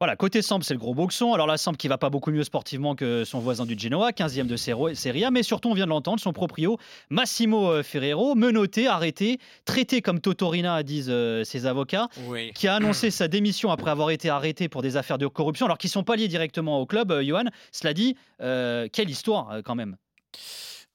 Voilà, 0.00 0.16
côté 0.16 0.42
Samp, 0.42 0.60
c'est 0.62 0.74
le 0.74 0.80
gros 0.80 0.92
boxon. 0.92 1.34
Alors 1.34 1.46
la 1.46 1.56
Samp 1.56 1.74
qui 1.76 1.86
va 1.86 1.98
pas 1.98 2.10
beaucoup 2.10 2.32
mieux 2.32 2.42
sportivement 2.42 2.96
que 2.96 3.24
son 3.24 3.38
voisin 3.38 3.64
du 3.64 3.78
Genoa, 3.78 4.10
15e 4.10 4.46
de 4.46 4.56
Serie 4.56 5.24
A, 5.24 5.30
mais 5.30 5.44
surtout, 5.44 5.70
on 5.70 5.74
vient 5.74 5.84
de 5.84 5.90
l'entendre, 5.90 6.20
son 6.20 6.32
proprio, 6.32 6.78
Massimo 7.10 7.70
euh, 7.70 7.82
Ferrero, 7.84 8.34
menotté, 8.34 8.88
arrêté, 8.88 9.38
traité 9.64 10.02
comme 10.02 10.20
Totorina, 10.20 10.82
disent 10.82 11.06
euh, 11.08 11.44
ses 11.44 11.66
avocats, 11.66 12.08
qui 12.54 12.66
a 12.66 12.74
annoncé 12.74 13.12
sa 13.12 13.28
démission 13.28 13.70
après 13.70 13.90
avoir 13.90 14.10
été 14.10 14.28
arrêté 14.28 14.68
pour 14.68 14.82
des 14.82 14.96
affaires 14.96 15.18
de 15.18 15.28
corruption, 15.28 15.66
alors 15.66 15.78
qu'ils 15.78 15.90
sont 15.90 16.02
pas 16.02 16.16
liés 16.16 16.28
directement 16.28 16.80
au 16.80 16.86
club, 16.86 17.12
euh, 17.12 17.22
Johan. 17.22 17.44
Cela 17.70 17.94
dit, 17.94 18.16
quelle 18.38 19.10
histoire 19.10 19.60
quand 19.64 19.74
même. 19.74 19.96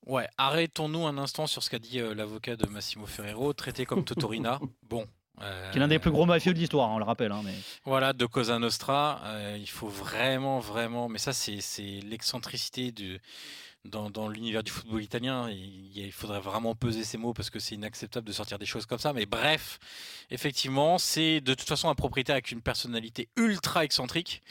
Ouais, 0.06 0.28
arrêtons-nous 0.38 1.08
un 1.08 1.18
instant 1.18 1.48
sur 1.48 1.64
ce 1.64 1.70
qu'a 1.70 1.80
dit 1.80 2.00
l'avocat 2.00 2.56
de 2.56 2.68
Massimo 2.68 3.06
Ferrero, 3.06 3.54
traité 3.54 3.86
comme 3.86 4.04
Totorina. 4.04 4.60
bon, 4.90 5.06
qui 5.72 5.78
est 5.78 5.80
l'un 5.80 5.88
des 5.88 6.00
plus 6.00 6.12
gros 6.12 6.26
mafieux 6.26 6.54
de 6.54 6.60
l'histoire, 6.60 6.90
hein, 6.90 6.96
on 6.96 7.00
le 7.00 7.06
rappelle. 7.06 7.32
Hein, 7.32 7.42
mais... 7.44 7.54
Voilà, 7.86 8.14
de 8.14 8.26
Cosa 8.26 8.60
Nostra. 8.60 9.22
Euh, 9.26 9.58
il 9.60 9.70
faut 9.70 9.88
vraiment, 9.88 10.60
vraiment. 10.60 11.10
Mais 11.10 11.20
ça, 11.20 11.34
c'est 11.34 12.00
l'excentricité 12.04 12.92
du, 12.92 13.20
dans, 13.90 14.30
l'univers 14.30 14.64
du 14.64 14.72
football 14.72 15.04
italien. 15.04 15.50
Il, 15.50 16.12
faudrait 16.12 16.40
vraiment 16.40 16.76
peser 16.76 17.04
ces 17.04 17.18
mots 17.18 17.34
parce 17.34 17.50
que 17.50 17.60
c'est 17.60 17.76
inacceptable 17.76 18.28
de 18.28 18.32
sortir 18.32 18.60
des 18.60 18.66
choses 18.66 18.86
comme 18.86 19.00
ça. 19.00 19.14
Mais 19.14 19.26
bref, 19.26 19.80
effectivement, 20.30 20.98
c'est 20.98 21.42
de 21.42 21.54
toute 21.54 21.68
façon 21.68 21.90
un 21.90 21.96
propriétaire 21.96 22.34
avec 22.34 22.52
une 22.52 22.62
personnalité 22.62 23.30
ultra 23.36 23.84
excentrique. 23.84 24.42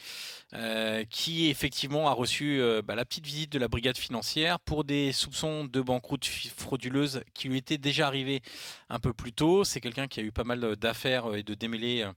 Euh, 0.55 1.03
qui 1.11 1.47
effectivement 1.47 2.07
a 2.07 2.11
reçu 2.11 2.59
euh, 2.59 2.81
bah, 2.81 2.95
la 2.95 3.05
petite 3.05 3.23
visite 3.23 3.51
de 3.51 3.59
la 3.59 3.67
brigade 3.67 3.99
financière 3.99 4.59
pour 4.59 4.83
des 4.83 5.11
soupçons 5.11 5.65
de 5.65 5.79
banqueroute 5.79 6.25
frauduleuse 6.25 7.21
qui 7.35 7.49
lui 7.49 7.57
étaient 7.59 7.77
déjà 7.77 8.07
arrivés 8.07 8.41
un 8.89 8.97
peu 8.97 9.13
plus 9.13 9.31
tôt. 9.31 9.63
C'est 9.63 9.79
quelqu'un 9.79 10.07
qui 10.07 10.19
a 10.19 10.23
eu 10.23 10.31
pas 10.31 10.43
mal 10.43 10.75
d'affaires 10.75 11.35
et 11.35 11.43
de 11.43 11.53
démêlés 11.53 12.01
euh, 12.01 12.11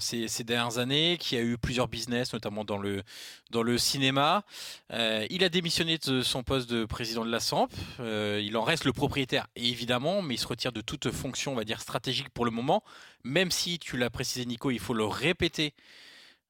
ces, 0.00 0.44
dernières 0.44 0.78
années, 0.78 1.16
qui 1.18 1.36
a 1.36 1.40
eu 1.40 1.56
plusieurs 1.56 1.88
business, 1.88 2.32
notamment 2.32 2.64
dans 2.64 2.78
le, 2.78 3.02
dans 3.50 3.62
le 3.62 3.78
cinéma. 3.78 4.44
Euh, 4.92 5.26
il 5.30 5.44
a 5.44 5.48
démissionné 5.48 5.98
de 5.98 6.22
son 6.22 6.42
poste 6.42 6.68
de 6.70 6.84
président 6.84 7.24
de 7.24 7.30
la 7.30 7.40
SAMP. 7.40 7.68
Euh, 8.00 8.40
il 8.44 8.56
en 8.56 8.62
reste 8.62 8.84
le 8.84 8.92
propriétaire, 8.92 9.46
évidemment, 9.56 10.22
mais 10.22 10.34
il 10.34 10.38
se 10.38 10.46
retire 10.46 10.72
de 10.72 10.80
toute 10.80 11.10
fonction, 11.10 11.52
on 11.52 11.56
va 11.56 11.64
dire, 11.64 11.80
stratégique 11.80 12.28
pour 12.30 12.44
le 12.44 12.50
moment. 12.50 12.82
Même 13.24 13.50
si, 13.50 13.78
tu 13.78 13.96
l'as 13.96 14.10
précisé, 14.10 14.44
Nico, 14.44 14.70
il 14.70 14.80
faut 14.80 14.94
le 14.94 15.04
répéter. 15.04 15.74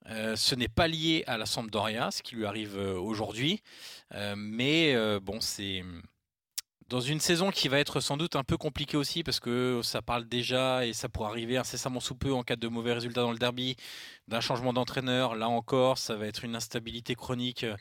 ce 0.07 0.55
n'est 0.55 0.69
pas 0.69 0.89
lié 0.89 1.23
à 1.27 1.39
la 1.39 1.47
Sampdoria, 1.47 2.11
ce 2.11 2.23
qui 2.23 2.35
lui 2.35 2.47
arrive 2.47 2.77
aujourd'hui. 2.77 3.63
mais 4.37 4.97
bon, 5.21 5.41
c'est 5.41 5.85
dans 6.93 7.01
une 7.01 7.21
saison 7.21 7.51
qui 7.51 7.69
va 7.69 7.79
être 7.79 8.01
sans 8.01 8.19
doute 8.19 8.37
un 8.37 8.45
peu 8.45 8.59
compliquée 8.59 8.99
aussi 8.99 9.23
parce 9.23 9.41
que 9.41 9.81
ça 9.83 10.03
parle 10.03 10.27
déjà 10.27 10.85
et 10.85 10.93
ça 10.93 11.09
pourrait 11.09 11.31
arriver 11.31 11.57
incessamment 11.57 12.01
sous 12.01 12.15
peu 12.15 12.35
en 12.35 12.43
cas 12.43 12.55
de 12.55 12.69
mauvais 12.69 12.93
résultats 12.93 13.23
dans 13.23 13.33
le 13.33 13.39
derby 13.39 13.77
d'un 14.29 14.43
changement 14.43 14.75
d'entraîneur. 14.75 15.35
Là 15.35 15.49
encore, 15.49 15.97
ça 15.97 16.17
va 16.17 16.27
être 16.27 16.45
une 16.45 16.55
instabilité 16.55 17.15
chronique 17.15 17.65
euh, 17.65 17.77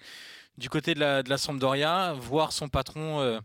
du 0.58 0.69
côté 0.69 0.93
de 0.93 1.02
la, 1.02 1.24
de 1.24 1.30
la 1.30 1.38
Sampdoria. 1.38 2.13
Voir 2.13 2.54
son 2.54 2.69
patron 2.69 3.19
euh, 3.19 3.41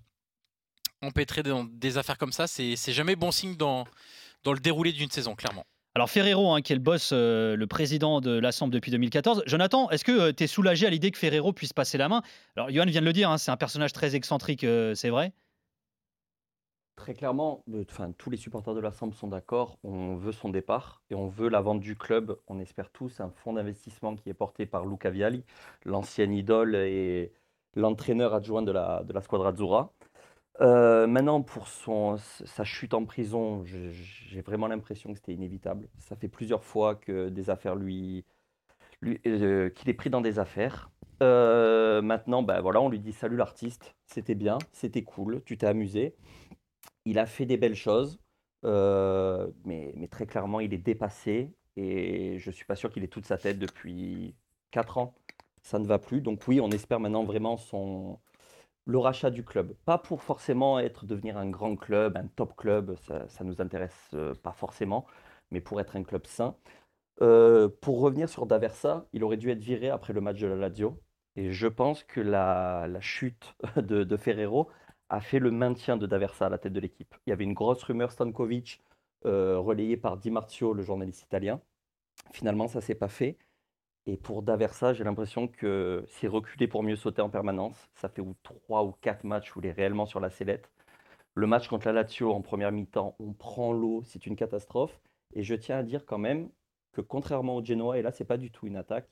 empêtré 1.03 1.43
dans 1.43 1.65
des 1.65 1.99
affaires 1.99 2.17
comme 2.17 2.31
ça, 2.31 2.47
c'est 2.47 2.77
jamais 2.93 3.17
bon 3.17 3.33
signe 3.33 3.57
dans, 3.57 3.87
le 4.45 4.61
déroulé 4.61 4.93
d'une 4.93 5.11
saison, 5.11 5.35
clairement. 5.35 5.67
Alors 5.97 6.11
Ferrero, 6.11 6.53
hein, 6.53 6.63
qui 6.63 6.75
est 6.75 6.77
le 6.77 6.83
boss, 6.83 7.11
euh, 7.13 7.57
le 7.57 7.67
président 7.67 8.21
de 8.21 8.39
l'Assemblée 8.39 8.79
depuis 8.79 8.93
2014. 8.93 9.43
Jonathan, 9.47 9.91
est-ce 9.91 10.05
que 10.05 10.31
tu 10.31 10.45
es 10.45 10.47
soulagé 10.47 10.87
à 10.87 10.91
l'idée 10.91 11.11
que 11.11 11.19
Ferrero 11.19 11.53
puisse 11.53 11.73
passer 11.73 11.99
la 11.99 12.09
main? 12.09 12.23
Alors 12.55 12.71
Johan 12.71 12.87
vient 12.87 13.01
de 13.01 13.07
le 13.07 13.13
dire, 13.13 13.31
hein, 13.31 13.39
c'est 13.39 13.51
un 13.51 13.57
personnage 13.57 13.93
très 13.93 14.15
excentrique, 14.15 14.65
c'est 14.95 15.11
vrai 15.11 15.33
Très 16.97 17.13
clairement, 17.13 17.63
enfin, 17.89 18.13
tous 18.17 18.31
les 18.31 18.39
supporters 18.39 18.75
de 18.75 18.81
l'Assemblée 18.81 19.17
sont 19.17 19.29
d'accord. 19.29 19.79
On 19.85 20.17
veut 20.17 20.33
son 20.33 20.49
départ 20.49 21.03
et 21.11 21.15
on 21.15 21.29
veut 21.29 21.49
la 21.51 21.61
vente 21.61 21.81
du 21.81 21.95
club. 21.95 22.39
On 22.49 22.59
espère 22.59 22.91
tous 22.91 23.21
un 23.21 23.31
fonds 23.31 23.53
d'investissement 23.53 24.17
qui 24.17 24.31
est 24.31 24.35
porté 24.35 24.65
par 24.67 24.87
Luca 24.87 25.11
Vialli, 25.11 25.45
l'ancienne 25.85 26.33
idole 26.33 26.75
et 26.75 27.33
l'entraîneur 27.75 28.33
adjoint 28.35 28.63
de 28.63 28.73
la, 28.73 29.05
de 29.05 29.13
la 29.13 29.21
Squadra 29.21 29.51
Azzurra. 29.51 29.93
Euh, 30.63 31.07
maintenant, 31.07 31.43
pour 31.43 31.69
son, 31.69 32.17
sa 32.17 32.65
chute 32.65 32.95
en 32.95 33.05
prison, 33.05 33.63
j'ai 33.65 34.41
vraiment 34.41 34.67
l'impression 34.67 35.13
que 35.13 35.19
c'était 35.19 35.35
inévitable. 35.35 35.89
Ça 35.99 36.17
fait 36.17 36.29
plusieurs 36.29 36.65
fois 36.65 36.95
que 36.95 37.29
des 37.29 37.51
affaires 37.51 37.77
lui 37.77 38.25
euh, 39.27 39.69
qu'il 39.71 39.91
est 39.91 39.95
pris 39.95 40.11
dans 40.11 40.23
des 40.23 40.39
affaires. 40.39 40.91
Euh, 41.23 42.03
maintenant, 42.03 42.43
ben 42.43 42.61
voilà, 42.61 42.81
on 42.81 42.89
lui 42.89 42.99
dit 42.99 43.13
salut 43.13 43.37
l'artiste, 43.37 43.95
c'était 44.07 44.35
bien, 44.35 44.59
c'était 44.73 45.03
cool, 45.03 45.43
tu 45.45 45.57
t'es 45.59 45.67
amusé 45.67 46.15
il 47.05 47.19
a 47.19 47.27
fait 47.27 47.47
des 47.47 47.57
belles 47.57 47.75
choses, 47.77 48.21
euh, 48.65 49.49
mais, 49.65 50.09
très 50.11 50.27
clairement, 50.27 50.61
il 50.61 50.75
est 50.75 50.79
dépassé 50.79 51.55
et 51.77 52.39
je 52.39 52.51
ne 52.51 52.55
suis 52.55 52.65
pas 52.65 52.77
sûr 52.77 52.91
qu'il 52.91 53.05
ait 53.05 53.09
toute 53.09 53.27
sa 53.27 53.39
tête 53.39 53.59
depuis 53.59 54.35
4 54.71 54.99
ans. 54.99 55.15
Ça 55.63 55.79
ne 55.79 55.87
va 55.87 55.99
plus. 55.99 56.21
Donc 56.21 56.43
oui, 56.49 56.61
on 56.61 56.71
espère 56.71 57.01
maintenant 57.01 57.25
vraiment 57.25 57.57
son, 57.57 58.19
le 58.87 58.99
rachat 58.99 59.31
du 59.31 59.45
club. 59.45 59.75
Pas 59.85 59.99
pour 59.99 60.23
forcément 60.23 60.79
être 60.79 61.07
devenir 61.07 61.37
un 61.37 61.51
grand 61.51 61.77
club, 61.77 62.17
un 62.17 62.27
top 62.29 62.57
club, 62.57 62.97
ça 62.97 63.27
ne 63.45 63.49
nous 63.51 63.61
intéresse 63.61 64.11
euh, 64.15 64.35
pas 64.35 64.53
forcément, 64.53 65.07
mais 65.51 65.61
pour 65.61 65.81
être 65.81 65.97
un 65.97 66.05
club 66.05 66.27
sain. 66.27 66.57
Euh, 67.23 67.69
pour 67.81 68.01
revenir 68.01 68.29
sur 68.29 68.47
Daversa, 68.47 69.07
il 69.13 69.25
aurait 69.25 69.37
dû 69.39 69.51
être 69.51 69.63
viré 69.63 69.89
après 69.91 70.13
le 70.13 70.21
match 70.21 70.41
de 70.41 70.47
la 70.47 70.57
Lazio. 70.57 71.01
Et 71.37 71.53
je 71.53 71.67
pense 71.67 72.05
que 72.05 72.21
la, 72.21 72.89
chute 73.01 73.57
de, 73.77 74.05
de 74.05 74.17
Ferrero 74.17 74.71
a 75.09 75.21
fait 75.21 75.39
le 75.39 75.51
maintien 75.51 75.97
de 75.97 76.07
Daversa 76.07 76.47
à 76.47 76.49
la 76.49 76.59
tête 76.59 76.73
de 76.73 76.81
l'équipe. 76.81 77.15
Il 77.27 77.31
y 77.31 77.33
avait 77.33 77.45
une 77.45 77.55
grosse 77.55 77.83
rumeur 77.83 78.11
Stankovic 78.13 78.81
euh, 79.25 79.59
relayée 79.59 79.97
par 79.97 80.17
Di 80.17 80.31
Marzio, 80.31 80.73
le 80.73 80.83
journaliste 80.83 81.23
italien. 81.23 81.61
Finalement, 82.33 82.69
ça 82.69 82.81
s'est 82.81 82.95
pas 82.95 83.09
fait. 83.09 83.37
Et 84.07 84.17
pour 84.17 84.43
Daversa, 84.43 84.95
j'ai 84.95 85.05
l'impression 85.05 85.49
que 85.49 86.05
c'est 86.09 86.29
reculé 86.29 86.69
pour 86.69 86.83
mieux 86.83 86.97
sauter 86.97 87.23
en 87.23 87.31
permanence. 87.31 87.89
Ça 87.95 88.09
fait 88.09 88.23
ou 88.23 88.35
trois 88.43 88.85
ou 88.85 88.93
quatre 89.01 89.25
matchs 89.25 89.55
où 89.57 89.61
il 89.61 89.67
est 89.67 89.73
réellement 89.73 90.07
sur 90.07 90.21
la 90.21 90.31
sellette. 90.31 90.71
Le 91.35 91.47
match 91.47 91.69
contre 91.69 91.87
la 91.87 91.93
Lazio 91.93 92.33
en 92.33 92.41
première 92.41 92.73
mi-temps, 92.73 93.17
on 93.19 93.33
prend 93.33 93.73
l'eau, 93.73 94.03
c'est 94.05 94.27
une 94.27 94.37
catastrophe. 94.37 94.99
Et 95.35 95.43
je 95.43 95.55
tiens 95.55 95.79
à 95.79 95.83
dire 95.83 96.07
quand 96.07 96.19
même 96.19 96.49
que 96.93 97.01
contrairement 97.01 97.57
au 97.57 97.65
Genoa, 97.65 97.99
et 97.99 98.03
là 98.03 98.13
c'est 98.13 98.25
pas 98.25 98.39
du 98.39 98.51
tout 98.51 98.67
une 98.67 98.77
attaque, 98.77 99.09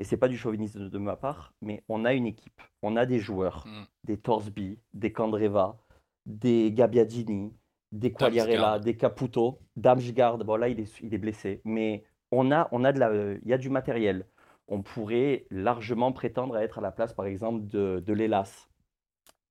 et 0.00 0.04
c'est 0.04 0.16
pas 0.16 0.28
du 0.28 0.38
chauvinisme 0.38 0.88
de 0.88 0.98
ma 0.98 1.14
part, 1.14 1.52
mais 1.60 1.84
on 1.90 2.06
a 2.06 2.14
une 2.14 2.26
équipe, 2.26 2.62
on 2.80 2.96
a 2.96 3.04
des 3.04 3.18
joueurs, 3.18 3.66
mm. 3.66 3.84
des 4.04 4.16
Torsby, 4.16 4.78
des 4.94 5.12
Candreva, 5.12 5.76
des 6.24 6.72
Gabbiadini, 6.72 7.52
des 7.92 8.10
Quagliarella, 8.10 8.78
des 8.78 8.96
Caputo, 8.96 9.58
Damsgaard, 9.76 10.38
bon 10.38 10.56
là 10.56 10.70
il 10.70 10.80
est, 10.80 11.00
il 11.02 11.12
est 11.12 11.18
blessé, 11.18 11.60
mais 11.66 12.02
on 12.32 12.50
a, 12.50 12.66
on 12.72 12.82
a 12.84 12.92
de 12.92 12.98
la, 12.98 13.34
il 13.42 13.46
y 13.46 13.52
a 13.52 13.58
du 13.58 13.68
matériel. 13.68 14.26
On 14.68 14.80
pourrait 14.82 15.46
largement 15.50 16.12
prétendre 16.12 16.54
à 16.54 16.62
être 16.62 16.78
à 16.78 16.80
la 16.80 16.92
place 16.92 17.12
par 17.12 17.26
exemple 17.26 17.66
de, 17.66 18.02
de 18.04 18.12
l'Elas. 18.14 18.68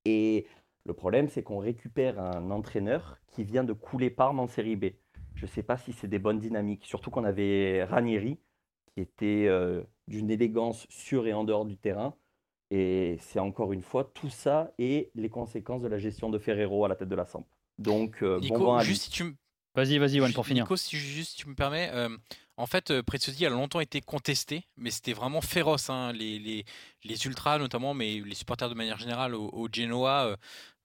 Et 0.04 0.46
le 0.84 0.94
problème 0.94 1.28
c'est 1.28 1.44
qu'on 1.44 1.58
récupère 1.58 2.18
un 2.18 2.50
entraîneur 2.50 3.18
qui 3.28 3.44
vient 3.44 3.62
de 3.62 3.72
couler 3.72 4.10
Parme 4.10 4.40
en 4.40 4.48
série 4.48 4.74
B. 4.74 4.86
Je 5.36 5.44
ne 5.44 5.50
sais 5.50 5.62
pas 5.62 5.76
si 5.76 5.92
c'est 5.92 6.08
des 6.08 6.18
bonnes 6.18 6.40
dynamiques, 6.40 6.86
surtout 6.86 7.12
qu'on 7.12 7.24
avait 7.24 7.84
Ranieri 7.84 8.40
qui 8.94 9.00
était 9.00 9.46
euh, 9.48 9.82
d'une 10.10 10.30
élégance 10.30 10.86
sur 10.90 11.26
et 11.26 11.32
en 11.32 11.44
dehors 11.44 11.64
du 11.64 11.78
terrain. 11.78 12.14
Et 12.70 13.16
c'est 13.20 13.38
encore 13.38 13.72
une 13.72 13.82
fois 13.82 14.04
tout 14.04 14.28
ça 14.28 14.72
et 14.78 15.10
les 15.14 15.30
conséquences 15.30 15.82
de 15.82 15.88
la 15.88 15.98
gestion 15.98 16.28
de 16.28 16.38
Ferrero 16.38 16.84
à 16.84 16.88
la 16.88 16.96
tête 16.96 17.08
de 17.08 17.16
la 17.16 17.24
Samp. 17.24 17.46
Donc, 17.78 18.22
euh, 18.22 18.38
Nico, 18.40 18.58
bon 18.58 18.78
juste 18.80 19.04
si 19.04 19.10
tu 19.10 19.34
Vas-y, 19.76 19.98
vas-y, 19.98 20.32
pour 20.32 20.46
finir. 20.46 20.64
Nico, 20.64 20.76
si 20.76 20.96
juste 20.96 21.38
tu 21.38 21.48
me 21.48 21.54
permets, 21.54 21.90
euh, 21.92 22.08
en 22.56 22.66
fait, 22.66 22.90
euh, 22.90 23.04
Preziosi 23.04 23.46
a 23.46 23.50
longtemps 23.50 23.78
été 23.78 24.00
contesté, 24.00 24.64
mais 24.76 24.90
c'était 24.90 25.12
vraiment 25.12 25.40
féroce. 25.40 25.90
Hein, 25.90 26.12
les, 26.12 26.40
les, 26.40 26.64
les, 27.04 27.26
ultras, 27.26 27.58
notamment, 27.58 27.94
mais 27.94 28.20
les 28.20 28.34
supporters 28.34 28.68
de 28.68 28.74
manière 28.74 28.98
générale 28.98 29.36
au, 29.36 29.48
au 29.52 29.68
Genoa, 29.72 30.36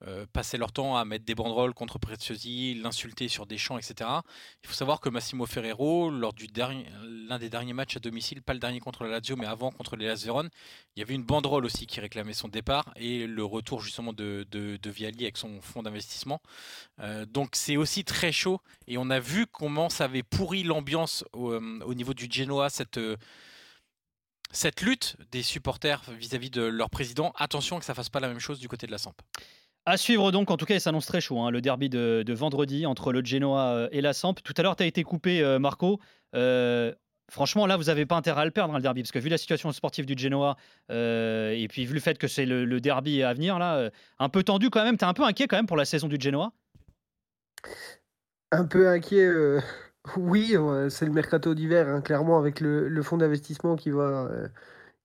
euh, 0.03 0.25
passaient 0.33 0.57
leur 0.57 0.73
temps 0.73 0.97
à 0.97 1.05
mettre 1.05 1.23
des 1.23 1.35
banderoles 1.35 1.73
contre 1.73 1.99
Preziosi, 1.99 2.75
l'insulter 2.75 3.29
sur 3.29 3.45
des 3.45 3.57
champs, 3.57 3.77
etc. 3.77 4.09
Il 4.63 4.67
faut 4.67 4.73
savoir 4.73 4.99
que 4.99 5.07
Massimo 5.07 5.45
Ferrero, 5.45 6.09
lors 6.09 6.33
du 6.33 6.47
dernier, 6.47 6.85
l'un 7.03 7.39
des 7.39 7.49
derniers 7.49 7.73
matchs 7.73 7.95
à 7.95 7.99
domicile, 7.99 8.41
pas 8.41 8.53
le 8.53 8.59
dernier 8.59 8.81
contre 8.81 9.05
la 9.05 9.11
Lazio, 9.11 9.37
mais 9.37 9.45
avant 9.45 9.71
contre 9.71 9.95
les 9.95 10.05
Las 10.05 10.25
Véron, 10.25 10.49
il 10.95 10.99
y 10.99 11.01
avait 11.01 11.13
une 11.13 11.23
banderole 11.23 11.65
aussi 11.65 11.87
qui 11.87 12.01
réclamait 12.01 12.33
son 12.33 12.49
départ 12.49 12.91
et 12.97 13.25
le 13.25 13.45
retour 13.45 13.81
justement 13.81 14.11
de, 14.11 14.45
de, 14.51 14.89
Viali 14.89 15.23
avec 15.23 15.37
son 15.37 15.61
fonds 15.61 15.81
d'investissement. 15.81 16.41
Euh, 16.99 17.25
donc 17.25 17.51
c'est 17.53 17.77
aussi 17.77 18.03
très 18.03 18.31
chaud 18.31 18.59
et 18.87 18.97
on 18.97 19.09
a 19.09 19.19
vu 19.19 19.47
comment 19.47 19.89
ça 19.89 20.05
avait 20.05 20.23
pourri 20.23 20.63
l'ambiance 20.63 21.23
au, 21.33 21.51
euh, 21.51 21.79
au, 21.85 21.93
niveau 21.93 22.13
du 22.13 22.27
Genoa 22.29 22.69
cette 22.69 22.99
cette 24.51 24.81
lutte 24.81 25.17
des 25.31 25.41
supporters 25.43 26.01
vis-à-vis 26.11 26.47
-vis 26.47 26.51
de 26.51 26.61
leur 26.61 26.89
président. 26.89 27.33
Attention 27.35 27.79
que 27.79 27.85
ça 27.85 27.93
fasse 27.93 28.09
pas 28.09 28.19
la 28.19 28.27
même 28.27 28.39
chose 28.39 28.59
du 28.59 28.67
côté 28.67 28.87
de 28.87 28.91
la 28.91 28.97
Samp. 28.97 29.15
À 29.87 29.97
suivre 29.97 30.31
donc, 30.31 30.49
en 30.49 30.57
tout 30.57 30.65
cas, 30.65 30.73
il 30.73 30.81
s'annonce 30.81 31.05
très 31.05 31.21
chaud, 31.21 31.39
hein, 31.41 31.51
le 31.51 31.61
derby 31.61 31.89
de, 31.89 32.33
vendredi 32.33 32.87
entre 32.87 33.13
le 33.13 33.23
Genoa 33.23 33.67
euh, 33.67 33.87
et 33.91 34.01
la 34.01 34.13
Samp. 34.13 34.33
Tout 34.43 34.53
à 34.57 34.63
l'heure, 34.63 34.75
tu 34.75 34.81
as 34.81 34.87
été 34.87 35.03
coupé, 35.03 35.43
euh, 35.43 35.59
Marco. 35.59 35.99
Euh, 36.33 36.91
franchement, 37.29 37.67
là, 37.67 37.77
vous 37.77 37.83
n'avez 37.83 38.07
pas 38.07 38.15
intérêt 38.15 38.41
à 38.41 38.45
le 38.45 38.51
perdre, 38.51 38.73
hein, 38.73 38.77
le 38.77 38.81
derby, 38.81 39.03
parce 39.03 39.11
que 39.11 39.19
vu 39.19 39.29
la 39.29 39.37
situation 39.37 39.71
sportive 39.71 40.07
du 40.07 40.15
Genoa, 40.17 40.57
et 40.89 41.67
puis 41.69 41.85
vu 41.85 41.93
le 41.93 41.99
fait 41.99 42.17
que 42.17 42.27
c'est 42.27 42.47
le, 42.47 42.81
derby 42.81 43.21
à 43.21 43.31
venir, 43.35 43.59
là, 43.59 43.91
un 44.17 44.29
peu 44.29 44.41
tendu 44.41 44.71
quand 44.71 44.83
même, 44.83 44.97
tu 44.97 45.05
es 45.05 45.07
un 45.07 45.13
peu 45.13 45.23
inquiet 45.23 45.45
quand 45.45 45.57
même 45.57 45.67
pour 45.67 45.77
la 45.77 45.85
saison 45.85 46.07
du 46.07 46.17
Genoa? 46.19 46.51
Un 48.51 48.65
peu 48.65 48.89
inquiet, 48.89 49.29
oui, 50.17 50.55
c'est 50.89 51.05
le 51.05 51.11
mercato 51.11 51.53
d'hiver, 51.53 51.87
hein, 51.89 52.01
clairement, 52.01 52.39
avec 52.39 52.59
le, 52.59 53.03
fonds 53.03 53.17
d'investissement 53.17 53.75
qui 53.75 53.91
va, 53.91 54.31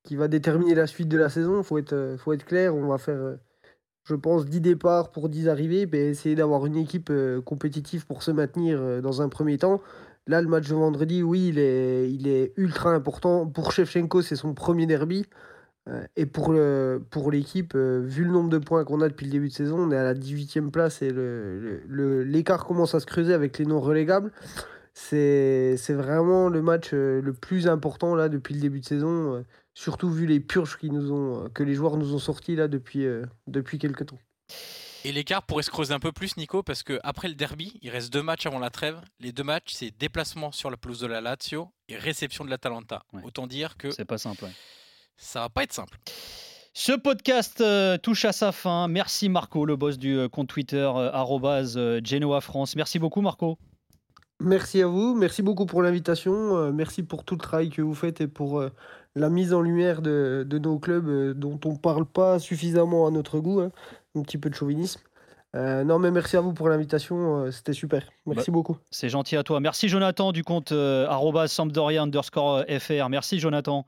qui 0.05 0.16
va 0.16 0.27
déterminer 0.27 0.75
la 0.75 0.87
suite 0.87 1.09
de 1.09 1.19
la 1.19 1.29
saison. 1.29 1.59
Il 1.59 1.64
faut 1.64 1.77
être, 1.77 2.16
faut 2.19 2.33
être 2.33 2.47
clair, 2.47 2.75
on 2.75 2.87
va 2.87 2.97
faire, 2.97 3.37
je 4.05 4.15
pense, 4.15 4.47
10 4.47 4.61
départs 4.61 5.11
pour 5.11 5.29
10 5.29 5.49
arrivées, 5.49 5.89
mais 5.91 6.09
essayer 6.09 6.35
d'avoir 6.35 6.67
une 6.67 6.77
équipe 6.77 7.11
euh, 7.11 7.41
compétitive 7.41 8.07
pour 8.07 8.23
se 8.23 8.31
maintenir 8.31 8.79
euh, 8.81 9.01
dans 9.01 9.23
un 9.23 9.29
premier 9.29 9.59
temps. 9.59 9.81
Là, 10.27 10.41
le 10.43 10.49
match 10.49 10.69
de 10.69 10.75
vendredi, 10.75 11.23
oui, 11.23 11.49
il 11.49 11.59
est, 11.59 12.53
ultra 12.57 12.91
important. 12.91 13.47
Pour 13.47 13.73
Shevchenko, 13.73 14.22
c'est 14.22 14.37
son 14.37 14.55
premier 14.55 14.87
derby. 14.87 15.27
Euh, 15.89 16.03
et 16.16 16.27
pour 16.27 16.55
pour 17.11 17.31
l'équipe, 17.31 17.74
vu 17.74 18.24
le 18.24 18.31
nombre 18.31 18.51
de 18.51 18.59
points 18.59 18.85
qu'on 18.85 19.01
a 19.01 19.09
depuis 19.09 19.27
le 19.27 19.33
début 19.33 19.49
de 19.49 19.55
saison, 19.55 19.79
on 19.79 19.91
est 19.91 19.97
à 19.97 20.05
la 20.05 20.14
18e 20.14 20.70
place 20.70 21.03
et 21.03 21.11
l'écart 21.89 22.64
commence 22.66 22.95
à 22.95 23.01
se 23.01 23.07
creuser 23.07 23.33
avec 23.33 23.59
les 23.59 23.64
non 23.64 23.81
relégables. 23.81 24.31
C'est, 24.93 25.77
c'est 25.79 25.95
vraiment 25.95 26.49
le 26.49 26.62
match 26.62 26.93
le 26.93 27.33
plus 27.33 27.66
important 27.66 28.14
là 28.14 28.29
depuis 28.29 28.55
le 28.55 28.61
début 28.61 28.81
de 28.81 28.85
saison, 28.85 29.43
surtout 29.75 30.11
vu 30.11 30.27
les 30.27 30.41
purges 30.41 30.77
qui 30.79 30.91
nous 30.91 31.12
ont, 31.12 31.45
euh, 31.45 31.49
que 31.49 31.62
les 31.62 31.75
joueurs 31.75 31.97
nous 31.97 32.14
ont 32.14 32.18
sortis 32.18 32.57
là 32.57 32.68
depuis, 32.68 33.05
euh, 33.05 33.25
depuis 33.47 33.79
quelques 33.79 34.07
temps. 34.07 34.18
Et 35.05 35.12
l'écart 35.12 35.43
pourrait 35.43 35.62
se 35.62 35.71
creuser 35.71 35.95
un 35.95 35.99
peu 35.99 36.12
plus, 36.12 36.37
Nico, 36.37 36.62
parce 36.62 36.83
que 36.83 37.01
après 37.03 37.29
le 37.29 37.35
derby, 37.35 37.79
il 37.81 37.89
reste 37.89 38.12
deux 38.12 38.23
matchs 38.23 38.45
avant 38.47 38.59
la 38.59 38.68
trêve. 38.68 39.01
Les 39.18 39.33
deux 39.33 39.45
matchs, 39.45 39.73
c'est 39.73 39.97
déplacement 39.99 40.53
sur 40.53 40.71
la 40.71 40.77
pelouse 40.77 41.01
de 41.01 41.07
la 41.07 41.23
Lazio 41.23 41.71
et 41.89 41.97
réception 41.97 42.45
de 42.45 42.51
l'Atalanta. 42.51 43.03
Autant 43.23 43.47
dire 43.47 43.79
que 43.79 43.91
c'est 43.91 44.05
pas 44.05 44.18
simple. 44.18 44.45
ouais. 44.45 44.53
ça 45.16 45.41
va 45.41 45.49
pas 45.49 45.62
être 45.62 45.73
simple. 45.73 45.99
Ce 46.73 46.93
podcast 46.93 47.61
euh, 47.61 47.99
touche 47.99 48.25
à 48.25 48.33
sa 48.33 48.53
fin. 48.53 48.87
Merci 48.87 49.29
Marco, 49.29 49.66
le 49.66 49.75
boss 49.75 49.99
du 49.99 50.16
euh, 50.16 50.29
compte 50.29 50.49
Twitter 50.49 50.89
euh, 50.95 52.01
Genoa 52.05 52.41
France. 52.41 52.77
Merci 52.77 52.99
beaucoup 53.01 53.23
Marco. 53.23 53.59
Merci 54.41 54.80
à 54.82 54.86
vous, 54.86 55.14
merci 55.14 55.43
beaucoup 55.43 55.66
pour 55.66 55.82
l'invitation, 55.82 56.57
euh, 56.57 56.72
merci 56.72 57.03
pour 57.03 57.24
tout 57.24 57.34
le 57.34 57.41
travail 57.41 57.68
que 57.68 57.82
vous 57.82 57.95
faites 57.95 58.22
et 58.22 58.26
pour 58.26 58.59
euh, 58.59 58.70
la 59.14 59.28
mise 59.28 59.53
en 59.53 59.61
lumière 59.61 60.01
de, 60.01 60.47
de 60.49 60.59
nos 60.59 60.78
clubs 60.78 61.09
euh, 61.09 61.34
dont 61.34 61.61
on 61.66 61.76
parle 61.76 62.07
pas 62.07 62.38
suffisamment 62.38 63.07
à 63.07 63.11
notre 63.11 63.38
goût, 63.38 63.61
hein. 63.61 63.70
un 64.14 64.22
petit 64.22 64.38
peu 64.38 64.49
de 64.49 64.55
chauvinisme. 64.55 65.01
Euh, 65.57 65.84
non 65.84 65.99
mais 65.99 66.11
merci 66.11 66.36
à 66.36 66.41
vous 66.41 66.55
pour 66.55 66.68
l'invitation, 66.70 67.45
euh, 67.45 67.51
c'était 67.51 67.74
super, 67.74 68.09
merci 68.24 68.51
Bah, 68.51 68.55
beaucoup. 68.55 68.78
C'est 68.91 69.11
gentil 69.11 69.36
à 69.36 69.43
toi. 69.43 69.61
Merci 69.61 69.88
Jonathan 69.88 70.32
du 70.32 70.43
compte 70.43 70.72
euh, 70.72 71.07
Sampdoria 71.47 72.03
underscore 72.03 72.64
FR. 72.78 73.09
Merci 73.11 73.41
Jonathan. 73.41 73.84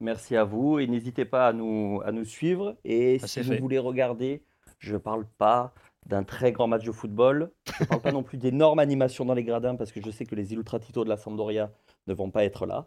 Merci 0.00 0.36
à 0.36 0.44
vous 0.44 0.78
et 0.78 0.86
n'hésitez 0.86 1.24
pas 1.24 1.48
à 1.48 1.52
nous, 1.52 2.00
à 2.04 2.12
nous 2.12 2.24
suivre. 2.24 2.76
Et 2.84 3.18
Ça, 3.18 3.26
si 3.26 3.40
vous 3.40 3.52
fait. 3.52 3.58
voulez 3.58 3.78
regarder, 3.78 4.42
je 4.78 4.94
ne 4.94 4.98
parle 4.98 5.26
pas 5.38 5.74
d'un 6.06 6.24
très 6.24 6.52
grand 6.52 6.66
match 6.66 6.84
de 6.84 6.92
football. 6.92 7.50
Je 7.78 7.84
ne 7.84 7.88
parle 7.88 8.00
pas 8.00 8.12
non 8.12 8.22
plus 8.22 8.38
d'énormes 8.38 8.78
animations 8.78 9.24
dans 9.24 9.34
les 9.34 9.44
gradins 9.44 9.76
parce 9.76 9.92
que 9.92 10.00
je 10.04 10.10
sais 10.10 10.26
que 10.26 10.34
les 10.34 10.52
Illustratito 10.52 11.04
de 11.04 11.08
la 11.08 11.16
Sampdoria 11.16 11.70
ne 12.06 12.14
vont 12.14 12.30
pas 12.30 12.44
être 12.44 12.66
là. 12.66 12.86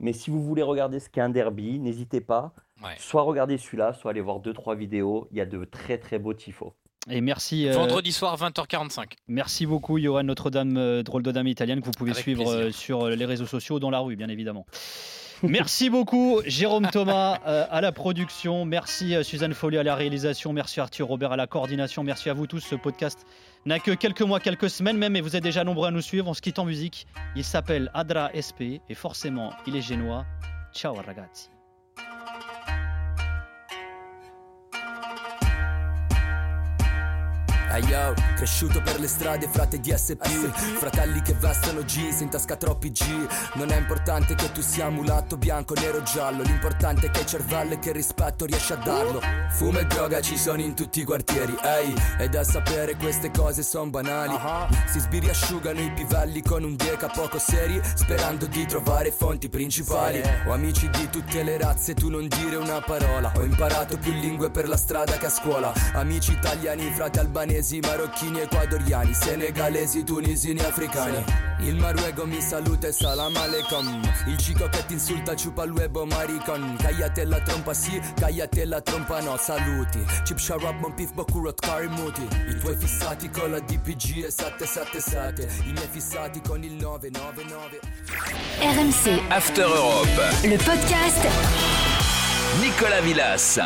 Mais 0.00 0.12
si 0.12 0.30
vous 0.30 0.42
voulez 0.42 0.62
regarder 0.62 1.00
ce 1.00 1.08
qu'est 1.08 1.20
un 1.22 1.30
derby, 1.30 1.78
n'hésitez 1.78 2.20
pas. 2.20 2.52
Ouais. 2.82 2.90
Soit 2.98 3.22
regarder 3.22 3.56
celui-là, 3.56 3.94
soit 3.94 4.10
aller 4.10 4.20
voir 4.20 4.40
deux 4.40 4.52
trois 4.52 4.74
vidéos. 4.74 5.28
Il 5.30 5.38
y 5.38 5.40
a 5.40 5.46
de 5.46 5.64
très 5.64 5.96
très 5.98 6.18
beaux 6.18 6.34
tifos. 6.34 6.74
Et 7.08 7.20
merci. 7.20 7.68
euh, 7.68 7.72
Vendredi 7.72 8.12
soir, 8.12 8.36
20h45. 8.36 9.12
Merci 9.28 9.64
beaucoup, 9.64 9.98
Johan 9.98 10.24
Notre-Dame, 10.24 10.76
euh, 10.76 11.02
drôle 11.02 11.22
de 11.22 11.30
dame 11.30 11.46
italienne, 11.46 11.80
que 11.80 11.86
vous 11.86 11.92
pouvez 11.92 12.10
Avec 12.10 12.22
suivre 12.22 12.50
euh, 12.50 12.70
sur 12.72 13.08
les 13.08 13.24
réseaux 13.24 13.46
sociaux, 13.46 13.78
dans 13.78 13.90
la 13.90 14.00
rue, 14.00 14.16
bien 14.16 14.28
évidemment. 14.28 14.66
Merci 15.42 15.90
beaucoup, 15.90 16.40
Jérôme 16.46 16.88
Thomas 16.90 17.38
euh, 17.46 17.66
à 17.70 17.80
la 17.80 17.92
production. 17.92 18.64
Merci 18.64 19.14
euh, 19.14 19.22
Suzanne 19.22 19.54
Folly 19.54 19.78
à 19.78 19.82
la 19.82 19.94
réalisation. 19.94 20.52
Merci 20.52 20.80
Arthur 20.80 21.06
Robert 21.06 21.32
à 21.32 21.36
la 21.36 21.46
coordination. 21.46 22.02
Merci 22.02 22.30
à 22.30 22.34
vous 22.34 22.46
tous. 22.46 22.60
Ce 22.60 22.74
podcast 22.74 23.26
n'a 23.66 23.78
que 23.78 23.90
quelques 23.92 24.22
mois, 24.22 24.40
quelques 24.40 24.70
semaines 24.70 24.98
même, 24.98 25.16
et 25.16 25.20
vous 25.20 25.36
êtes 25.36 25.42
déjà 25.42 25.64
nombreux 25.64 25.88
à 25.88 25.90
nous 25.90 26.00
suivre. 26.00 26.28
On 26.28 26.34
se 26.34 26.42
quitte 26.42 26.58
en 26.58 26.64
musique. 26.64 27.06
Il 27.34 27.44
s'appelle 27.44 27.90
Adra 27.94 28.30
SP 28.32 28.80
et 28.88 28.94
forcément, 28.94 29.52
il 29.66 29.76
est 29.76 29.82
génois. 29.82 30.24
Ciao 30.72 30.94
ragazzi. 30.94 31.55
Hey 37.68 37.84
yo, 37.86 38.14
cresciuto 38.36 38.80
per 38.80 39.00
le 39.00 39.08
strade, 39.08 39.48
frate 39.48 39.80
DSP 39.80 40.24
Fratelli 40.78 41.20
che 41.20 41.34
vestono 41.34 41.82
jeans, 41.82 42.20
in 42.20 42.28
tasca 42.28 42.56
troppi 42.56 42.92
G. 42.92 43.02
Non 43.54 43.70
è 43.70 43.76
importante 43.76 44.34
che 44.34 44.52
tu 44.52 44.60
sia 44.60 44.88
mulatto, 44.88 45.36
bianco, 45.36 45.74
nero, 45.74 46.02
giallo. 46.02 46.42
L'importante 46.42 47.06
è 47.06 47.10
che 47.10 47.20
hai 47.20 47.26
cervello 47.26 47.74
e 47.74 47.78
che 47.80 47.92
rispetto 47.92 48.44
riesci 48.44 48.72
a 48.72 48.76
darlo. 48.76 49.20
Fumo 49.50 49.80
e 49.80 49.86
droga 49.86 50.20
ci 50.20 50.38
sono 50.38 50.60
in 50.60 50.74
tutti 50.74 51.00
i 51.00 51.04
quartieri, 51.04 51.56
ehi. 51.60 51.94
E 52.18 52.28
da 52.28 52.44
sapere 52.44 52.94
queste 52.94 53.30
cose 53.32 53.62
son 53.62 53.90
banali. 53.90 54.38
Si 54.86 55.00
sbiriasciugano 55.00 55.80
i 55.80 55.90
pivelli 55.92 56.42
con 56.42 56.62
un 56.62 56.76
deca 56.76 57.08
poco 57.08 57.38
seri 57.38 57.80
Sperando 57.94 58.46
di 58.46 58.64
trovare 58.66 59.10
fonti 59.10 59.48
principali. 59.48 60.22
Ho 60.46 60.52
amici 60.52 60.88
di 60.90 61.08
tutte 61.10 61.42
le 61.42 61.58
razze, 61.58 61.94
tu 61.94 62.08
non 62.10 62.28
dire 62.28 62.56
una 62.56 62.80
parola. 62.80 63.32
Ho 63.36 63.42
imparato 63.42 63.98
più 63.98 64.12
lingue 64.12 64.50
per 64.50 64.68
la 64.68 64.76
strada 64.76 65.16
che 65.16 65.26
a 65.26 65.30
scuola. 65.30 65.72
Amici 65.94 66.32
italiani, 66.32 66.92
frati 66.92 67.18
albanesi, 67.18 67.55
marocchini, 67.80 68.40
ecuadoriani 68.40 69.14
Senegalesi, 69.14 70.04
tunisini, 70.04 70.60
africani. 70.60 71.24
Il 71.60 71.76
maruego 71.76 72.26
mi 72.26 72.40
saluta 72.40 72.88
e 72.88 72.92
salam 72.92 73.34
aleikum. 73.36 74.02
Il 74.26 74.36
cico 74.36 74.68
che 74.68 74.84
ti 74.86 74.92
insulta 74.94 75.34
ciupa 75.34 75.64
il 75.64 75.72
webo 75.72 76.04
maricon. 76.04 76.76
Cagliate 76.78 77.24
la 77.24 77.40
trompa 77.40 77.72
sì, 77.72 78.00
cagliate 78.14 78.64
la 78.66 78.80
trompa 78.80 79.20
no 79.20 79.36
Saluti, 79.36 80.04
chip 80.24 80.38
sharab, 80.38 80.80
mon 80.80 80.94
pif, 80.94 81.12
bokurot, 81.12 81.60
karimuti 81.60 82.26
I 82.48 82.58
tuoi 82.58 82.76
fissati 82.76 83.30
con 83.30 83.50
la 83.50 83.60
DPG 83.60 84.24
e 84.24 84.30
777 84.30 85.48
I 85.66 85.72
miei 85.72 85.88
fissati 85.90 86.40
con 86.40 86.62
il 86.62 86.74
999 86.74 87.80
RMC. 88.60 89.30
After 89.30 89.66
Europe. 89.66 90.46
Le 90.46 90.56
podcast. 90.56 91.28
Nicolas 92.60 93.02
Villas. 93.02 93.60